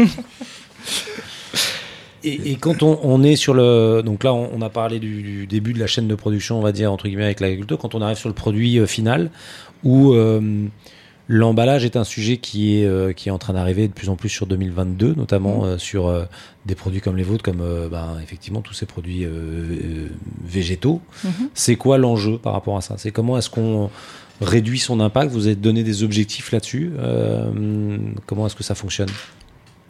Et, 2.24 2.52
et 2.52 2.56
quand 2.56 2.82
on, 2.82 2.98
on 3.02 3.22
est 3.22 3.36
sur 3.36 3.54
le. 3.54 4.02
Donc 4.04 4.24
là, 4.24 4.32
on, 4.32 4.50
on 4.54 4.62
a 4.62 4.70
parlé 4.70 4.98
du, 4.98 5.22
du 5.22 5.46
début 5.46 5.72
de 5.74 5.78
la 5.78 5.86
chaîne 5.86 6.08
de 6.08 6.14
production, 6.14 6.58
on 6.58 6.62
va 6.62 6.72
dire, 6.72 6.90
entre 6.90 7.06
guillemets, 7.06 7.24
avec 7.24 7.40
l'agriculteur. 7.40 7.78
Quand 7.78 7.94
on 7.94 8.00
arrive 8.00 8.16
sur 8.16 8.28
le 8.28 8.34
produit 8.34 8.78
euh, 8.78 8.86
final, 8.86 9.30
où 9.84 10.12
euh, 10.14 10.66
l'emballage 11.28 11.84
est 11.84 11.96
un 11.96 12.04
sujet 12.04 12.38
qui 12.38 12.78
est, 12.80 12.86
euh, 12.86 13.12
qui 13.12 13.28
est 13.28 13.32
en 13.32 13.38
train 13.38 13.52
d'arriver 13.52 13.86
de 13.86 13.92
plus 13.92 14.08
en 14.08 14.16
plus 14.16 14.30
sur 14.30 14.46
2022, 14.46 15.14
notamment 15.14 15.64
euh, 15.64 15.78
sur 15.78 16.26
des 16.66 16.74
produits 16.74 17.00
comme 17.00 17.16
les 17.16 17.22
vôtres, 17.22 17.44
comme 17.44 17.62
ben, 17.90 18.16
effectivement 18.22 18.62
tous 18.62 18.74
ces 18.74 18.86
produits 18.86 19.26
végétaux. 20.42 21.00
Mhm. 21.22 21.50
C'est 21.54 21.76
quoi 21.76 21.98
l'enjeu 21.98 22.38
par 22.38 22.54
rapport 22.54 22.76
à 22.76 22.80
ça? 22.80 22.94
C'est 22.98 23.10
comment 23.10 23.38
est-ce 23.38 23.50
qu'on 23.50 23.90
réduit 24.40 24.78
son 24.78 25.00
impact? 25.00 25.30
Vous 25.30 25.46
avez 25.46 25.56
donné 25.56 25.84
des 25.84 26.02
objectifs 26.02 26.50
là-dessus. 26.52 26.92
Comment 28.26 28.46
est-ce 28.46 28.56
que 28.56 28.64
ça 28.64 28.74
fonctionne? 28.74 29.10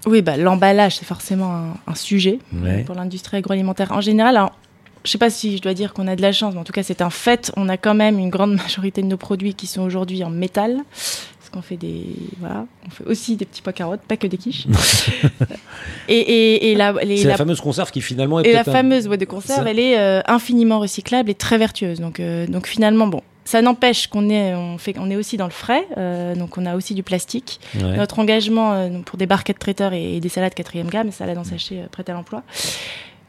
Oui, 0.07 0.23
bah, 0.23 0.37
l'emballage, 0.37 0.97
c'est 0.97 1.05
forcément 1.07 1.55
un, 1.55 1.75
un 1.87 1.95
sujet 1.95 2.39
Ouais. 2.63 2.83
pour 2.85 2.95
l'industrie 2.95 3.39
agroalimentaire 3.39 3.93
en 3.93 4.01
général. 4.01 4.37
Alors, 4.37 4.53
je 5.05 5.11
sais 5.11 5.19
pas 5.19 5.31
si 5.31 5.57
je 5.57 5.63
dois 5.63 5.75
dire 5.75 5.93
qu'on 5.95 6.07
a 6.09 6.17
de 6.17 6.23
la 6.23 6.33
chance, 6.33 6.55
mais 6.55 6.61
en 6.61 6.65
tout 6.65 6.73
cas, 6.73 6.83
c'est 6.83 7.03
un 7.03 7.11
fait. 7.11 7.53
On 7.57 7.69
a 7.69 7.77
quand 7.77 7.95
même 7.95 8.19
une 8.19 8.31
grande 8.31 8.55
majorité 8.63 9.03
de 9.03 9.07
nos 9.07 9.17
produits 9.17 9.55
qui 9.55 9.67
sont 9.67 9.83
aujourd'hui 9.83 10.23
en 10.25 10.31
métal. 10.31 10.79
Parce 10.91 11.51
qu'on 11.53 11.63
fait 11.63 11.77
des. 11.77 12.05
Voilà. 12.41 12.67
On 12.87 12.91
fait 12.91 13.05
aussi 13.05 13.37
des 13.37 13.45
petits 13.45 13.61
pois 13.63 13.73
carottes, 13.73 14.01
pas 14.01 14.17
que 14.17 14.27
des 14.27 14.39
quiches. 14.39 14.67
et, 16.09 16.15
et, 16.19 16.71
et 16.73 16.75
la, 16.75 16.93
les- 17.05 17.19
C'est 17.19 17.25
la, 17.25 17.31
la- 17.31 17.37
fameuse 17.37 17.61
conserve 17.61 17.91
qui 17.91 18.01
finalement 18.01 18.41
est 18.41 18.49
et 18.49 18.53
la 18.53 18.61
un- 18.61 18.65
fameuse 18.65 19.07
boîte 19.07 19.21
de 19.21 19.25
conserve, 19.25 19.65
Ça. 19.65 19.71
elle 19.71 19.79
est 19.79 19.99
euh, 19.99 20.21
infiniment 20.27 20.81
recyclable 20.81 21.31
et 21.31 21.35
très 21.35 21.59
vertueuse. 21.59 22.01
Donc, 22.01 22.21
euh, 22.21 22.47
donc 22.47 22.67
finalement, 22.67 23.07
bon. 23.07 23.23
Ça 23.45 23.61
n'empêche 23.61 24.07
qu'on 24.07 24.31
est, 24.31 24.55
on 24.55 24.79
fait, 24.79 24.95
on 24.99 25.11
est 25.11 25.17
aussi 25.17 25.37
dans 25.37 25.45
le 25.45 25.51
frais, 25.53 25.87
euh, 25.99 26.35
donc 26.35 26.57
on 26.57 26.65
a 26.65 26.75
aussi 26.77 26.95
du 26.95 27.03
plastique. 27.03 27.61
Ouais. 27.75 27.97
Notre 27.97 28.19
engagement 28.19 28.73
euh, 28.73 28.89
pour 29.05 29.19
des 29.19 29.27
barquettes 29.27 29.59
traiteurs 29.59 29.93
et, 29.93 30.17
et 30.17 30.21
des 30.21 30.31
salades 30.31 30.55
quatrième 30.55 30.89
gamme, 30.89 31.11
salades 31.13 31.37
en 31.39 31.45
sachet 31.45 31.81
euh, 31.81 31.87
prêtes 31.91 32.09
à 32.09 32.15
l'emploi. 32.15 32.43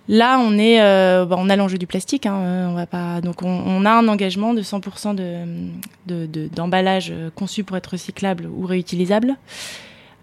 Là, 0.07 0.39
on 0.39 0.57
est, 0.57 0.81
euh, 0.81 1.25
bah, 1.25 1.35
on 1.39 1.49
a 1.49 1.55
l'enjeu 1.55 1.77
du 1.79 1.87
plastique. 1.87 2.27
Hein, 2.27 2.35
euh, 2.37 2.67
on 2.69 2.75
va 2.75 2.85
pas, 2.85 3.19
donc 3.21 3.41
on, 3.41 3.49
on 3.49 3.85
a 3.85 3.91
un 3.91 4.07
engagement 4.07 4.53
de 4.53 4.61
100% 4.61 5.15
de 5.15 5.37
de- 6.05 6.25
de- 6.27 6.47
d'emballage 6.47 7.09
euh, 7.11 7.29
conçu 7.33 7.63
pour 7.63 7.75
être 7.75 7.87
recyclable 7.87 8.45
ou 8.47 8.65
réutilisable. 8.65 9.35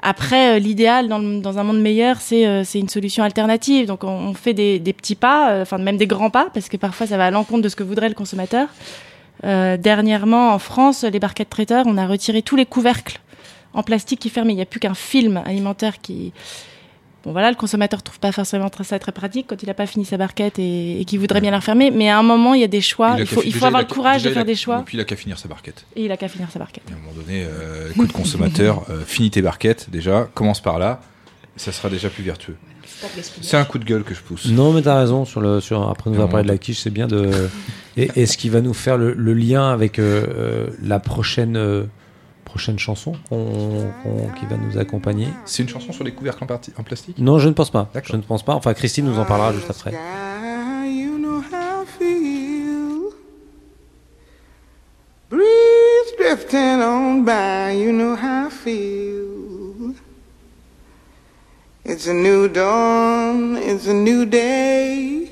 Après, 0.05 0.59
l'idéal 0.59 1.07
dans, 1.09 1.21
dans 1.21 1.59
un 1.59 1.65
monde 1.65 1.81
meilleur, 1.81 2.21
c'est 2.21 2.47
euh, 2.47 2.65
c'est 2.65 2.81
une 2.81 2.89
solution 2.89 3.23
alternative. 3.25 3.87
Donc, 3.87 4.05
on, 4.05 4.09
on 4.09 4.35
fait 4.35 4.55
des, 4.55 4.79
des 4.79 4.93
petits 4.93 5.15
pas, 5.15 5.51
euh, 5.53 5.63
enfin 5.63 5.79
même 5.79 5.97
des 5.97 6.07
grands 6.07 6.31
pas, 6.31 6.49
parce 6.55 6.69
que 6.69 6.77
parfois 6.77 7.07
ça 7.07 7.17
va 7.17 7.27
à 7.27 7.31
l'encontre 7.31 7.63
de 7.63 7.69
ce 7.69 7.77
que 7.77 7.83
voudrait 7.85 8.09
le 8.09 8.15
consommateur. 8.15 8.69
Euh, 9.45 9.77
dernièrement, 9.77 10.55
en 10.55 10.59
France, 10.59 11.03
les 11.05 11.19
barquettes 11.19 11.51
traiteurs, 11.51 11.85
on 11.87 11.97
a 11.99 12.07
retiré 12.07 12.43
tous 12.43 12.57
les 12.57 12.67
couvercles 12.67 13.21
en 13.75 13.83
plastique 13.83 14.21
qui 14.21 14.31
ferment. 14.31 14.51
Il 14.51 14.57
n'y 14.57 14.63
a 14.63 14.67
plus 14.67 14.81
qu'un 14.81 14.95
film 14.95 15.43
alimentaire 15.45 16.01
qui. 16.01 16.33
Bon, 17.25 17.31
voilà, 17.31 17.51
le 17.51 17.57
consommateur 17.57 18.03
trouve 18.03 18.19
pas 18.19 18.33
forcément 18.33 18.69
très- 18.69 18.83
ça 18.83 18.99
très 18.99 19.13
pratique 19.13 19.47
quand 19.49 19.63
il 19.63 19.67
n'a 19.67 19.75
pas 19.75 19.87
fini 19.87 20.05
sa 20.05 20.17
barquette 20.17 20.59
et, 20.59 21.01
et 21.01 21.05
qu'il 21.05 21.21
voudrait 21.21 21.41
bien 21.41 21.53
la 21.53 21.59
refermer. 21.59 21.93
Mais 21.93 22.09
à 22.11 22.19
un 22.19 22.23
moment, 22.25 22.55
il 22.55 22.61
y 22.61 22.65
a 22.65 22.69
des 22.69 22.81
choix. 22.81 23.15
Il 23.19 23.27
faut, 23.27 23.43
il 23.45 23.55
avoir 23.65 23.81
le 23.83 23.87
courage 23.87 24.23
déjà, 24.25 24.29
de 24.31 24.35
faire 24.35 24.43
a- 24.43 24.45
des 24.47 24.55
choix. 24.57 24.81
Et 24.81 24.83
puis 24.83 24.97
il 24.97 25.01
a 25.01 25.05
qu'à 25.05 25.15
finir 25.17 25.39
sa 25.39 25.49
barquette. 25.49 25.85
Et 25.95 26.05
il 26.05 26.11
a 26.13 26.17
qu'à 26.17 26.27
finir 26.29 26.49
sa 26.53 26.59
barquette. 26.59 26.83
À 26.91 26.95
un 26.95 26.99
moment 26.99 27.13
donné, 27.15 27.45
euh, 27.49 27.91
écoute 27.93 28.11
consommateur, 28.13 28.85
euh, 28.91 29.05
finis 29.07 29.31
tes 29.31 29.41
barquettes 29.43 29.89
déjà, 29.91 30.29
commence 30.35 30.61
par 30.61 30.81
là, 30.81 31.01
et 31.57 31.61
ça 31.61 31.71
sera 31.71 31.89
déjà 31.89 32.11
plus 32.11 32.25
vertueux. 32.25 32.57
C'est 33.41 33.57
un 33.57 33.65
coup 33.65 33.79
de 33.79 33.85
gueule 33.85 34.03
que 34.05 34.15
je 34.15 34.21
pousse. 34.21 34.47
Non, 34.47 34.73
mais 34.73 34.83
t'as 34.83 34.99
raison. 34.99 35.25
Sur 35.25 35.41
le, 35.41 35.61
sur, 35.61 35.89
après 35.89 36.11
nous 36.11 36.17
avoir 36.17 36.29
parlé 36.29 36.45
de 36.45 36.53
la 36.53 36.59
quiche, 36.59 36.81
c'est 36.81 36.91
bien 36.91 37.07
de. 37.07 37.31
et, 37.97 38.11
et 38.17 38.27
ce 38.27 38.37
qui 38.37 38.49
va 38.49 38.61
nous 38.61 38.75
faire 38.75 38.97
le, 38.99 39.13
le 39.15 39.35
lien 39.35 39.71
avec 39.71 39.99
euh, 39.99 40.27
euh, 40.29 40.67
la 40.83 40.99
prochaine, 41.01 41.57
euh, 41.57 41.85
prochaine 42.45 42.79
chanson 42.79 43.13
qu'on- 43.29 43.91
qu'on- 44.03 44.29
qui 44.39 44.47
va 44.47 44.57
nous 44.57 44.79
accompagner. 44.79 45.29
C'est 45.47 45.63
une 45.63 45.69
chanson 45.69 45.93
sur 45.93 46.05
les 46.05 46.13
couvercles 46.13 46.45
en, 46.45 46.47
parti- 46.47 46.73
en 46.79 46.83
plastique? 46.83 47.19
Non, 47.19 47.39
je 47.39 47.49
ne 47.49 47.55
pense 47.55 47.71
pas. 47.71 47.91
D'accord. 47.95 48.11
Je 48.13 48.17
ne 48.17 48.23
pense 48.23 48.43
pas. 48.45 48.55
Enfin, 48.55 48.75
Christine 48.75 49.07
nous 49.07 49.19
en 49.19 49.25
parlera 49.25 49.53
juste 49.53 49.71
après. 49.71 49.91
Sky, 49.91 51.03
you 51.03 51.19
know 51.19 51.41
how 51.41 51.83
I 51.83 51.87
feel. 51.99 53.13
Breeze 55.31 56.13
drifting 56.19 56.83
on 56.83 57.23
by, 57.25 57.73
you 57.75 57.91
know 57.93 58.15
how 58.17 58.49
I 58.49 58.51
feel. 58.51 59.95
It's 61.85 62.07
a 62.07 62.13
new 62.15 62.49
dawn, 62.49 63.57
it's 63.57 63.89
a 63.89 63.93
new 63.95 64.25
day. 64.25 65.32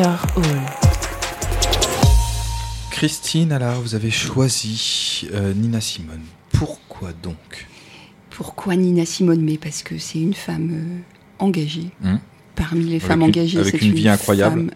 After 0.00 0.40
All. 0.40 0.60
Christine, 2.90 3.52
alors 3.52 3.80
vous 3.82 3.94
avez 3.94 4.10
choisi 4.10 5.28
euh, 5.34 5.52
Nina 5.52 5.80
Simone. 5.80 6.20
Pourquoi 6.52 7.10
donc? 7.22 7.68
Pourquoi 8.30 8.76
Nina 8.76 9.04
Simone? 9.04 9.42
Mais 9.42 9.58
parce 9.58 9.82
que 9.82 9.98
c'est 9.98 10.20
une 10.20 10.32
femme 10.32 10.70
euh, 10.72 10.98
engagée. 11.38 11.90
Hmm? 12.02 12.16
Parmi 12.56 12.84
les 12.84 12.90
Avec 12.92 13.02
femmes 13.02 13.20
une- 13.20 13.26
engagées, 13.26 13.58
avec 13.58 13.76
c'est 13.78 13.86
une 13.86 13.92
vie 13.94 14.08
incroyable. 14.08 14.56
femme 14.56 14.70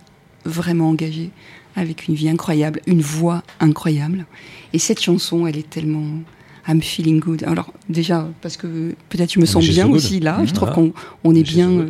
vraiment 0.44 0.90
engagée, 0.90 1.30
avec 1.74 2.06
une 2.06 2.14
vie 2.14 2.28
incroyable, 2.28 2.80
une 2.86 3.00
voix 3.00 3.42
incroyable. 3.60 4.26
Et 4.74 4.78
cette 4.78 5.00
chanson, 5.00 5.46
elle 5.46 5.56
est 5.56 5.70
tellement 5.70 6.04
I'm 6.68 6.82
feeling 6.82 7.20
good. 7.20 7.44
Alors 7.44 7.72
déjà 7.88 8.28
parce 8.42 8.56
que 8.58 8.94
peut-être 9.08 9.32
je 9.32 9.38
me 9.38 9.44
est 9.44 9.46
sens 9.46 9.66
bien 9.66 9.88
aussi 9.88 10.20
là. 10.20 10.40
Je 10.44 10.52
trouve 10.52 10.68
Voilà. 10.70 10.74
qu'on 10.92 10.92
on 11.24 11.30
On 11.30 11.34
est 11.34 11.42
bien, 11.42 11.86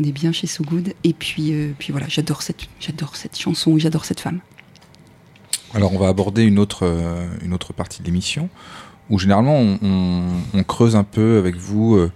So 0.00 0.04
Good. 0.04 0.06
euh, 0.06 0.06
on 0.06 0.08
est 0.08 0.12
bien 0.12 0.32
chez 0.32 0.46
So 0.46 0.64
Good. 0.64 0.94
Et 1.04 1.12
puis 1.12 1.52
euh, 1.52 1.72
puis 1.78 1.92
voilà, 1.92 2.08
j'adore 2.08 2.42
cette 2.42 2.68
j'adore 2.80 3.16
cette 3.16 3.38
chanson 3.38 3.78
j'adore 3.78 4.04
cette 4.04 4.20
femme. 4.20 4.40
Alors 5.74 5.92
on 5.92 5.98
va 5.98 6.08
aborder 6.08 6.42
une 6.42 6.58
autre, 6.58 6.80
euh, 6.82 7.28
une 7.42 7.54
autre 7.54 7.72
partie 7.72 8.00
de 8.00 8.06
l'émission 8.06 8.48
où 9.08 9.18
généralement 9.18 9.56
on, 9.56 10.62
creuse 10.64 10.94
un 10.94 11.04
peu 11.04 11.38
avec 11.38 11.56
vous 11.56 11.96
euh, 11.96 12.12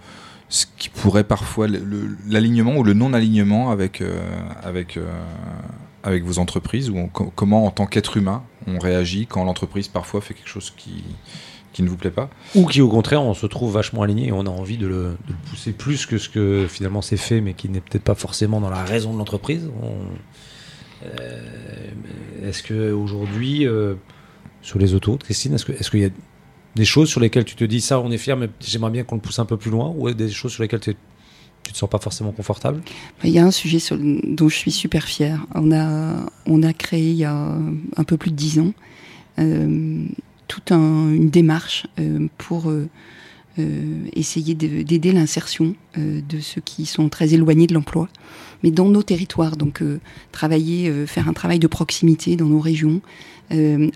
ce 0.49 0.65
qui 0.77 0.89
pourrait 0.89 1.23
parfois 1.25 1.67
l'alignement 2.27 2.77
ou 2.77 2.83
le 2.83 2.93
non-alignement 2.93 3.71
avec, 3.71 4.03
avec, 4.63 4.99
avec 6.03 6.23
vos 6.23 6.39
entreprises 6.39 6.89
ou 6.89 7.09
comment 7.35 7.65
en 7.65 7.71
tant 7.71 7.85
qu'être 7.85 8.15
humain 8.15 8.43
on 8.67 8.79
réagit 8.79 9.27
quand 9.27 9.43
l'entreprise 9.43 9.87
parfois 9.89 10.21
fait 10.21 10.33
quelque 10.33 10.47
chose 10.47 10.73
qui, 10.77 11.03
qui 11.75 11.83
ne 11.83 11.89
vous 11.89 11.97
plaît 11.97 12.09
pas. 12.09 12.29
Ou 12.55 12.65
qui 12.65 12.79
au 12.81 12.87
contraire 12.87 13.21
on 13.21 13.33
se 13.33 13.45
trouve 13.45 13.73
vachement 13.73 14.01
aligné 14.01 14.27
et 14.27 14.31
on 14.31 14.45
a 14.45 14.49
envie 14.49 14.77
de 14.77 14.87
le, 14.87 14.95
de 15.27 15.33
le 15.33 15.35
pousser 15.49 15.73
plus 15.73 16.05
que 16.05 16.17
ce 16.17 16.29
que 16.29 16.67
finalement 16.69 17.01
c'est 17.01 17.17
fait 17.17 17.41
mais 17.41 17.53
qui 17.53 17.67
n'est 17.67 17.81
peut-être 17.81 18.03
pas 18.03 18.15
forcément 18.15 18.61
dans 18.61 18.69
la 18.69 18.83
raison 18.83 19.11
de 19.13 19.17
l'entreprise. 19.17 19.69
On- 19.83 21.05
euh, 21.05 21.89
est-ce 22.43 22.63
que 22.63 22.91
aujourd'hui 22.93 23.67
euh, 23.67 23.95
sur 24.61 24.79
les 24.79 24.93
autos, 24.93 25.17
Christine, 25.17 25.53
est-ce 25.53 25.65
que 25.65 25.73
est-ce 25.73 25.91
qu'il 25.91 25.99
y 25.99 26.05
a 26.05 26.09
des 26.75 26.85
choses 26.85 27.09
sur 27.09 27.19
lesquelles 27.19 27.45
tu 27.45 27.55
te 27.55 27.63
dis 27.65 27.81
ça 27.81 27.99
on 27.99 28.09
est 28.11 28.17
fier 28.17 28.37
mais 28.37 28.49
j'aimerais 28.61 28.91
bien 28.91 29.03
qu'on 29.03 29.15
le 29.15 29.21
pousse 29.21 29.39
un 29.39 29.45
peu 29.45 29.57
plus 29.57 29.71
loin 29.71 29.93
ou 29.97 30.09
des 30.11 30.29
choses 30.29 30.53
sur 30.53 30.63
lesquelles 30.63 30.79
tu 30.79 30.95
tu 31.63 31.71
te 31.73 31.77
sens 31.79 31.89
pas 31.89 31.97
forcément 31.97 32.31
confortable? 32.31 32.79
Il 33.23 33.31
y 33.31 33.39
a 33.39 33.43
un 33.43 33.49
sujet 33.49 33.79
sur- 33.79 33.97
dont 33.99 34.47
je 34.49 34.55
suis 34.55 34.69
super 34.71 35.03
fière. 35.05 35.47
On 35.55 35.71
a, 35.71 36.27
on 36.45 36.61
a 36.61 36.73
créé 36.73 37.09
il 37.09 37.15
y 37.17 37.25
a 37.25 37.57
un 37.97 38.03
peu 38.03 38.17
plus 38.17 38.29
de 38.29 38.35
dix 38.35 38.59
ans 38.59 38.71
euh, 39.39 40.05
toute 40.47 40.71
un- 40.71 41.09
une 41.11 41.29
démarche 41.29 41.87
euh, 41.99 42.27
pour 42.37 42.69
euh, 42.69 42.87
euh, 43.59 44.05
essayer 44.13 44.53
de- 44.53 44.81
d'aider 44.83 45.11
l'insertion 45.11 45.75
de 45.97 46.39
ceux 46.41 46.61
qui 46.61 46.85
sont 46.85 47.07
très 47.09 47.33
éloignés 47.33 47.67
de 47.67 47.73
l'emploi, 47.73 48.09
mais 48.63 48.71
dans 48.71 48.89
nos 48.89 49.01
territoires. 49.03 49.55
Donc 49.55 49.81
travailler, 50.33 50.91
faire 51.07 51.29
un 51.29 51.33
travail 51.33 51.59
de 51.59 51.67
proximité 51.67 52.35
dans 52.35 52.47
nos 52.47 52.59
régions 52.59 52.99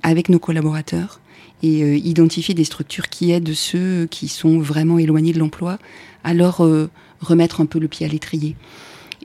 avec 0.01 0.29
nos 0.29 0.39
collaborateurs 0.39 1.19
et 1.61 1.97
identifier 1.97 2.53
des 2.53 2.63
structures 2.63 3.09
qui 3.09 3.31
aident 3.31 3.53
ceux 3.53 4.07
qui 4.09 4.29
sont 4.29 4.59
vraiment 4.59 4.97
éloignés 4.97 5.33
de 5.33 5.39
l'emploi 5.39 5.77
à 6.23 6.33
leur 6.33 6.63
euh, 6.63 6.89
remettre 7.19 7.59
un 7.59 7.65
peu 7.65 7.79
le 7.79 7.89
pied 7.89 8.05
à 8.05 8.09
l'étrier. 8.09 8.55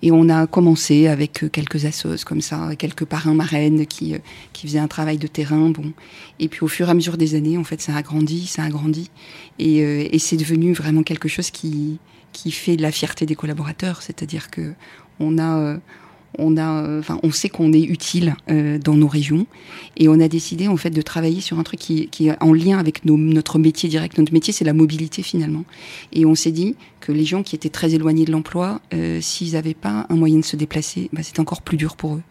Et 0.03 0.11
on 0.11 0.29
a 0.29 0.47
commencé 0.47 1.07
avec 1.07 1.45
euh, 1.45 1.49
quelques 1.49 1.85
assos 1.85 2.25
comme 2.27 2.41
ça, 2.41 2.71
quelques 2.77 3.05
parrains 3.05 3.35
marraines 3.35 3.87
qui, 3.87 4.15
euh, 4.15 4.19
qui 4.53 4.67
faisaient 4.67 4.79
un 4.79 4.89
travail 4.89 5.19
de 5.19 5.27
terrain. 5.27 5.71
Bon. 5.71 5.93
Et 6.39 6.49
puis 6.49 6.63
au 6.63 6.69
fur 6.69 6.89
et 6.89 6.91
à 6.91 6.95
mesure 6.95 7.17
des 7.17 7.35
années, 7.35 7.57
en 7.59 7.65
fait, 7.65 7.81
ça 7.81 7.95
a 7.95 8.03
grandi, 8.03 8.47
ça 8.47 8.65
a 8.65 8.69
grandi. 8.69 9.11
Et, 9.59 9.83
euh, 9.83 10.09
et 10.11 10.19
c'est 10.19 10.37
devenu 10.37 10.73
vraiment 10.73 11.03
quelque 11.03 11.29
chose 11.29 11.51
qui, 11.51 11.99
qui 12.33 12.51
fait 12.51 12.77
de 12.77 12.83
la 12.83 12.91
fierté 12.91 13.27
des 13.27 13.35
collaborateurs. 13.35 14.03
C'est-à-dire 14.03 14.51
que 14.51 14.75
on 15.21 15.39
a, 15.39 15.79
on 16.39 16.57
a, 16.57 16.85
euh, 16.85 17.01
enfin, 17.01 17.19
on 17.23 17.31
sait 17.31 17.49
qu'on 17.49 17.73
est 17.73 17.83
utile 17.83 18.35
euh, 18.51 18.79
dans 18.79 18.95
nos 18.95 19.09
régions, 19.09 19.47
et 19.97 20.09
on 20.09 20.19
a 20.21 20.29
décidé 20.29 20.69
en 20.69 20.77
fait 20.77 20.91
de 20.91 21.03
travailler 21.03 21.41
sur 21.41 21.59
un 21.59 21.63
truc 21.63 21.81
qui, 21.81 22.09
qui 22.09 22.29
est 22.29 22.43
en 22.43 22.53
lien 22.53 22.79
avec 22.79 23.05
nos- 23.05 23.17
notre 23.17 23.59
métier 23.59 23.89
direct. 23.89 24.19
Notre 24.19 24.33
métier, 24.33 24.53
c'est 24.53 24.65
la 24.65 24.73
mobilité 24.73 25.23
finalement. 25.23 25.65
Et 26.13 26.27
on 26.27 26.35
s'est 26.35 26.53
dit 26.53 26.77
que 27.01 27.13
les 27.13 27.25
gens 27.25 27.43
qui 27.43 27.55
étaient 27.55 27.69
très 27.69 27.95
éloignés 27.95 28.25
de 28.25 28.33
l'emploi, 28.33 28.81
euh, 28.93 29.21
s'ils 29.21 29.53
n'avaient 29.53 29.75
pas 29.75 30.07
un 30.09 30.17
moyen 30.17 30.39
de 30.39 30.45
se 30.45 30.57
déplacer, 30.57 31.11
bah, 31.13 31.21
c'est 31.23 31.39
encore 31.39 31.63
plus 31.63 31.77
dur 31.77 31.97
pour 31.97 32.15
eux. 32.15 32.23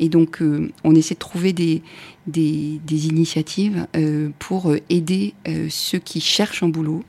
Et 0.00 0.08
donc, 0.08 0.42
euh, 0.42 0.70
on 0.84 0.94
essaie 0.94 1.14
de 1.14 1.18
trouver 1.20 1.52
des, 1.52 1.82
des, 2.26 2.80
des 2.86 3.06
initiatives 3.06 3.86
euh, 3.96 4.30
pour 4.38 4.70
euh, 4.70 4.78
aider 4.90 5.34
ceux 5.70 5.98
qui 5.98 6.20
cherchent 6.20 6.62
un 6.62 6.68
boulot 6.68 7.04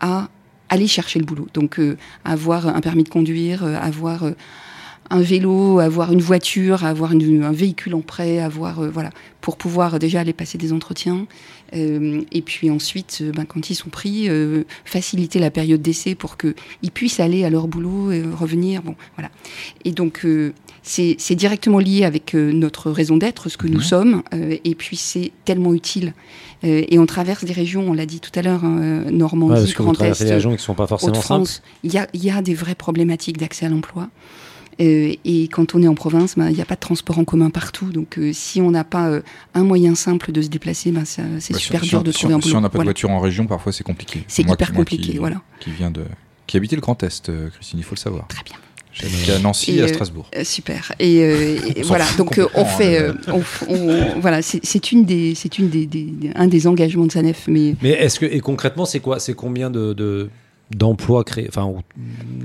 à 0.00 0.28
aller 0.68 0.86
chercher 0.88 1.18
le 1.18 1.24
boulot. 1.24 1.46
Donc, 1.54 1.80
avoir 2.24 2.66
un 2.66 2.80
permis 2.80 3.04
de 3.04 3.08
conduire, 3.08 3.64
avoir 3.64 4.24
un 5.10 5.20
vélo, 5.20 5.78
avoir 5.78 6.12
une 6.12 6.20
voiture, 6.20 6.84
avoir 6.84 7.12
une- 7.12 7.42
un 7.44 7.52
véhicule 7.52 7.94
en 7.94 8.00
prêt, 8.00 8.38
avoir 8.40 8.80
euh, 8.80 8.88
voilà, 8.90 9.10
pour 9.40 9.56
pouvoir 9.56 9.98
déjà 9.98 10.20
aller 10.20 10.32
passer 10.32 10.58
des 10.58 10.72
entretiens. 10.72 11.26
Euh, 11.74 12.22
et 12.30 12.42
puis 12.42 12.70
ensuite, 12.70 13.18
euh, 13.22 13.32
ben, 13.32 13.44
quand 13.44 13.70
ils 13.70 13.74
sont 13.74 13.88
pris, 13.90 14.28
euh, 14.28 14.62
faciliter 14.84 15.38
la 15.40 15.50
période 15.50 15.82
d'essai 15.82 16.14
pour 16.14 16.36
qu'ils 16.36 16.54
puissent 16.94 17.18
aller 17.20 17.44
à 17.44 17.50
leur 17.50 17.66
boulot 17.66 18.12
et 18.12 18.22
revenir. 18.22 18.82
Bon, 18.82 18.94
voilà. 19.16 19.30
Et 19.84 19.90
donc, 19.90 20.20
euh, 20.24 20.52
c'est 20.82 21.16
directement 21.34 21.80
lié 21.80 22.04
avec 22.04 22.34
euh, 22.36 22.52
notre 22.52 22.92
raison 22.92 23.16
d'être, 23.16 23.48
ce 23.48 23.56
que 23.56 23.66
nous 23.66 23.78
Ouais. 23.78 23.84
sommes. 23.84 24.22
euh, 24.32 24.56
et 24.64 24.74
puis, 24.76 24.96
c'est 24.96 25.32
tellement 25.44 25.74
utile. 25.74 26.14
Euh, 26.64 26.84
et 26.88 26.98
on 27.00 27.06
traverse 27.06 27.44
des 27.44 27.52
régions, 27.52 27.84
on 27.88 27.92
l'a 27.92 28.06
dit 28.06 28.20
tout 28.20 28.30
à 28.38 28.42
l'heure, 28.42 28.64
hein, 28.64 28.78
euh, 28.80 29.10
Normandie, 29.10 29.52
Ouais, 29.54 29.58
Parce 29.60 29.74
que 29.74 29.82
vous 29.82 29.92
Grand 29.92 30.04
Est, 30.04 30.22
des 30.24 30.30
régions 30.34 30.50
qui 30.50 30.56
ne 30.56 30.60
sont 30.60 30.74
pas 30.74 30.86
forcément 30.86 31.12
il 31.82 31.92
y 31.92 31.98
a, 31.98 32.06
il 32.14 32.24
y 32.24 32.30
a 32.30 32.40
des 32.42 32.54
vraies 32.54 32.74
problématiques 32.76 33.38
d'accès 33.38 33.66
à 33.66 33.68
l'emploi. 33.68 34.08
Euh, 34.80 35.14
et 35.24 35.48
quand 35.48 35.74
on 35.74 35.82
est 35.82 35.88
en 35.88 35.94
province, 35.94 36.34
ben, 36.36 36.50
il 36.50 36.54
n'y 36.56 36.60
a 36.60 36.66
pas 36.66 36.74
de 36.74 36.80
transport 36.80 37.18
en 37.18 37.24
commun 37.24 37.50
partout. 37.50 37.86
Donc, 37.86 38.18
euh, 38.18 38.32
si 38.34 38.60
on 38.60 38.70
n'a 38.70 38.84
pas 38.84 39.08
euh, 39.08 39.22
un 39.54 39.64
moyen 39.64 39.94
simple 39.94 40.32
de 40.32 40.42
se 40.42 40.48
déplacer, 40.48 40.92
ben, 40.92 41.04
ça- 41.04 41.22
c'est 41.40 41.54
Bah, 41.54 41.58
super 41.58 41.80
dur 41.80 42.02
de 42.02 42.12
si 42.12 42.18
trouver 42.18 42.34
un 42.34 42.38
boulot. 42.38 42.50
Si 42.50 42.56
on 42.56 42.60
n'a 42.60 42.68
pas 42.68 42.78
de 42.78 42.84
voiture 42.84 43.10
en 43.10 43.20
région, 43.20 43.46
parfois 43.46 43.72
c'est 43.72 43.84
compliqué. 43.84 44.24
C'est 44.28 44.44
Moi 44.44 44.54
hyper 44.54 44.68
qui- 44.68 44.74
moi 44.74 44.84
qui- 44.84 44.96
compliqué, 44.98 45.18
voilà. 45.18 45.40
Qui 45.60 45.70
vient 45.70 45.90
de, 45.90 46.02
qui 46.46 46.56
habitait 46.58 46.76
le 46.76 46.82
Grand 46.82 47.02
Est, 47.02 47.30
Christine, 47.54 47.78
il 47.78 47.84
faut 47.84 47.94
le 47.94 48.00
savoir. 48.00 48.26
Très 48.28 48.44
bien. 48.44 48.54
J'habite 48.92 49.28
à 49.28 49.38
Nancy 49.40 49.72
Et, 49.72 49.76
et 49.76 49.82
à 49.82 49.88
Strasbourg. 49.88 50.26
Euh, 50.34 50.42
super. 50.42 50.92
Et, 50.98 51.20
euh, 51.22 51.58
voilà. 51.84 52.06
Donc 52.16 52.38
euh, 52.38 52.46
on 52.54 52.64
fait, 52.64 52.98
hein, 52.98 53.14
euh, 53.28 53.42
on, 53.68 53.74
on- 53.74 54.20
voilà, 54.20 54.40
c'est 54.40 54.60
c'est 54.64 54.90
une 54.90 55.04
des, 55.04 55.34
c'est 55.34 55.58
une 55.58 55.68
des, 55.68 55.84
des- 55.86 56.14
un 56.34 56.46
des 56.46 56.66
engagements 56.66 57.04
de 57.06 57.12
Sanef, 57.12 57.44
mais 57.46 57.74
Mais 57.82 57.90
est-ce 57.90 58.18
que 58.18 58.24
et 58.24 58.40
concrètement 58.40 58.86
c'est 58.86 59.00
quoi? 59.00 59.20
C'est 59.20 59.34
combien 59.34 59.68
de, 59.70 59.92
de- 59.92 60.30
d'emplois 60.74 61.22
créés 61.24 61.46
Enfin, 61.48 61.72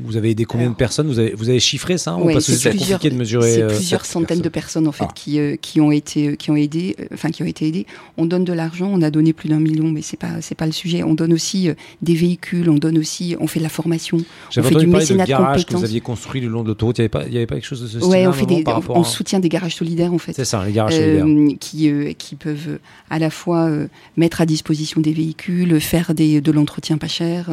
vous- 0.05 0.17
avez 0.17 0.29
aidé 0.31 0.45
combien 0.45 0.69
de 0.69 0.75
personnes? 0.75 1.07
Vous 1.07 1.17
avez, 1.19 1.33
vous 1.33 1.49
avez 1.49 1.59
chiffré 1.59 1.97
ça 1.97 2.15
ou 2.17 2.31
Parce 2.31 2.45
que 2.45 2.51
c'est 2.51 2.77
compliqué 2.77 3.09
de 3.09 3.15
mesurer. 3.15 3.53
c'est 3.53 3.61
euh, 3.63 3.67
plusieurs 3.69 4.05
centaines 4.05 4.41
de 4.41 4.49
personnes 4.49 4.87
en 4.87 4.91
fait 4.91 5.05
Ah. 5.07 5.13
qui, 5.15 5.39
euh, 5.39 5.55
qui 5.59 5.81
ont 5.81 5.91
été, 5.91 6.27
euh, 6.29 6.35
qui 6.35 6.51
ont 6.51 6.55
aidé, 6.55 6.95
euh, 6.99 7.05
enfin 7.13 7.31
qui 7.31 7.41
ont 7.41 7.47
été 7.47 7.67
aidées. 7.67 7.85
On 8.17 8.25
donne 8.25 8.43
de 8.43 8.53
l'argent, 8.53 8.89
on 8.93 9.01
a 9.01 9.09
donné 9.09 9.33
plus 9.33 9.49
d'un 9.49 9.59
million, 9.59 9.89
mais 9.89 10.01
c'est 10.01 10.17
pas, 10.17 10.41
c'est 10.41 10.53
pas 10.55 10.65
le 10.67 10.71
sujet. 10.71 11.01
On 11.03 11.13
donne 11.15 11.33
aussi 11.33 11.69
des 12.01 12.13
véhicules, 12.13 12.69
on 12.69 12.75
donne 12.75 12.97
aussi, 12.97 13.35
on 13.39 13.47
fait 13.47 13.59
de 13.59 13.63
la 13.63 13.69
formation. 13.69 14.17
J'avais 14.51 14.67
entendu 14.67 14.85
du 14.85 14.91
parler 14.91 15.05
de 15.05 15.09
mécénat 15.13 15.23
de 15.25 15.29
garage 15.29 15.65
que 15.65 15.73
vous 15.75 15.83
aviez 15.83 16.01
construit 16.01 16.41
le 16.41 16.47
long 16.47 16.61
de 16.63 16.67
l'autoroute. 16.67 16.97
Il 16.99 17.01
n'y 17.01 17.03
avait 17.05 17.09
pas, 17.09 17.23
il 17.27 17.33
y 17.33 17.37
avait 17.37 17.47
pas 17.47 17.55
quelque 17.55 17.65
chose 17.65 17.81
de 17.81 17.87
ce 17.87 17.99
style 17.99 18.11
Ouais, 18.11 18.27
on 18.27 18.33
fait 18.33 18.45
des, 18.45 18.63
on, 18.67 18.71
rapport 18.71 18.97
on 18.97 19.01
à- 19.01 19.05
soutient 19.05 19.39
des 19.39 19.49
garages 19.49 19.75
solidaires 19.75 20.13
en 20.13 20.17
fait. 20.19 20.33
C'est 20.33 20.45
ça, 20.45 20.63
les 20.65 20.73
garages 20.73 20.93
solidaires. 20.95 21.25
qui, 21.59 21.91
qui 22.17 22.35
peuvent 22.35 22.77
à 23.09 23.17
la 23.19 23.29
fois 23.29 23.69
mettre 24.17 24.41
à 24.41 24.45
disposition 24.45 25.01
des 25.01 25.13
véhicules, 25.13 25.79
faire 25.81 26.13
des, 26.13 26.39
de 26.41 26.51
l'entretien 26.51 26.97
pas 26.97 27.07
cher, 27.07 27.49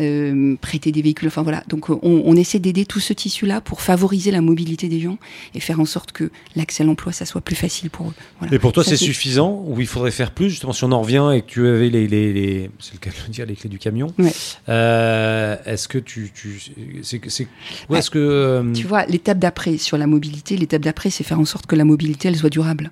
euh, 0.00 0.05
euh, 0.06 0.56
prêter 0.60 0.92
des 0.92 1.02
véhicules. 1.02 1.28
Enfin 1.28 1.42
voilà. 1.42 1.62
Donc 1.68 1.90
euh, 1.90 1.96
on, 2.02 2.22
on 2.24 2.36
essaie 2.36 2.58
d'aider 2.58 2.86
tout 2.86 3.00
ce 3.00 3.12
tissu-là 3.12 3.60
pour 3.60 3.80
favoriser 3.80 4.30
la 4.30 4.40
mobilité 4.40 4.88
des 4.88 5.00
gens 5.00 5.18
et 5.54 5.60
faire 5.60 5.80
en 5.80 5.84
sorte 5.84 6.12
que 6.12 6.30
l'accès 6.54 6.82
à 6.82 6.86
l'emploi, 6.86 7.12
ça 7.12 7.26
soit 7.26 7.40
plus 7.40 7.56
facile 7.56 7.90
pour 7.90 8.08
eux. 8.08 8.14
Voilà. 8.38 8.54
Et 8.54 8.58
pour 8.58 8.72
toi, 8.72 8.84
c'est 8.84 8.96
suffisant 8.96 9.64
ou 9.66 9.80
il 9.80 9.86
faudrait 9.86 10.10
faire 10.10 10.30
plus? 10.32 10.50
Justement, 10.50 10.72
si 10.72 10.84
on 10.84 10.92
en 10.92 11.00
revient 11.02 11.30
et 11.34 11.42
que 11.42 11.46
tu 11.46 11.66
avais 11.66 11.90
les, 11.90 12.06
les, 12.06 12.32
les- 12.32 12.70
c'est 12.78 12.94
le 12.94 12.98
cas 12.98 13.10
de 13.10 13.32
dire, 13.32 13.46
les 13.46 13.54
clés 13.56 13.68
du 13.70 13.78
camion. 13.78 14.08
Ouais. 14.18 14.32
euh, 14.68 15.56
est-ce 15.66 15.88
que 15.88 15.98
tu, 15.98 16.30
tu 16.34 16.60
c'est, 17.02 17.20
c'est, 17.28 17.48
ouais, 17.88 17.98
est-ce 17.98 18.10
que 18.10 18.18
euh, 18.18 18.72
Tu 18.72 18.86
vois, 18.86 19.06
l'étape 19.06 19.38
d'après 19.38 19.78
sur 19.78 19.98
la 19.98 20.06
mobilité, 20.06 20.56
l'étape 20.56 20.82
d'après, 20.82 21.10
c'est 21.10 21.24
faire 21.24 21.40
en 21.40 21.44
sorte 21.44 21.66
que 21.66 21.76
la 21.76 21.84
mobilité, 21.84 22.28
elle 22.28 22.36
soit 22.36 22.50
durable. 22.50 22.90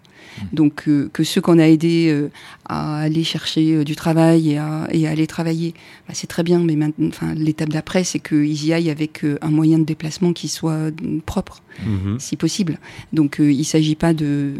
Donc, 0.52 0.88
euh, 0.88 1.08
que 1.12 1.22
ceux 1.22 1.40
qu'on 1.40 1.58
a 1.60 1.66
aidés 1.68 2.28
à 2.64 2.98
aller 2.98 3.22
chercher 3.22 3.84
du 3.84 3.94
travail 3.94 4.52
et 4.52 4.58
à, 4.58 4.88
et 4.90 5.06
à 5.06 5.10
aller 5.10 5.28
travailler, 5.28 5.74
bah, 6.08 6.14
c'est 6.14 6.26
très 6.26 6.42
bien, 6.42 6.58
mais 6.58 6.74
maintenant, 6.74 7.03
enfin, 7.08 7.34
l'étape 7.34 7.70
d'après, 7.70 8.04
c'est 8.04 8.18
qu'ils 8.18 8.64
y 8.64 8.72
aillent 8.72 8.90
avec 8.90 9.24
un 9.40 9.50
moyen 9.50 9.78
de 9.78 9.84
déplacement 9.84 10.32
qui 10.32 10.48
soit 10.48 10.90
propre, 11.26 11.62
mhm. 11.84 12.18
si 12.18 12.36
possible. 12.36 12.78
Donc, 13.12 13.40
euh, 13.40 13.52
il 13.52 13.64
s'agit 13.64 13.96
pas 13.96 14.14
de 14.14 14.54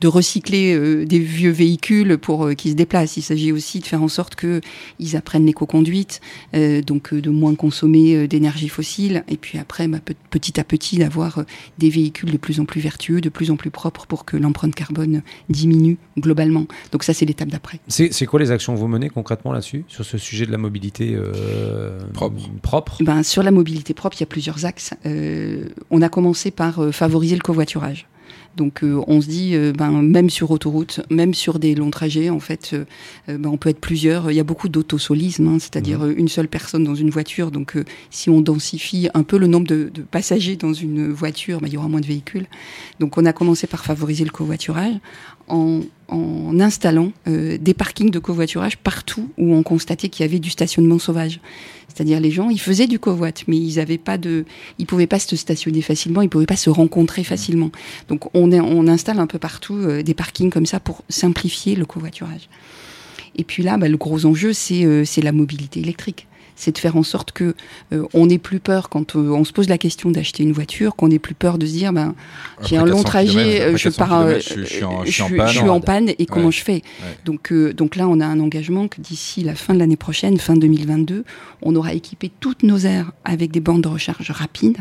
de 0.00 0.08
recycler 0.08 0.74
euh, 0.74 1.04
des 1.04 1.18
vieux 1.18 1.50
véhicules 1.50 2.16
pour 2.18 2.46
euh, 2.46 2.54
qu'ils 2.54 2.70
se 2.72 2.76
déplacent. 2.76 3.16
Il 3.16 3.22
s'agit 3.22 3.52
aussi 3.52 3.80
de 3.80 3.86
faire 3.86 4.02
en 4.02 4.08
sorte 4.08 4.34
que 4.34 4.60
ils 4.98 5.16
apprennent 5.16 5.44
l'éco-conduite, 5.46 6.20
euh, 6.54 6.80
donc 6.82 7.12
euh, 7.12 7.20
de 7.20 7.30
moins 7.30 7.54
consommer 7.54 8.14
euh, 8.16 8.26
d'énergie 8.26 8.68
fossile, 8.68 9.24
et 9.28 9.36
puis 9.36 9.58
après, 9.58 9.88
bah, 9.88 9.98
pe- 10.04 10.14
petit 10.30 10.58
à 10.58 10.64
petit, 10.64 10.98
d'avoir 10.98 11.38
euh, 11.38 11.42
des 11.78 11.90
véhicules 11.90 12.30
de 12.30 12.36
plus 12.38 12.60
en 12.60 12.64
plus 12.64 12.80
vertueux, 12.80 13.20
de 13.20 13.28
plus 13.28 13.50
en 13.50 13.56
plus 13.56 13.70
propres 13.70 14.06
pour 14.06 14.24
que 14.24 14.36
l'empreinte 14.36 14.74
carbone 14.74 15.22
diminue 15.48 15.98
globalement. 16.18 16.66
Donc 16.92 17.04
ça, 17.04 17.12
c'est 17.14 17.26
l'étape 17.26 17.48
d'après. 17.48 17.80
C'est 17.88 18.12
c'est 18.12 18.26
quoi 18.26 18.40
les 18.40 18.50
actions 18.50 18.74
que 18.74 18.78
vous 18.78 18.88
menez 18.88 19.10
concrètement 19.10 19.52
là-dessus, 19.52 19.84
sur 19.88 20.04
ce 20.04 20.18
sujet 20.18 20.46
de 20.46 20.52
la 20.52 20.58
mobilité 20.58 21.12
euh, 21.14 21.98
Propre. 22.12 22.40
propre? 22.62 23.02
Ben, 23.02 23.22
sur 23.22 23.42
la 23.42 23.50
mobilité 23.50 23.94
propre, 23.94 24.16
il 24.16 24.20
y 24.20 24.24
a 24.24 24.26
plusieurs 24.26 24.64
axes. 24.64 24.94
Euh, 25.06 25.64
on 25.90 26.02
a 26.02 26.08
commencé 26.08 26.50
par 26.50 26.78
euh, 26.80 26.90
favoriser 26.92 27.34
le 27.36 27.42
covoiturage. 27.42 28.06
Donc 28.56 28.82
euh, 28.82 29.00
on 29.06 29.20
se 29.20 29.28
dit, 29.28 29.54
euh, 29.54 29.72
ben, 29.72 30.02
même 30.02 30.28
sur 30.28 30.50
autoroute, 30.50 31.00
même 31.10 31.34
sur 31.34 31.58
des 31.58 31.74
longs 31.74 31.90
trajets, 31.90 32.30
en 32.30 32.40
fait, 32.40 32.70
euh, 32.72 32.84
ben, 33.38 33.48
on 33.48 33.56
peut 33.56 33.68
être 33.68 33.80
plusieurs. 33.80 34.30
Il 34.30 34.34
y 34.34 34.40
a 34.40 34.44
beaucoup 34.44 34.68
d'autosolisme, 34.68 35.48
hein, 35.48 35.58
c'est-à-dire 35.58 36.02
euh, 36.04 36.14
une 36.16 36.28
seule 36.28 36.48
personne 36.48 36.84
dans 36.84 36.94
une 36.94 37.10
voiture. 37.10 37.50
Donc 37.50 37.76
euh, 37.76 37.84
si 38.10 38.28
on 38.28 38.40
densifie 38.40 39.08
un 39.14 39.22
peu 39.22 39.38
le 39.38 39.46
nombre 39.46 39.66
de, 39.66 39.90
de 39.92 40.02
passagers 40.02 40.56
dans 40.56 40.72
une 40.72 41.10
voiture, 41.10 41.60
ben, 41.60 41.68
il 41.68 41.74
y 41.74 41.76
aura 41.76 41.88
moins 41.88 42.00
de 42.00 42.06
véhicules. 42.06 42.46
Donc 42.98 43.18
on 43.18 43.24
a 43.24 43.32
commencé 43.32 43.66
par 43.66 43.84
favoriser 43.84 44.24
le 44.24 44.30
covoiturage 44.30 44.94
en, 45.50 45.80
installant 46.58 47.12
euh, 47.28 47.56
des 47.58 47.72
parkings 47.72 48.10
de 48.10 48.18
covoiturage 48.18 48.76
partout 48.76 49.30
où 49.38 49.54
on 49.54 49.62
constatait 49.62 50.08
qu'il 50.08 50.26
y 50.26 50.28
avait 50.28 50.40
du 50.40 50.50
stationnement 50.50 50.98
sauvage. 50.98 51.40
C'est-à-dire 51.88 52.20
les 52.20 52.30
gens, 52.30 52.50
ils 52.50 52.60
faisaient 52.60 52.86
du 52.86 52.98
covoit, 52.98 53.30
mais 53.46 53.56
ils 53.56 53.78
avaient 53.78 53.98
pas 53.98 54.18
de, 54.18 54.44
ils 54.78 54.86
pouvaient 54.86 55.06
pas 55.06 55.18
se 55.18 55.36
stationner 55.36 55.82
facilement, 55.82 56.22
ils 56.22 56.28
pouvaient 56.28 56.46
pas 56.46 56.56
se 56.56 56.70
rencontrer 56.70 57.24
facilement. 57.24 57.70
Donc 58.08 58.34
on, 58.34 58.50
installe 58.88 59.20
un 59.20 59.26
peu 59.26 59.38
partout 59.38 59.76
euh, 59.76 60.02
des 60.02 60.14
parkings 60.14 60.50
comme 60.50 60.66
ça 60.66 60.80
pour 60.80 61.02
simplifier 61.08 61.76
le 61.76 61.84
covoiturage. 61.84 62.48
Et 63.36 63.44
puis 63.44 63.62
là, 63.62 63.76
bah, 63.76 63.88
le 63.88 63.96
gros 63.96 64.26
enjeu, 64.26 64.52
c'est 64.52 64.84
euh, 64.84 65.04
c'est 65.04 65.22
la 65.22 65.32
mobilité 65.32 65.80
électrique. 65.80 66.26
C'est 66.60 66.72
de 66.72 66.78
faire 66.78 66.96
en 66.98 67.02
sorte 67.02 67.32
que 67.32 67.54
euh, 67.94 68.04
on 68.12 68.26
n'ait 68.26 68.36
plus 68.36 68.60
peur 68.60 68.90
quand 68.90 69.16
euh, 69.16 69.30
on 69.30 69.44
se 69.44 69.52
pose 69.52 69.70
la 69.70 69.78
question 69.78 70.10
d'acheter 70.10 70.42
une 70.42 70.52
voiture, 70.52 70.94
qu'on 70.94 71.08
n'ait 71.08 71.18
plus 71.18 71.32
peur 71.34 71.56
de 71.56 71.64
se 71.64 71.72
dire, 71.72 71.94
ben 71.94 72.14
j'ai 72.62 72.76
un 72.76 72.84
long 72.84 73.02
400 73.02 73.02
trajet, 73.04 73.60
euh, 73.62 73.76
je 73.78 73.84
400 73.88 73.96
pars, 74.06 74.20
euh, 74.20 74.38
je, 74.40 74.64
suis 74.64 74.84
en, 74.84 75.04
je 75.06 75.22
panne. 75.36 75.46
je 75.48 75.58
suis 75.58 75.68
en 75.70 75.80
panne 75.80 76.10
et 76.18 76.26
comment 76.26 76.46
Ouais. 76.46 76.52
je 76.52 76.62
fais 76.62 76.72
Ouais. 76.72 76.82
donc, 77.24 77.50
euh, 77.50 77.72
donc 77.72 77.96
là, 77.96 78.06
on 78.08 78.20
a 78.20 78.26
un 78.26 78.40
engagement 78.40 78.88
que 78.88 79.00
d'ici 79.00 79.42
la 79.42 79.54
fin 79.54 79.72
de 79.72 79.78
l'année 79.78 79.96
prochaine, 79.96 80.36
fin 80.38 80.54
2022, 80.54 81.24
on 81.62 81.74
aura 81.76 81.94
équipé 81.94 82.30
toutes 82.40 82.62
nos 82.62 82.76
aires 82.80 83.10
avec 83.24 83.50
des 83.52 83.60
bandes 83.60 83.80
de 83.82 83.88
recharge 83.88 84.30
rapides 84.30 84.78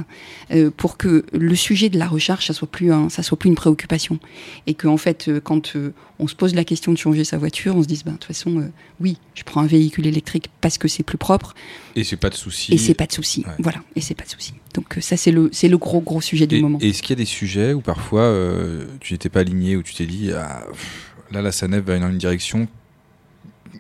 euh, 0.52 0.70
pour 0.76 0.98
que 0.98 1.24
le 1.32 1.56
sujet 1.56 1.88
de 1.88 1.98
la 1.98 2.08
recharge, 2.08 2.46
ça 2.46 2.54
soit 2.54 2.68
plus 2.70 2.92
un, 2.92 3.08
ça 3.08 3.24
soit 3.24 3.40
plus 3.40 3.48
une 3.50 3.56
préoccupation 3.56 4.20
et 4.68 4.74
que 4.74 4.88
en 4.90 4.98
fait, 4.98 5.30
quand 5.46 5.76
euh, 5.78 5.94
on 6.20 6.28
se 6.28 6.36
pose 6.36 6.54
la 6.54 6.64
question 6.66 6.92
de 6.92 6.98
changer 6.98 7.24
sa 7.24 7.38
voiture, 7.38 7.76
on 7.78 7.82
se 7.84 7.88
dise, 7.88 8.04
ben 8.04 8.12
de 8.12 8.18
toute 8.18 8.26
façon, 8.26 8.60
euh, 8.60 8.68
oui, 9.00 9.18
je 9.36 9.44
prends 9.44 9.62
un 9.62 9.68
véhicule 9.68 10.06
électrique 10.06 10.50
parce 10.62 10.78
que 10.78 10.88
c'est 10.90 11.04
plus 11.04 11.18
propre 11.18 11.56
Et 11.96 12.04
c'est 12.04 12.18
pas 12.18 12.30
de 12.30 12.36
souci. 12.36 12.74
et 12.74 12.78
c'est 12.78 12.94
pas 12.94 13.06
de 13.08 13.14
souci. 13.14 13.44
Ouais. 13.48 13.54
Voilà, 13.60 13.80
et 13.96 14.02
c'est 14.02 14.16
pas 14.16 14.26
de 14.26 14.30
souci. 14.30 14.54
Donc 14.74 14.98
euh, 14.98 15.02
ça, 15.02 15.16
c'est 15.18 15.32
le, 15.32 15.50
c'est 15.54 15.70
le 15.70 15.78
gros 15.78 16.02
gros 16.02 16.20
sujet 16.22 16.46
du 16.46 16.58
Et- 16.58 16.62
moment. 16.62 16.78
et 16.82 16.90
Est-ce 16.90 17.02
qu'il 17.02 17.12
y 17.12 17.14
a 17.14 17.24
des 17.24 17.26
sujets 17.26 17.74
où 17.74 17.82
parfois 17.82 18.22
euh, 18.24 18.86
tu 19.00 19.14
n'étais 19.14 19.30
pas 19.30 19.40
aligné, 19.40 19.78
où 19.78 19.84
tu 19.84 19.94
t'es 19.96 20.06
dit 20.06 20.32
ah, 20.34 20.66
pff, 20.70 21.14
là 21.32 21.42
la 21.42 21.52
SANEF 21.52 21.86
va 21.86 21.98
dans 22.00 22.10
une 22.10 22.18
direction, 22.18 22.68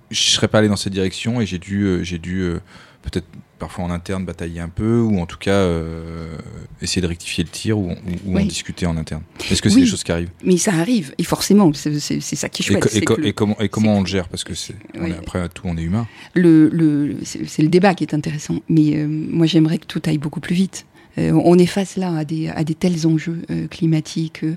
je 0.09 0.19
serais 0.19 0.47
pas 0.47 0.59
allé 0.59 0.67
dans 0.69 0.75
cette 0.75 0.93
direction 0.93 1.41
et 1.41 1.45
j'ai 1.45 1.59
dû, 1.59 1.83
euh, 1.83 2.03
j'ai 2.03 2.19
dû 2.19 2.53
peut-être 3.01 3.27
parfois 3.59 3.83
en 3.85 3.91
interne 3.91 4.25
batailler 4.25 4.59
un 4.61 4.69
peu 4.69 4.99
ou 5.01 5.19
en 5.19 5.25
tout 5.25 5.37
cas 5.37 5.51
euh, 5.51 6.35
essayer 6.81 7.01
de 7.01 7.07
rectifier 7.07 7.43
le 7.43 7.49
tir 7.49 7.77
ou, 7.77 7.91
ou- 7.91 7.95
ou 8.25 8.37
en 8.39 8.45
discuter 8.45 8.85
en 8.85 8.97
interne. 8.97 9.21
Est-ce 9.51 9.61
que 9.61 9.69
c'est 9.69 9.75
Oui. 9.75 9.81
des 9.81 9.87
choses 9.87 10.03
qui 10.03 10.11
arrivent? 10.11 10.31
Mais 10.43 10.57
ça 10.57 10.73
arrive, 10.73 11.13
et 11.17 11.23
forcément, 11.23 11.71
c'est 11.73 11.99
ça 11.99 12.49
qui 12.49 12.63
est 12.63 12.65
et, 12.65 12.79
chouette. 12.79 12.95
et 12.95 13.01
que 13.01 13.31
comment, 13.31 13.59
et 13.59 13.69
comment 13.69 13.97
on 13.97 14.01
le 14.01 14.07
gère? 14.07 14.27
Parce 14.29 14.43
que 14.43 14.55
c'est 14.55 14.75
Oui. 14.99 15.11
après 15.17 15.47
tout, 15.49 15.63
on 15.65 15.77
est 15.77 15.83
humain. 15.83 16.07
le, 16.33 17.15
c'est 17.23 17.61
le 17.61 17.69
débat 17.69 17.93
qui 17.93 18.03
est 18.03 18.13
intéressant. 18.13 18.59
Mais 18.69 18.95
euh, 18.95 19.07
moi, 19.07 19.45
j'aimerais 19.45 19.77
que 19.77 19.85
tout 19.85 20.01
aille 20.05 20.17
beaucoup 20.17 20.39
plus 20.39 20.55
vite. 20.55 20.85
Euh, 21.19 21.31
on 21.43 21.57
est 21.57 21.65
face 21.65 21.97
là 21.97 22.15
à 22.15 22.23
des, 22.23 22.75
tels 22.75 23.05
enjeux 23.05 23.41
euh, 23.49 23.67
climatiques, 23.67 24.43
euh, 24.43 24.55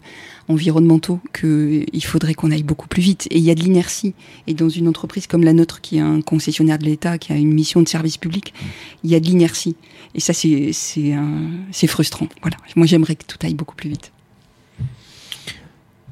environnementaux, 0.49 1.21
qu'il 1.33 2.05
faudrait 2.05 2.35
qu'on 2.35 2.51
aille 2.51 2.63
beaucoup 2.63 2.89
plus 2.89 3.03
vite. 3.03 3.27
Et 3.31 3.39
il 3.39 3.45
y 3.45 3.51
a 3.51 3.55
de 3.55 3.61
l'inertie. 3.61 4.15
Et 4.47 4.55
dans 4.55 4.69
une 4.69 4.89
entreprise 4.89 5.27
comme 5.27 5.43
la 5.43 5.53
nôtre, 5.53 5.81
qui 5.81 5.97
est 5.97 6.01
un 6.01 6.21
concessionnaire 6.21 6.79
de 6.79 6.85
l'État, 6.85 7.19
qui 7.19 7.33
a 7.33 7.37
une 7.37 7.53
mission 7.53 7.83
de 7.83 7.89
service 7.89 8.17
public, 8.17 8.55
il 9.03 9.11
y 9.11 9.15
a 9.15 9.21
de 9.21 9.27
l'inertie. 9.27 9.77
Et 10.15 10.21
ça, 10.21 10.33
c'est 10.33 11.87
frustrant. 11.87 12.29
Voilà. 12.43 12.57
Moi, 12.77 12.87
j'aimerais 12.87 13.17
que 13.17 13.25
tout 13.27 13.39
aille 13.43 13.55
beaucoup 13.55 13.75
plus 13.75 13.91
vite. 13.91 14.13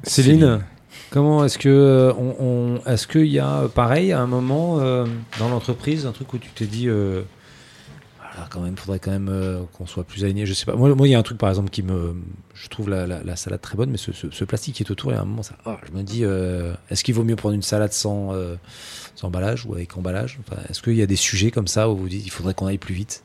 Céline, 0.03 0.61
comment 1.11 1.45
est-ce 1.45 1.59
que 1.59 2.13
est-ce 2.87 3.07
qu'il 3.07 3.27
y 3.27 3.39
a 3.39 3.67
pareil 3.73 4.11
à 4.11 4.19
un 4.19 4.25
moment 4.25 4.77
dans 5.37 5.49
l'entreprise 5.49 6.07
un 6.07 6.11
truc 6.11 6.33
où 6.33 6.39
tu 6.39 6.49
t'es 6.49 6.65
dit 6.65 6.89
voilà, 8.41 8.49
quand 8.49 8.61
même 8.61 8.75
faudrait 8.77 8.99
quand 8.99 9.11
même 9.11 9.29
euh, 9.29 9.59
qu'on 9.77 9.85
soit 9.85 10.03
plus 10.03 10.23
aligné 10.23 10.45
je 10.45 10.53
sais 10.53 10.65
pas 10.65 10.75
moi 10.75 10.89
il 11.07 11.11
y 11.11 11.15
a 11.15 11.19
un 11.19 11.23
truc 11.23 11.37
par 11.37 11.49
exemple 11.49 11.69
qui 11.69 11.83
me 11.83 12.15
je 12.55 12.67
trouve 12.69 12.89
la, 12.89 13.05
la- 13.05 13.23
la 13.23 13.35
salade 13.35 13.61
très 13.61 13.75
bonne 13.77 13.89
mais 13.91 13.97
ce, 13.97 14.43
plastique 14.45 14.75
qui 14.75 14.83
est 14.83 14.91
autour 14.91 15.11
il 15.11 15.15
y 15.15 15.17
a 15.17 15.21
un 15.21 15.25
moment 15.25 15.43
ça 15.43 15.55
ah, 15.65 15.77
je 15.87 15.95
me 15.97 16.03
dis 16.03 16.21
euh, 16.23 16.73
est-ce 16.89 17.03
qu'il 17.03 17.13
vaut 17.13 17.23
mieux 17.23 17.35
prendre 17.35 17.53
une 17.55 17.61
salade 17.61 17.93
sans 17.93 18.33
euh, 18.33 18.55
emballage 19.21 19.65
ou 19.67 19.73
avec 19.75 19.95
emballage? 19.95 20.39
Est-ce 20.69 20.81
qu'il 20.81 20.95
y 20.95 21.01
a 21.03 21.05
des 21.05 21.15
sujets 21.15 21.51
comme 21.51 21.67
ça 21.67 21.89
où 21.89 21.95
vous 21.95 22.09
dites 22.09 22.25
il 22.25 22.31
faudrait 22.31 22.55
qu'on 22.55 22.65
aille 22.65 22.79
plus 22.79 22.95
vite? 22.95 23.23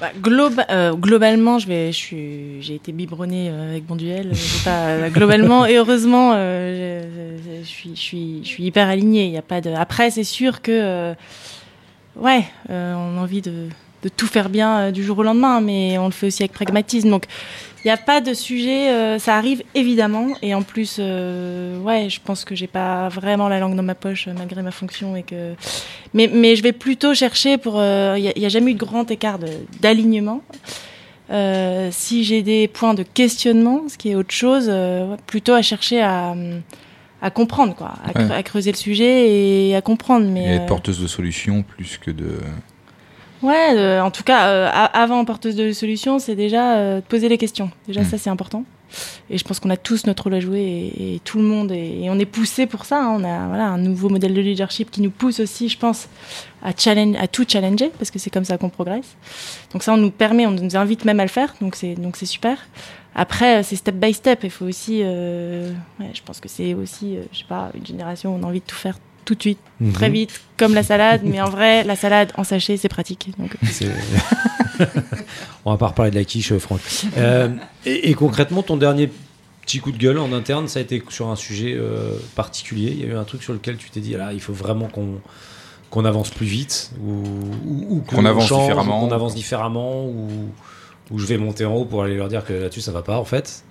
Bah, 0.00 0.10
globa- 0.20 0.96
globalement, 0.96 1.58
je 1.58 1.68
vais, 1.68 1.92
je 1.92 1.96
suis, 1.96 2.62
j'ai 2.62 2.74
été 2.74 2.90
biberonnée 2.90 3.50
avec 3.50 3.88
mon 3.88 3.96
duel. 3.96 4.32
globalement 5.12 5.66
et 5.66 5.76
heureusement, 5.76 6.32
je, 6.32 7.62
suis, 7.64 7.90
je 7.94 8.00
suis, 8.00 8.40
je 8.42 8.48
suis 8.48 8.64
hyper 8.64 8.88
alignée. 8.88 9.26
Il 9.26 9.32
y 9.32 9.36
a 9.38 9.42
pas 9.42 9.60
de. 9.60 9.70
Après, 9.70 10.10
c'est 10.10 10.24
sûr 10.24 10.62
que, 10.62 11.14
ouais, 12.16 12.44
euh, 12.70 12.94
on 12.94 13.18
a 13.18 13.20
envie 13.20 13.42
de, 13.42 13.68
tout 14.16 14.26
faire 14.26 14.48
bien 14.48 14.78
euh, 14.78 14.90
du 14.90 15.02
jour 15.02 15.18
au 15.18 15.22
lendemain, 15.22 15.60
mais 15.60 15.98
on 15.98 16.06
le 16.06 16.12
fait 16.12 16.26
aussi 16.26 16.42
avec 16.42 16.52
pragmatisme. 16.52 17.10
Donc, 17.10 17.26
il 17.84 17.88
n'y 17.88 17.90
a 17.90 17.96
pas 17.96 18.20
de 18.20 18.34
sujet. 18.34 18.90
euh, 18.90 19.18
ça 19.18 19.36
arrive 19.36 19.62
évidemment, 19.74 20.28
et 20.42 20.54
en 20.54 20.62
plus, 20.62 20.98
ouais, 20.98 22.08
je 22.08 22.20
pense 22.22 22.44
que 22.44 22.54
j'ai 22.54 22.66
pas 22.66 23.08
vraiment 23.08 23.48
la 23.48 23.58
langue 23.58 23.74
dans 23.74 23.82
ma 23.82 23.94
poche 23.94 24.28
malgré 24.28 24.62
ma 24.62 24.70
fonction 24.70 25.16
et 25.16 25.22
que 25.22 25.54
mais, 26.12 26.56
je 26.56 26.62
vais 26.62 26.72
plutôt 26.72 27.14
chercher 27.14 27.56
pour. 27.58 27.74
Il 27.76 28.32
n'y 28.36 28.46
a, 28.46 28.48
jamais 28.48 28.72
eu 28.72 28.74
de 28.74 28.78
grand 28.78 29.10
écart 29.10 29.38
d'alignement. 29.80 30.42
Si 31.90 32.24
j'ai 32.24 32.42
des 32.42 32.68
points 32.68 32.94
de 32.94 33.02
questionnement, 33.02 33.84
ce 33.88 33.96
qui 33.96 34.10
est 34.10 34.14
autre 34.14 34.34
chose, 34.34 34.70
plutôt 35.26 35.54
à 35.54 35.62
chercher 35.62 36.02
à, 36.02 36.34
à 37.22 37.30
comprendre, 37.30 37.74
quoi, 37.74 37.94
à, 38.04 38.12
cre- 38.12 38.28
Ouais. 38.28 38.34
à 38.34 38.42
creuser 38.42 38.72
le 38.72 38.76
sujet 38.76 39.28
et 39.68 39.76
à 39.76 39.80
comprendre. 39.82 40.26
Mais, 40.26 40.44
Et 40.44 40.48
être 40.54 40.62
euh, 40.62 40.66
porteuse 40.66 41.00
de 41.00 41.06
solutions 41.06 41.62
plus 41.62 41.98
que 41.98 42.10
de. 42.10 42.38
Ouais, 43.42 43.70
euh, 43.76 44.02
en 44.02 44.10
tout 44.10 44.22
cas, 44.22 44.48
euh, 44.48 44.68
avant 44.92 45.24
porteuse 45.24 45.56
de 45.56 45.72
solution, 45.72 46.18
c'est 46.18 46.34
déjà 46.36 46.96
de 46.96 47.00
poser 47.00 47.28
les 47.28 47.38
questions. 47.38 47.70
Déjà, 47.86 48.02
Mm. 48.02 48.04
ça, 48.04 48.18
c'est 48.18 48.30
important. 48.30 48.64
Et 49.30 49.38
je 49.38 49.44
pense 49.44 49.60
qu'on 49.60 49.70
a 49.70 49.76
tous 49.76 50.04
notre 50.06 50.24
rôle 50.24 50.34
à 50.34 50.40
jouer 50.40 50.60
et, 50.60 51.14
et 51.14 51.18
tout 51.20 51.38
le 51.38 51.44
monde, 51.44 51.70
et 51.70 52.06
on 52.10 52.18
est 52.18 52.26
poussé 52.26 52.66
pour 52.66 52.84
ça. 52.84 53.00
hein. 53.02 53.16
On 53.20 53.24
a 53.24 53.46
voilà, 53.46 53.66
un 53.68 53.78
nouveau 53.78 54.08
modèle 54.08 54.34
de 54.34 54.40
leadership 54.40 54.90
qui 54.90 55.00
nous 55.00 55.10
pousse 55.12 55.38
aussi, 55.40 55.68
je 55.68 55.78
pense, 55.78 56.08
à, 56.62 56.72
challenge, 56.76 57.16
à 57.18 57.28
tout 57.28 57.44
challenger, 57.48 57.90
parce 57.98 58.10
que 58.10 58.18
c'est 58.18 58.30
comme 58.30 58.44
ça 58.44 58.58
qu'on 58.58 58.68
progresse. 58.70 59.16
Donc 59.72 59.82
ça, 59.82 59.92
on 59.92 59.96
nous 59.96 60.10
permet, 60.10 60.46
on 60.46 60.50
nous 60.52 60.76
invite 60.76 61.04
même 61.04 61.20
à 61.20 61.24
le 61.24 61.28
faire, 61.30 61.54
donc 61.60 61.76
c'est 61.76 61.94
donc 61.94 62.16
c'est 62.16 62.26
super. 62.26 62.58
Après, 63.14 63.58
euh, 63.58 63.62
c'est 63.64 63.76
step 63.76 63.96
by 63.96 64.12
step. 64.14 64.40
Il 64.44 64.50
faut 64.50 64.66
aussi, 64.66 65.00
euh, 65.02 65.72
ouais, 65.98 66.10
je 66.14 66.20
pense 66.24 66.38
que 66.40 66.48
c'est 66.48 66.74
aussi, 66.74 67.16
euh, 67.16 67.22
je 67.32 67.38
sais 67.38 67.44
pas, 67.48 67.70
une 67.74 67.84
génération 67.84 68.34
où 68.34 68.38
on 68.38 68.42
a 68.44 68.46
envie 68.46 68.60
de 68.60 68.64
tout 68.66 68.76
faire 68.76 68.98
tout 69.24 69.34
de 69.34 69.40
suite, 69.42 69.58
très 69.94 70.08
Mhm. 70.08 70.14
vite, 70.14 70.40
comme 70.56 70.74
la 70.74 70.82
salade. 70.82 71.20
mais 71.24 71.40
en 71.40 71.50
vrai, 71.50 71.84
la 71.84 71.94
salade 71.96 72.32
en 72.36 72.44
sachet, 72.44 72.76
c'est 72.76 72.88
pratique. 72.88 73.30
Donc, 73.38 73.56
On 75.64 75.72
va 75.72 75.76
pas 75.76 75.88
reparler 75.88 76.10
de 76.10 76.16
la 76.16 76.24
quiche, 76.24 76.52
euh, 76.52 76.58
Franck. 76.58 76.80
Euh, 77.16 77.48
et, 77.84 78.10
et 78.10 78.14
concrètement, 78.14 78.62
ton 78.62 78.76
dernier 78.76 79.10
petit 79.62 79.78
coup 79.78 79.92
de 79.92 79.98
gueule 79.98 80.18
en 80.18 80.32
interne, 80.32 80.68
ça 80.68 80.78
a 80.78 80.82
été 80.82 81.02
sur 81.10 81.28
un 81.28 81.36
sujet 81.36 81.74
euh, 81.76 82.16
particulier. 82.34 82.90
Il 82.92 83.00
y 83.00 83.04
a 83.04 83.08
eu 83.08 83.16
un 83.16 83.24
truc 83.24 83.42
sur 83.42 83.52
lequel 83.52 83.76
tu 83.76 83.90
t'es 83.90 84.00
dit, 84.00 84.12
là, 84.14 84.32
il 84.32 84.40
faut 84.40 84.54
vraiment 84.54 84.88
qu'on 84.88 85.20
qu'on 85.90 86.04
avance 86.04 86.30
plus 86.30 86.46
vite 86.46 86.92
ou, 87.04 87.10
ou, 87.66 87.96
ou 87.96 88.00
Qu'on 88.02 88.24
avance 88.24 88.46
change, 88.46 88.62
différemment. 88.62 89.00
qu'on 89.00 89.12
avance 89.12 89.34
différemment 89.34 90.04
ou, 90.04 90.28
ou 91.10 91.18
je 91.18 91.26
vais 91.26 91.36
monter 91.36 91.64
en 91.64 91.74
haut 91.74 91.84
pour 91.84 92.02
aller 92.04 92.16
leur 92.16 92.28
dire 92.28 92.44
que 92.44 92.52
là-dessus 92.52 92.80
ça 92.80 92.92
va 92.92 93.02
pas 93.02 93.18
en 93.18 93.24
fait. 93.24 93.64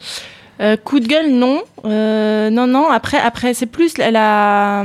Euh, 0.61 0.75
coup 0.75 0.99
de 0.99 1.07
gueule, 1.07 1.31
non. 1.31 1.61
Euh, 1.85 2.49
non, 2.49 2.67
non. 2.67 2.89
Après, 2.89 3.17
après 3.17 3.53
c'est 3.53 3.65
plus 3.65 3.97
la, 3.97 4.11
la, 4.11 4.83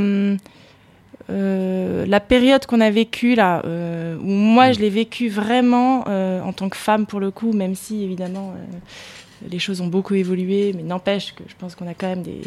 euh, 1.30 2.06
la 2.06 2.20
période 2.20 2.66
qu'on 2.66 2.80
a 2.80 2.90
vécue 2.90 3.34
là, 3.34 3.62
euh, 3.64 4.16
où 4.18 4.28
moi 4.28 4.72
je 4.72 4.78
l'ai 4.80 4.90
vécue 4.90 5.28
vraiment 5.28 6.04
euh, 6.06 6.40
en 6.42 6.52
tant 6.52 6.68
que 6.68 6.76
femme 6.76 7.06
pour 7.06 7.18
le 7.18 7.30
coup, 7.30 7.52
même 7.52 7.74
si 7.74 8.04
évidemment 8.04 8.52
euh, 8.56 9.48
les 9.50 9.58
choses 9.58 9.80
ont 9.80 9.86
beaucoup 9.88 10.14
évolué, 10.14 10.72
mais 10.76 10.82
n'empêche 10.82 11.34
que 11.34 11.42
je 11.48 11.54
pense 11.58 11.74
qu'on 11.74 11.88
a 11.88 11.94
quand 11.94 12.06
même 12.08 12.22
des 12.22 12.42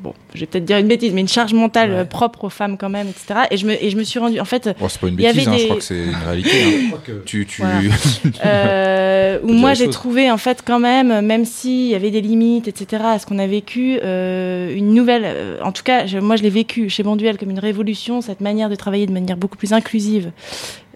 bon, 0.00 0.14
je 0.34 0.40
vais 0.40 0.46
peut-être 0.46 0.64
dire 0.64 0.78
une 0.78 0.88
bêtise, 0.88 1.12
mais 1.12 1.20
une 1.20 1.28
charge 1.28 1.52
mentale 1.54 1.90
Ouais. 1.90 1.96
euh, 1.98 2.04
propre 2.04 2.44
aux 2.44 2.48
femmes 2.50 2.76
quand 2.78 2.88
même, 2.88 3.08
etc. 3.08 3.40
Et 3.50 3.56
je 3.56 3.66
me, 3.66 3.72
et 3.82 3.90
je 3.90 3.96
me 3.96 4.04
suis 4.04 4.18
rendu, 4.18 4.38
en 4.40 4.44
fait, 4.44 4.68
Bon, 4.78 4.88
c'est 4.88 5.00
pas 5.00 5.08
une 5.08 5.14
Il 5.14 5.20
y 5.22 5.26
avait 5.26 5.34
bêtise, 5.36 5.48
hein, 5.48 5.56
je 5.58 5.64
crois 5.64 5.76
que 5.76 5.82
c'est 5.82 6.04
une 6.04 6.14
réalité. 6.26 6.50
hein. 6.62 6.98
Tu, 7.24 7.46
tu... 7.46 7.62
Voilà. 7.62 7.80
euh, 8.44 9.38
où 9.42 9.52
moi 9.52 9.74
j'ai 9.74 9.88
trouvé 9.88 10.30
en 10.30 10.36
fait 10.38 10.62
quand 10.64 10.78
même, 10.78 11.20
même 11.24 11.44
s'il 11.44 11.86
y 11.88 11.94
avait 11.94 12.10
des 12.10 12.20
limites, 12.20 12.68
etc. 12.68 13.02
à 13.06 13.18
ce 13.18 13.26
qu'on 13.26 13.38
a 13.38 13.46
vécu, 13.46 13.98
euh, 14.02 14.74
une 14.74 14.94
nouvelle. 14.94 15.22
euh, 15.24 15.58
en 15.62 15.72
tout 15.72 15.82
cas, 15.82 16.06
je- 16.06 16.18
moi 16.18 16.36
je 16.36 16.42
l'ai 16.42 16.50
vécu 16.50 16.88
chez 16.88 17.02
Bonduel 17.02 17.36
comme 17.38 17.50
une 17.50 17.58
révolution, 17.58 18.20
cette 18.20 18.40
manière 18.40 18.68
de 18.68 18.74
travailler 18.74 19.06
de 19.06 19.12
manière 19.12 19.36
beaucoup 19.36 19.56
plus 19.56 19.72
inclusive. 19.72 20.30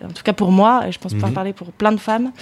En 0.05 0.13
tout 0.13 0.23
cas 0.23 0.33
pour 0.33 0.51
moi, 0.51 0.83
et 0.89 0.93
je 0.93 0.99
pense 0.99 1.13
pouvoir 1.13 1.31
Mhm. 1.31 1.35
parler 1.35 1.53
pour 1.53 1.69
plein 1.73 1.93
de 1.93 1.99
femmes. 2.01 2.33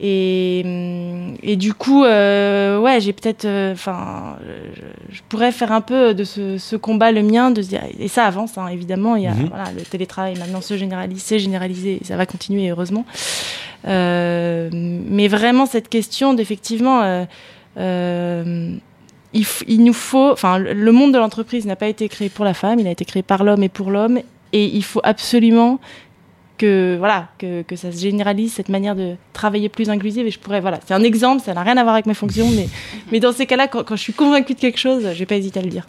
Et, 0.00 1.34
et 1.42 1.56
du 1.56 1.74
coup, 1.74 2.04
euh, 2.04 2.78
ouais, 2.80 3.00
j'ai 3.00 3.12
peut-être, 3.12 3.46
enfin, 3.72 4.36
je, 4.76 5.16
je 5.16 5.20
pourrais 5.28 5.50
faire 5.52 5.72
un 5.72 5.80
peu 5.80 6.14
de 6.14 6.24
ce, 6.24 6.58
ce 6.58 6.76
combat 6.76 7.10
le 7.12 7.22
mien, 7.22 7.50
de 7.50 7.60
se 7.62 7.68
dire, 7.68 7.82
et 7.98 8.08
ça 8.08 8.24
avance 8.24 8.56
hein, 8.58 8.68
évidemment. 8.68 9.16
Il 9.16 9.24
y 9.24 9.26
a 9.26 9.34
Mhm. 9.34 9.48
voilà, 9.48 9.64
le 9.76 9.82
télétravail 9.82 10.38
maintenant 10.38 10.60
se 10.60 10.76
généralise, 10.76 11.22
c'est 11.22 11.38
généralisé, 11.38 11.98
et 12.00 12.04
ça 12.04 12.16
va 12.16 12.26
continuer 12.26 12.70
heureusement. 12.70 13.04
Euh, 13.86 14.68
mais 14.72 15.28
vraiment 15.28 15.66
cette 15.66 15.88
question 15.88 16.34
d'effectivement, 16.34 17.02
euh, 17.02 17.24
euh, 17.78 18.72
il, 19.32 19.84
nous 19.84 19.92
faut, 19.92 20.30
enfin, 20.32 20.58
le 20.58 20.92
monde 20.92 21.12
de 21.12 21.18
l'entreprise 21.18 21.66
n'a 21.66 21.76
pas 21.76 21.86
été 21.88 22.08
créé 22.08 22.28
pour 22.28 22.44
la 22.44 22.54
femme, 22.54 22.80
il 22.80 22.86
a 22.86 22.90
été 22.90 23.04
créé 23.04 23.22
par 23.22 23.44
l'homme 23.44 23.62
et 23.62 23.68
pour 23.68 23.90
l'homme, 23.90 24.18
et 24.52 24.64
il 24.64 24.82
faut 24.82 25.00
absolument 25.04 25.78
que 26.58 26.96
voilà 26.98 27.28
que, 27.38 27.62
que 27.62 27.76
ça 27.76 27.90
se 27.92 28.00
généralise 28.00 28.52
cette 28.52 28.68
manière 28.68 28.94
de 28.96 29.14
travailler 29.32 29.68
plus 29.68 29.88
inclusive 29.90 30.26
et 30.26 30.30
je 30.30 30.38
pourrais 30.38 30.60
voilà 30.60 30.80
c'est 30.86 30.94
un 30.94 31.02
exemple 31.02 31.42
ça 31.42 31.54
n'a 31.54 31.62
rien 31.62 31.76
à 31.76 31.82
voir 31.82 31.94
avec 31.94 32.06
mes 32.06 32.14
fonctions 32.14 32.50
mais 32.50 32.68
mais 33.12 33.20
dans 33.20 33.32
ces 33.32 33.46
cas-là 33.46 33.68
quand, 33.68 33.84
quand 33.84 33.96
je 33.96 34.02
suis 34.02 34.12
convaincue 34.12 34.54
de 34.54 34.60
quelque 34.60 34.78
chose 34.78 35.02
je 35.12 35.18
vais 35.18 35.26
pas 35.26 35.36
hésiter 35.36 35.60
à 35.60 35.62
le 35.62 35.70
dire 35.70 35.88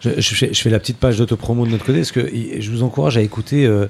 Je, 0.00 0.10
je 0.18 0.34
fais, 0.34 0.52
je 0.52 0.60
fais 0.60 0.70
la 0.70 0.78
petite 0.78 0.98
page 0.98 1.18
d'autopromo 1.18 1.64
de 1.66 1.70
notre 1.70 1.84
côté, 1.86 1.98
parce 1.98 2.12
que 2.12 2.20
i- 2.34 2.60
je 2.60 2.70
vous 2.70 2.82
encourage 2.82 3.16
à 3.16 3.22
écouter. 3.22 3.64
euh, 3.66 3.86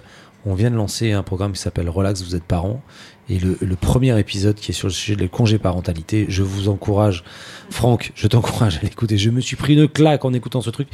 on 0.47 0.55
vient 0.55 0.71
de 0.71 0.77
lancer 0.77 1.11
un 1.13 1.23
programme 1.23 1.53
qui 1.53 1.61
s'appelle 1.61 1.89
Relax, 1.89 2.23
vous 2.23 2.37
êtes 2.37 2.45
parents. 2.45 2.83
Et 3.31 3.39
le, 3.39 3.57
le 3.61 3.77
premier 3.77 4.19
épisode 4.19 4.55
qui 4.57 4.73
est 4.73 4.75
sur 4.75 4.87
le 4.89 4.93
sujet 4.93 5.17
des 5.17 5.29
congés 5.29 5.59
parentalité, 5.59 6.27
je 6.29 6.43
vous 6.43 6.69
encourage, 6.69 7.25
Franck, 7.71 8.13
je 8.15 8.27
t'encourage 8.29 8.77
à 8.77 8.81
l'écouter. 8.83 9.17
Je 9.17 9.31
me 9.31 9.41
suis 9.41 9.57
pris 9.57 9.73
une 9.75 9.89
claque 9.89 10.25
en 10.27 10.33
écoutant 10.35 10.61
ce 10.61 10.69
truc. 10.71 10.89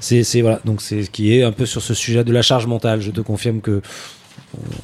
C'est, 0.00 0.22
voilà, 0.40 0.60
donc 0.64 0.80
c'est 0.80 1.02
ce 1.04 1.10
qui 1.10 1.34
est 1.36 1.42
un 1.42 1.52
peu 1.52 1.66
sur 1.66 1.82
ce 1.82 1.92
sujet 1.92 2.24
de 2.24 2.32
la 2.32 2.40
charge 2.42 2.66
mentale. 2.66 3.02
Je 3.02 3.10
te 3.10 3.20
confirme 3.20 3.60
que 3.60 3.82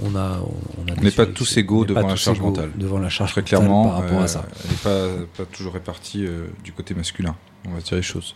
on 0.02 0.14
a, 0.16 0.40
on 0.78 1.02
n'est 1.02 1.10
pas 1.10 1.26
tous 1.26 1.56
égaux 1.56 1.84
devant 1.84 2.06
la 2.06 2.16
charge 2.16 2.40
mentale. 2.40 2.70
Devant 2.76 2.98
la 2.98 3.08
charge 3.08 3.32
Très 3.32 3.42
clairement, 3.42 3.84
par 3.88 3.94
rapport 4.02 4.20
euh, 4.20 4.24
à 4.24 4.28
ça. 4.28 4.44
elle 4.64 4.70
n'est 4.70 4.76
pas, 4.76 5.24
pas 5.38 5.44
toujours 5.50 5.72
répartie 5.72 6.26
euh, 6.26 6.48
du 6.64 6.72
côté 6.72 6.94
masculin. 6.94 7.34
On 7.66 7.72
va 7.72 7.80
dire 7.80 7.94
les 7.96 8.02
choses. 8.02 8.34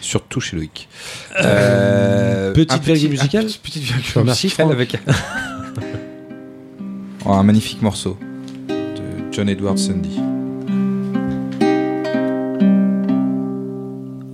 Surtout 0.00 0.40
chez 0.40 0.56
Loïc. 0.56 0.88
Euh, 1.40 2.52
petite 2.52 2.72
un 2.72 2.76
virgule 2.78 2.94
petit- 2.94 3.08
musicale 3.10 3.44
un 3.44 3.48
petit- 3.48 3.58
Petite 3.58 3.82
virgule 3.82 4.22
Merci, 4.24 4.46
musicale 4.46 4.66
Franck. 4.66 4.72
avec 4.72 4.96
un 7.26 7.42
magnifique 7.42 7.82
morceau 7.82 8.16
de 8.68 9.32
John 9.32 9.48
Edward 9.48 9.78
Sunday. 9.78 10.16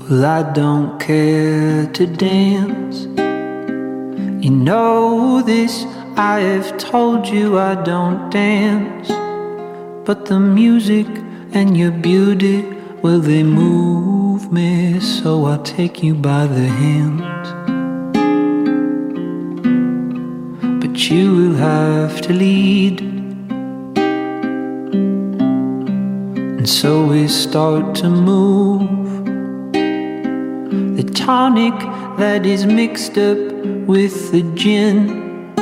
Well, 0.09 0.25
I 0.25 0.43
don't 0.53 0.99
care 1.01 1.87
to 1.87 2.07
dance. 2.07 3.07
You 4.45 4.51
know 4.51 5.41
this, 5.41 5.87
I 6.17 6.41
have 6.41 6.77
told 6.77 7.27
you 7.27 7.59
I 7.59 7.75
don't 7.83 8.31
dance. 8.31 9.09
But 10.05 10.27
the 10.27 10.39
music 10.39 11.07
and 11.55 11.77
your 11.77 11.91
beauty, 11.91 12.65
well, 13.03 13.19
they 13.21 13.43
move 13.43 14.53
me, 14.53 15.01
so 15.01 15.47
I'll 15.47 15.63
take 15.63 16.03
you 16.03 16.15
by 16.15 16.47
the 16.47 16.69
hand. 16.69 17.64
But 20.95 21.11
you 21.11 21.35
will 21.35 21.57
have 21.57 22.21
to 22.21 22.33
lead. 22.33 23.01
And 26.61 26.69
so 26.69 27.05
we 27.05 27.27
start 27.27 27.97
to 27.97 28.09
move. 28.09 29.25
The 30.97 31.03
tonic 31.13 31.75
that 32.17 32.47
is 32.47 32.65
mixed 32.65 33.19
up 33.19 33.39
with 33.89 34.31
the 34.31 34.43
gin. 34.55 35.57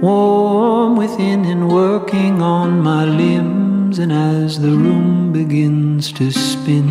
Warm 0.00 0.96
within 0.96 1.44
and 1.44 1.70
working 1.70 2.40
on 2.40 2.80
my 2.80 3.04
limbs, 3.04 3.98
and 3.98 4.10
as 4.10 4.58
the 4.58 4.70
room 4.70 5.30
begins 5.34 6.10
to 6.12 6.30
spin, 6.30 6.88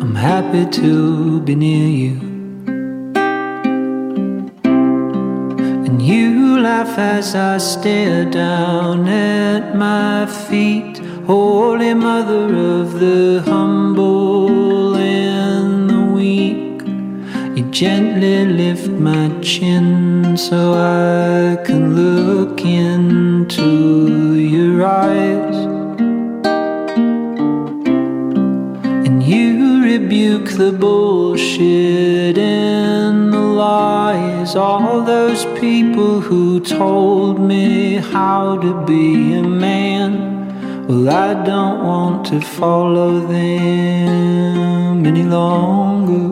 I'm 0.00 0.14
happy 0.14 0.64
to 0.80 1.42
be 1.42 1.54
near 1.54 1.86
you. 1.86 2.29
And 5.90 6.00
you 6.00 6.60
laugh 6.60 6.96
as 6.98 7.34
I 7.34 7.58
stare 7.58 8.24
down 8.24 9.08
at 9.08 9.74
my 9.74 10.24
feet, 10.24 10.98
Holy 11.26 11.94
Mother 11.94 12.46
of 12.78 13.00
the 13.00 13.42
humble 13.44 14.94
and 14.94 15.90
the 15.90 16.02
weak. 16.14 16.80
You 17.56 17.68
gently 17.72 18.46
lift 18.46 18.88
my 18.88 19.30
chin 19.40 20.36
so 20.36 20.74
I 20.74 21.56
can 21.64 21.96
look 21.96 22.60
into 22.64 24.36
your 24.36 24.86
eyes. 24.86 25.56
And 29.06 29.20
you 29.24 29.82
rebuke 29.82 30.50
the 30.50 30.70
bullshit 30.70 32.38
and 32.38 33.32
the 33.32 33.40
lies. 33.40 34.54
All 34.54 35.02
those 35.02 35.44
people 35.90 36.20
who 36.20 36.60
told 36.60 37.40
me 37.40 37.96
how 37.96 38.56
to 38.58 38.72
be 38.86 39.34
a 39.34 39.42
man. 39.42 40.12
Well, 40.86 41.08
I 41.08 41.34
don't 41.44 41.84
want 41.84 42.26
to 42.26 42.40
follow 42.40 43.18
them 43.26 45.04
any 45.04 45.24
longer. 45.24 46.28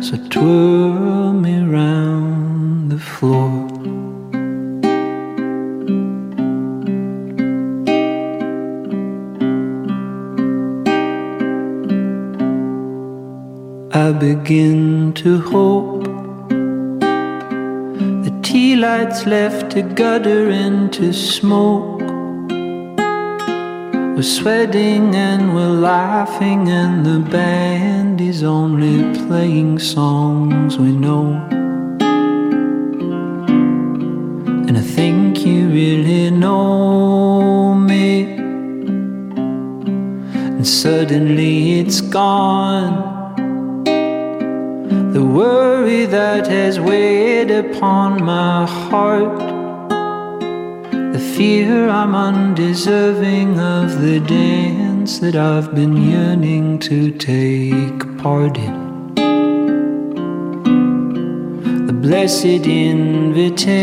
So 0.00 0.16
twirl 0.28 1.32
me 1.32 1.54
round 1.60 2.92
the 2.92 3.00
floor. 3.00 3.50
I 13.92 14.12
begin 14.12 15.12
to 15.14 15.40
hope 15.40 15.89
tea 18.42 18.76
lights 18.76 19.26
left 19.26 19.72
to 19.72 19.82
gutter 19.82 20.50
into 20.50 21.12
smoke. 21.12 22.00
We're 24.16 24.22
sweating 24.22 25.14
and 25.14 25.54
we're 25.54 25.68
laughing, 25.68 26.68
and 26.68 27.06
the 27.06 27.20
band 27.30 28.20
is 28.20 28.42
only 28.42 29.02
playing 29.26 29.78
songs 29.78 30.78
we 30.78 30.92
know. 30.92 31.32
And 34.68 34.76
I 34.76 34.82
think 34.82 35.44
you 35.46 35.68
really 35.68 36.30
know 36.30 37.74
me. 37.74 38.34
And 40.34 40.66
suddenly 40.66 41.80
it's 41.80 42.00
gone. 42.00 43.19
The 45.12 45.24
worry 45.24 46.06
that 46.06 46.46
has 46.46 46.78
weighed 46.78 47.50
upon 47.50 48.22
my 48.22 48.64
heart. 48.64 49.40
The 51.12 51.18
fear 51.36 51.88
I'm 51.88 52.14
undeserving 52.14 53.58
of 53.58 54.00
the 54.00 54.20
dance 54.20 55.18
that 55.18 55.34
I've 55.34 55.74
been 55.74 55.96
yearning 55.96 56.78
to 56.90 57.10
take 57.10 58.18
part 58.18 58.56
in. 58.56 59.14
The 61.88 61.92
blessed 61.92 62.68
invitation. 62.68 63.82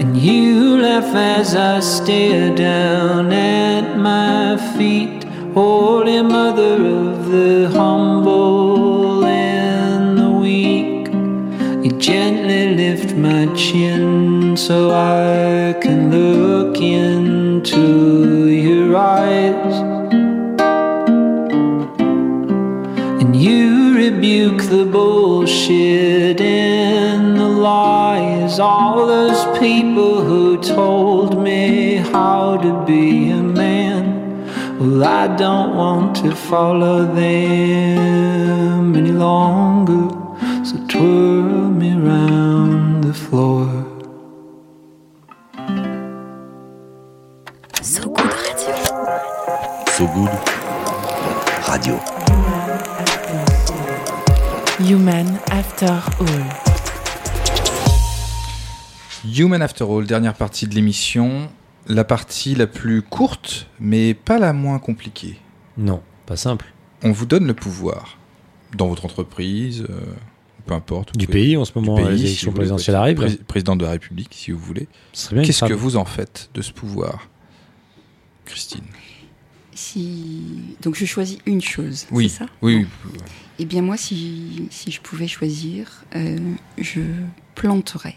And 0.00 0.16
you 0.16 0.78
laugh 0.78 1.14
as 1.14 1.54
I 1.54 1.80
stare 1.80 2.54
down 2.56 3.34
at 3.34 3.98
my 3.98 4.56
feet. 4.78 5.27
Holy 5.58 6.22
Mother 6.22 6.76
of 6.86 7.30
the 7.32 7.68
humble 7.70 9.24
and 9.24 10.16
the 10.16 10.30
weak. 10.30 11.08
You 11.84 11.98
gently 11.98 12.76
lift 12.76 13.16
my 13.16 13.52
chin 13.56 14.56
so 14.56 14.92
I 14.92 15.72
can 15.80 16.12
look 16.12 16.76
into 16.80 18.46
your 18.46 18.96
eyes. 18.96 19.74
And 23.20 23.34
you 23.34 23.96
rebuke 23.96 24.62
the 24.62 24.84
bullshit 24.84 26.40
and 26.40 27.36
the 27.36 27.48
lies. 27.48 28.60
All 28.60 29.08
those 29.08 29.42
people 29.58 30.22
who 30.22 30.62
told 30.62 31.42
me 31.42 31.96
how 31.96 32.58
to 32.58 32.84
be 32.86 33.30
Well, 34.78 35.02
I 35.02 35.26
don't 35.36 35.74
want 35.74 36.14
to 36.22 36.30
follow 36.36 37.04
them 37.04 38.94
any 38.94 39.10
longer. 39.10 40.08
So 40.64 40.76
twirl 40.86 41.70
me 41.70 41.94
round 41.94 43.02
the 43.02 43.12
floor. 43.12 43.66
So 47.82 48.08
Good 48.08 48.32
Radio. 48.46 48.74
So 49.96 50.06
Good 50.14 50.30
Radio. 51.66 51.98
Human 54.78 55.40
After 55.50 56.00
All. 56.20 56.46
Human 59.24 59.60
After 59.60 59.84
All, 59.90 60.06
dernière 60.06 60.34
partie 60.34 60.68
de 60.68 60.74
l'émission. 60.76 61.48
La 61.88 62.04
partie 62.04 62.54
la 62.54 62.66
plus 62.66 63.02
courte, 63.02 63.66
mais 63.80 64.12
pas 64.14 64.38
la 64.38 64.52
moins 64.52 64.78
compliquée. 64.78 65.38
Non, 65.76 66.02
pas 66.26 66.36
simple. 66.36 66.66
On 67.02 67.12
vous 67.12 67.26
donne 67.26 67.46
le 67.46 67.54
pouvoir 67.54 68.18
dans 68.76 68.88
votre 68.88 69.04
entreprise, 69.06 69.86
euh, 69.88 70.00
peu 70.66 70.74
importe. 70.74 71.16
Du 71.16 71.26
pouvez- 71.26 71.38
pays 71.38 71.56
en 71.56 71.64
ce 71.64 71.72
du 71.72 71.78
moment, 71.78 71.96
pays, 71.96 72.10
les 72.10 72.16
si 72.18 72.24
élections 72.24 72.50
vous 72.50 72.56
voulez, 72.56 72.66
présidentielles 72.66 72.96
arrivent. 72.96 73.16
pré- 73.16 73.36
président 73.46 73.76
de 73.76 73.84
la 73.84 73.92
République, 73.92 74.34
si 74.34 74.50
vous 74.50 74.58
voulez. 74.58 74.86
Ce 75.12 75.24
serait 75.26 75.36
bien 75.36 75.44
Qu'est-ce 75.44 75.64
que 75.64 75.72
vous 75.72 75.96
en 75.96 76.04
faites 76.04 76.50
de 76.54 76.60
ce 76.62 76.72
pouvoir, 76.72 77.28
Christine? 78.44 78.84
Si... 79.74 80.74
Donc 80.82 80.96
je 80.96 81.04
choisis 81.06 81.38
une 81.46 81.62
chose, 81.62 82.06
Oui, 82.10 82.28
c'est 82.28 82.38
ça? 82.38 82.46
Oui, 82.62 82.84
oui. 83.06 83.12
Eh 83.60 83.64
bien 83.64 83.80
moi, 83.80 83.96
si, 83.96 84.66
si 84.70 84.90
je 84.90 85.00
pouvais 85.00 85.28
choisir, 85.28 86.04
euh, 86.16 86.36
je 86.76 87.00
planterais. 87.54 88.16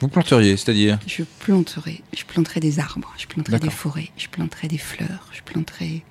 Vous 0.00 0.08
planteriez, 0.08 0.56
c'est-à-dire 0.56 0.98
Je 1.06 1.22
planterais. 1.40 2.00
Je 2.16 2.24
planterais 2.24 2.60
des 2.60 2.78
arbres, 2.78 3.12
je 3.16 3.26
planterais 3.26 3.58
des 3.58 3.70
forêts, 3.70 4.10
je 4.16 4.28
planterais 4.28 4.68
des 4.68 4.78
fleurs, 4.78 5.28
je 5.32 5.40
planterais... 5.42 6.02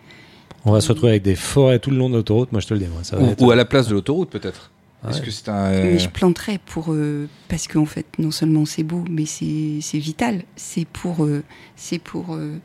On 0.66 0.72
va 0.72 0.80
se 0.82 0.88
retrouver 0.90 1.12
avec 1.12 1.24
des 1.24 1.36
forêts 1.36 1.80
tout 1.80 1.92
le 1.92 1.98
long 1.98 2.10
de 2.10 2.16
l'autoroute, 2.16 2.52
moi 2.54 2.62
je 2.62 2.68
te 2.68 2.74
le 2.74 2.80
dis. 2.80 2.88
moi, 2.88 3.04
ça 3.04 3.18
va 3.18 3.24
ou, 3.24 3.30
être- 3.32 3.42
ou 3.44 3.52
à 3.52 3.56
la 3.56 3.66
place 3.66 3.88
de 3.90 3.94
l'autoroute, 3.94 4.30
peut-être 4.30 4.72
Ah 5.04 5.10
Est-ce 5.10 5.22
que 5.22 5.30
c'est 5.30 5.50
un. 5.50 5.66
euh, 5.66 5.92
Mais 5.94 6.00
je 6.00 6.08
planterais 6.10 6.60
pour 6.66 6.94
euh, 6.94 7.28
parce 7.50 7.68
qu'en 7.68 7.86
fait 7.86 8.06
non 8.18 8.32
seulement 8.32 8.66
c'est 8.66 8.84
beau 8.84 9.04
mais 9.10 9.26
c'est 9.26 9.80
c'est 9.82 10.00
vital 10.00 10.44
c'est 10.56 10.86
pour 10.88 11.26
euh, 11.26 11.44
c'est 11.76 12.00
pour 12.00 12.36
euh, 12.36 12.56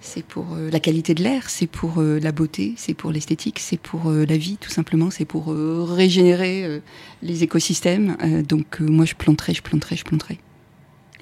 c'est 0.00 0.24
pour 0.24 0.54
euh, 0.54 0.68
la 0.72 0.80
qualité 0.80 1.14
de 1.14 1.22
l'air 1.22 1.48
c'est 1.48 1.68
pour 1.68 2.00
euh, 2.00 2.18
la 2.20 2.32
beauté 2.32 2.74
c'est 2.76 2.94
pour 2.94 3.12
l'esthétique 3.12 3.60
c'est 3.60 3.78
pour 3.80 4.10
euh, 4.10 4.24
la 4.26 4.36
vie 4.36 4.56
tout 4.60 4.70
simplement 4.70 5.10
c'est 5.10 5.24
pour 5.24 5.52
euh, 5.52 5.84
régénérer 5.88 6.64
euh, 6.64 6.80
les 7.22 7.44
écosystèmes 7.44 8.16
Euh, 8.24 8.42
donc 8.42 8.80
euh, 8.80 8.84
moi 8.84 9.04
je 9.04 9.14
planterais 9.14 9.54
je 9.54 9.62
planterais 9.62 9.94
je 9.96 10.04
planterais 10.04 10.38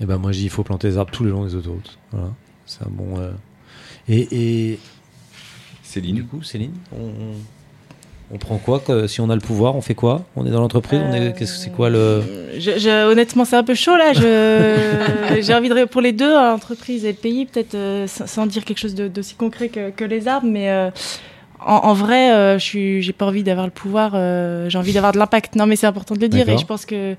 Eh 0.00 0.04
ben 0.06 0.18
moi 0.18 0.32
je 0.32 0.38
dis 0.38 0.44
il 0.44 0.50
faut 0.50 0.62
planter 0.62 0.88
des 0.88 0.98
arbres 0.98 1.10
tout 1.10 1.24
le 1.24 1.30
long 1.30 1.44
des 1.44 1.54
autoroutes. 1.54 1.98
Voilà. 2.12 2.28
C'est 2.66 2.82
un 2.82 2.90
bon. 2.90 3.18
euh, 3.18 3.30
Et, 4.08 4.28
et 4.30 4.72
du 4.74 4.78
Céline 5.82 6.24
coup, 6.24 6.42
Céline, 6.42 6.72
on, 6.92 7.04
on- 7.06 7.36
on 8.32 8.38
prend 8.38 8.58
quoi 8.58 8.80
que- 8.80 9.06
Si 9.06 9.20
on 9.20 9.30
a 9.30 9.34
le 9.36 9.40
pouvoir, 9.40 9.76
on 9.76 9.80
fait 9.80 9.94
quoi? 9.94 10.24
On 10.34 10.44
est 10.44 10.50
dans 10.50 10.60
l'entreprise 10.60 11.00
on 11.00 11.12
est... 11.12 11.32
Qu'est-ce 11.38 11.52
que 11.52 11.58
c'est 11.60 11.70
quoi 11.70 11.88
le. 11.90 12.22
Je- 12.58 12.76
je- 12.78 13.06
honnêtement, 13.08 13.44
c'est 13.44 13.54
un 13.56 13.62
peu 13.62 13.74
chaud 13.76 13.96
là. 13.96 14.12
Je- 14.12 15.40
J'ai 15.42 15.54
envie 15.54 15.68
de 15.68 15.84
pour 15.84 16.00
les 16.00 16.12
deux, 16.12 16.34
hein, 16.34 16.50
l'entreprise 16.50 17.04
et 17.04 17.12
le 17.12 17.16
pays, 17.18 17.46
peut-être 17.46 17.74
euh, 17.76 18.06
sans, 18.08 18.26
sans 18.26 18.46
dire 18.46 18.64
quelque 18.64 18.78
chose 18.80 18.94
d'aussi 18.96 19.36
concret 19.36 19.68
que, 19.68 19.90
que 19.90 20.04
les 20.04 20.26
arbres, 20.26 20.48
mais 20.50 20.70
euh, 20.70 20.90
en, 21.64 21.74
en 21.76 21.94
vrai, 21.94 22.32
euh, 22.34 22.58
je 22.58 22.64
suis, 22.64 23.02
j'ai 23.02 23.12
pas 23.12 23.26
envie 23.26 23.44
d'avoir 23.44 23.66
le 23.66 23.72
pouvoir. 23.72 24.12
euh, 24.14 24.68
j'ai 24.68 24.76
envie 24.78 24.92
d'avoir 24.92 25.12
de 25.12 25.18
l'impact. 25.18 25.54
Non, 25.54 25.66
mais 25.66 25.76
c'est 25.76 25.86
important 25.86 26.16
de 26.16 26.20
le 26.20 26.28
dire. 26.28 26.48
Et 26.48 26.58
je 26.58 26.66
pense 26.66 26.84
que 26.84 27.14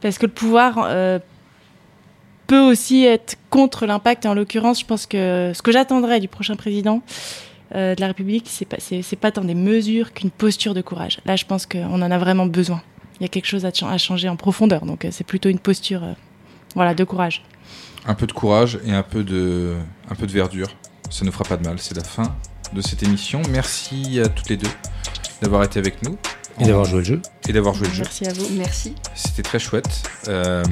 parce 0.00 0.18
que 0.18 0.26
le 0.26 0.32
pouvoir 0.32 0.84
euh, 0.88 1.20
peut 2.48 2.60
aussi 2.60 3.04
être 3.04 3.36
contre 3.50 3.86
l'impact. 3.86 4.24
Et 4.24 4.28
en 4.28 4.34
l'occurrence, 4.34 4.80
je 4.80 4.84
pense 4.84 5.06
que 5.06 5.52
ce 5.54 5.62
que 5.62 5.70
j'attendrais 5.70 6.18
du 6.18 6.26
prochain 6.26 6.56
président. 6.56 7.02
euh, 7.74 7.94
de 7.94 8.00
la 8.00 8.06
République, 8.08 8.46
c'est 8.48 8.64
pas, 8.64 8.78
c'est, 8.80 9.16
pas 9.16 9.30
tant 9.30 9.44
des 9.44 9.54
mesures 9.54 10.14
qu'une 10.14 10.30
posture 10.30 10.72
de 10.72 10.80
courage. 10.80 11.20
Là, 11.26 11.36
je 11.36 11.44
pense 11.44 11.66
qu'on 11.66 12.00
en 12.00 12.10
a 12.10 12.18
vraiment 12.18 12.46
besoin 12.46 12.82
il 13.18 13.22
y 13.22 13.26
a 13.26 13.28
quelque 13.28 13.46
chose 13.46 13.64
à 13.64 13.98
changer 13.98 14.28
en 14.28 14.36
profondeur. 14.36 14.84
Donc 14.84 15.04
euh, 15.04 15.08
c'est 15.10 15.24
plutôt 15.24 15.48
une 15.48 15.58
posture 15.58 16.04
euh, 16.04 16.12
voilà, 16.74 16.94
de 16.94 17.04
courage. 17.04 17.42
Un 18.06 18.14
peu 18.14 18.26
de 18.26 18.32
courage 18.32 18.78
et 18.86 18.92
un 18.92 19.02
peu 19.02 19.24
de, 19.24 19.76
un 20.08 20.14
peu 20.14 20.26
de 20.26 20.32
verdure. 20.32 20.68
Ça 21.10 21.24
ne 21.24 21.30
fera 21.30 21.44
pas 21.44 21.56
de 21.56 21.66
mal. 21.66 21.78
C'est 21.78 21.96
la 21.96 22.04
fin 22.04 22.36
de 22.72 22.80
cette 22.80 23.02
émission. 23.02 23.42
Merci 23.50 24.20
à 24.20 24.28
toutes 24.28 24.48
les 24.48 24.56
deux 24.56 24.70
d'avoir 25.42 25.64
été 25.64 25.78
avec 25.78 26.02
nous. 26.02 26.16
Et 26.60 26.64
d'avoir 26.64 26.84
joué 26.84 26.98
le 26.98 27.04
jeu. 27.04 27.22
Et 27.48 27.52
d'avoir 27.52 27.74
joué 27.74 27.86
le 27.88 27.94
jeu. 27.94 28.02
Merci 28.04 28.26
à 28.26 28.32
vous. 28.32 28.46
merci 28.56 28.94
C'était 29.14 29.42
très 29.42 29.58
chouette. 29.58 30.02
Euh, 30.28 30.64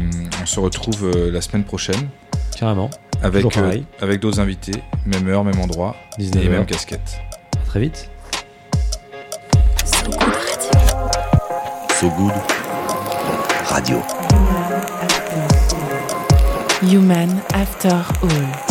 on 0.43 0.47
se 0.47 0.59
retrouve 0.61 1.13
euh, 1.15 1.31
la 1.31 1.41
semaine 1.41 1.65
prochaine 1.65 2.09
Carrément. 2.57 2.91
avec, 3.23 3.57
euh, 3.57 3.81
avec 4.01 4.21
d'autres 4.21 4.41
invités. 4.41 4.83
Même 5.05 5.29
heure, 5.29 5.45
même 5.45 5.61
endroit. 5.61 5.97
19 6.19 6.45
et 6.45 6.49
même 6.49 6.67
casquette. 6.67 7.21
À 7.63 7.67
très 7.67 7.81
vite. 7.81 8.11
So 9.85 10.11
Good 10.11 10.21
Radio. 10.21 10.81
So 12.01 12.11
Good 12.11 12.33
Radio. 13.69 14.03
Human 16.83 17.41
After 17.55 18.03
All. 18.23 18.66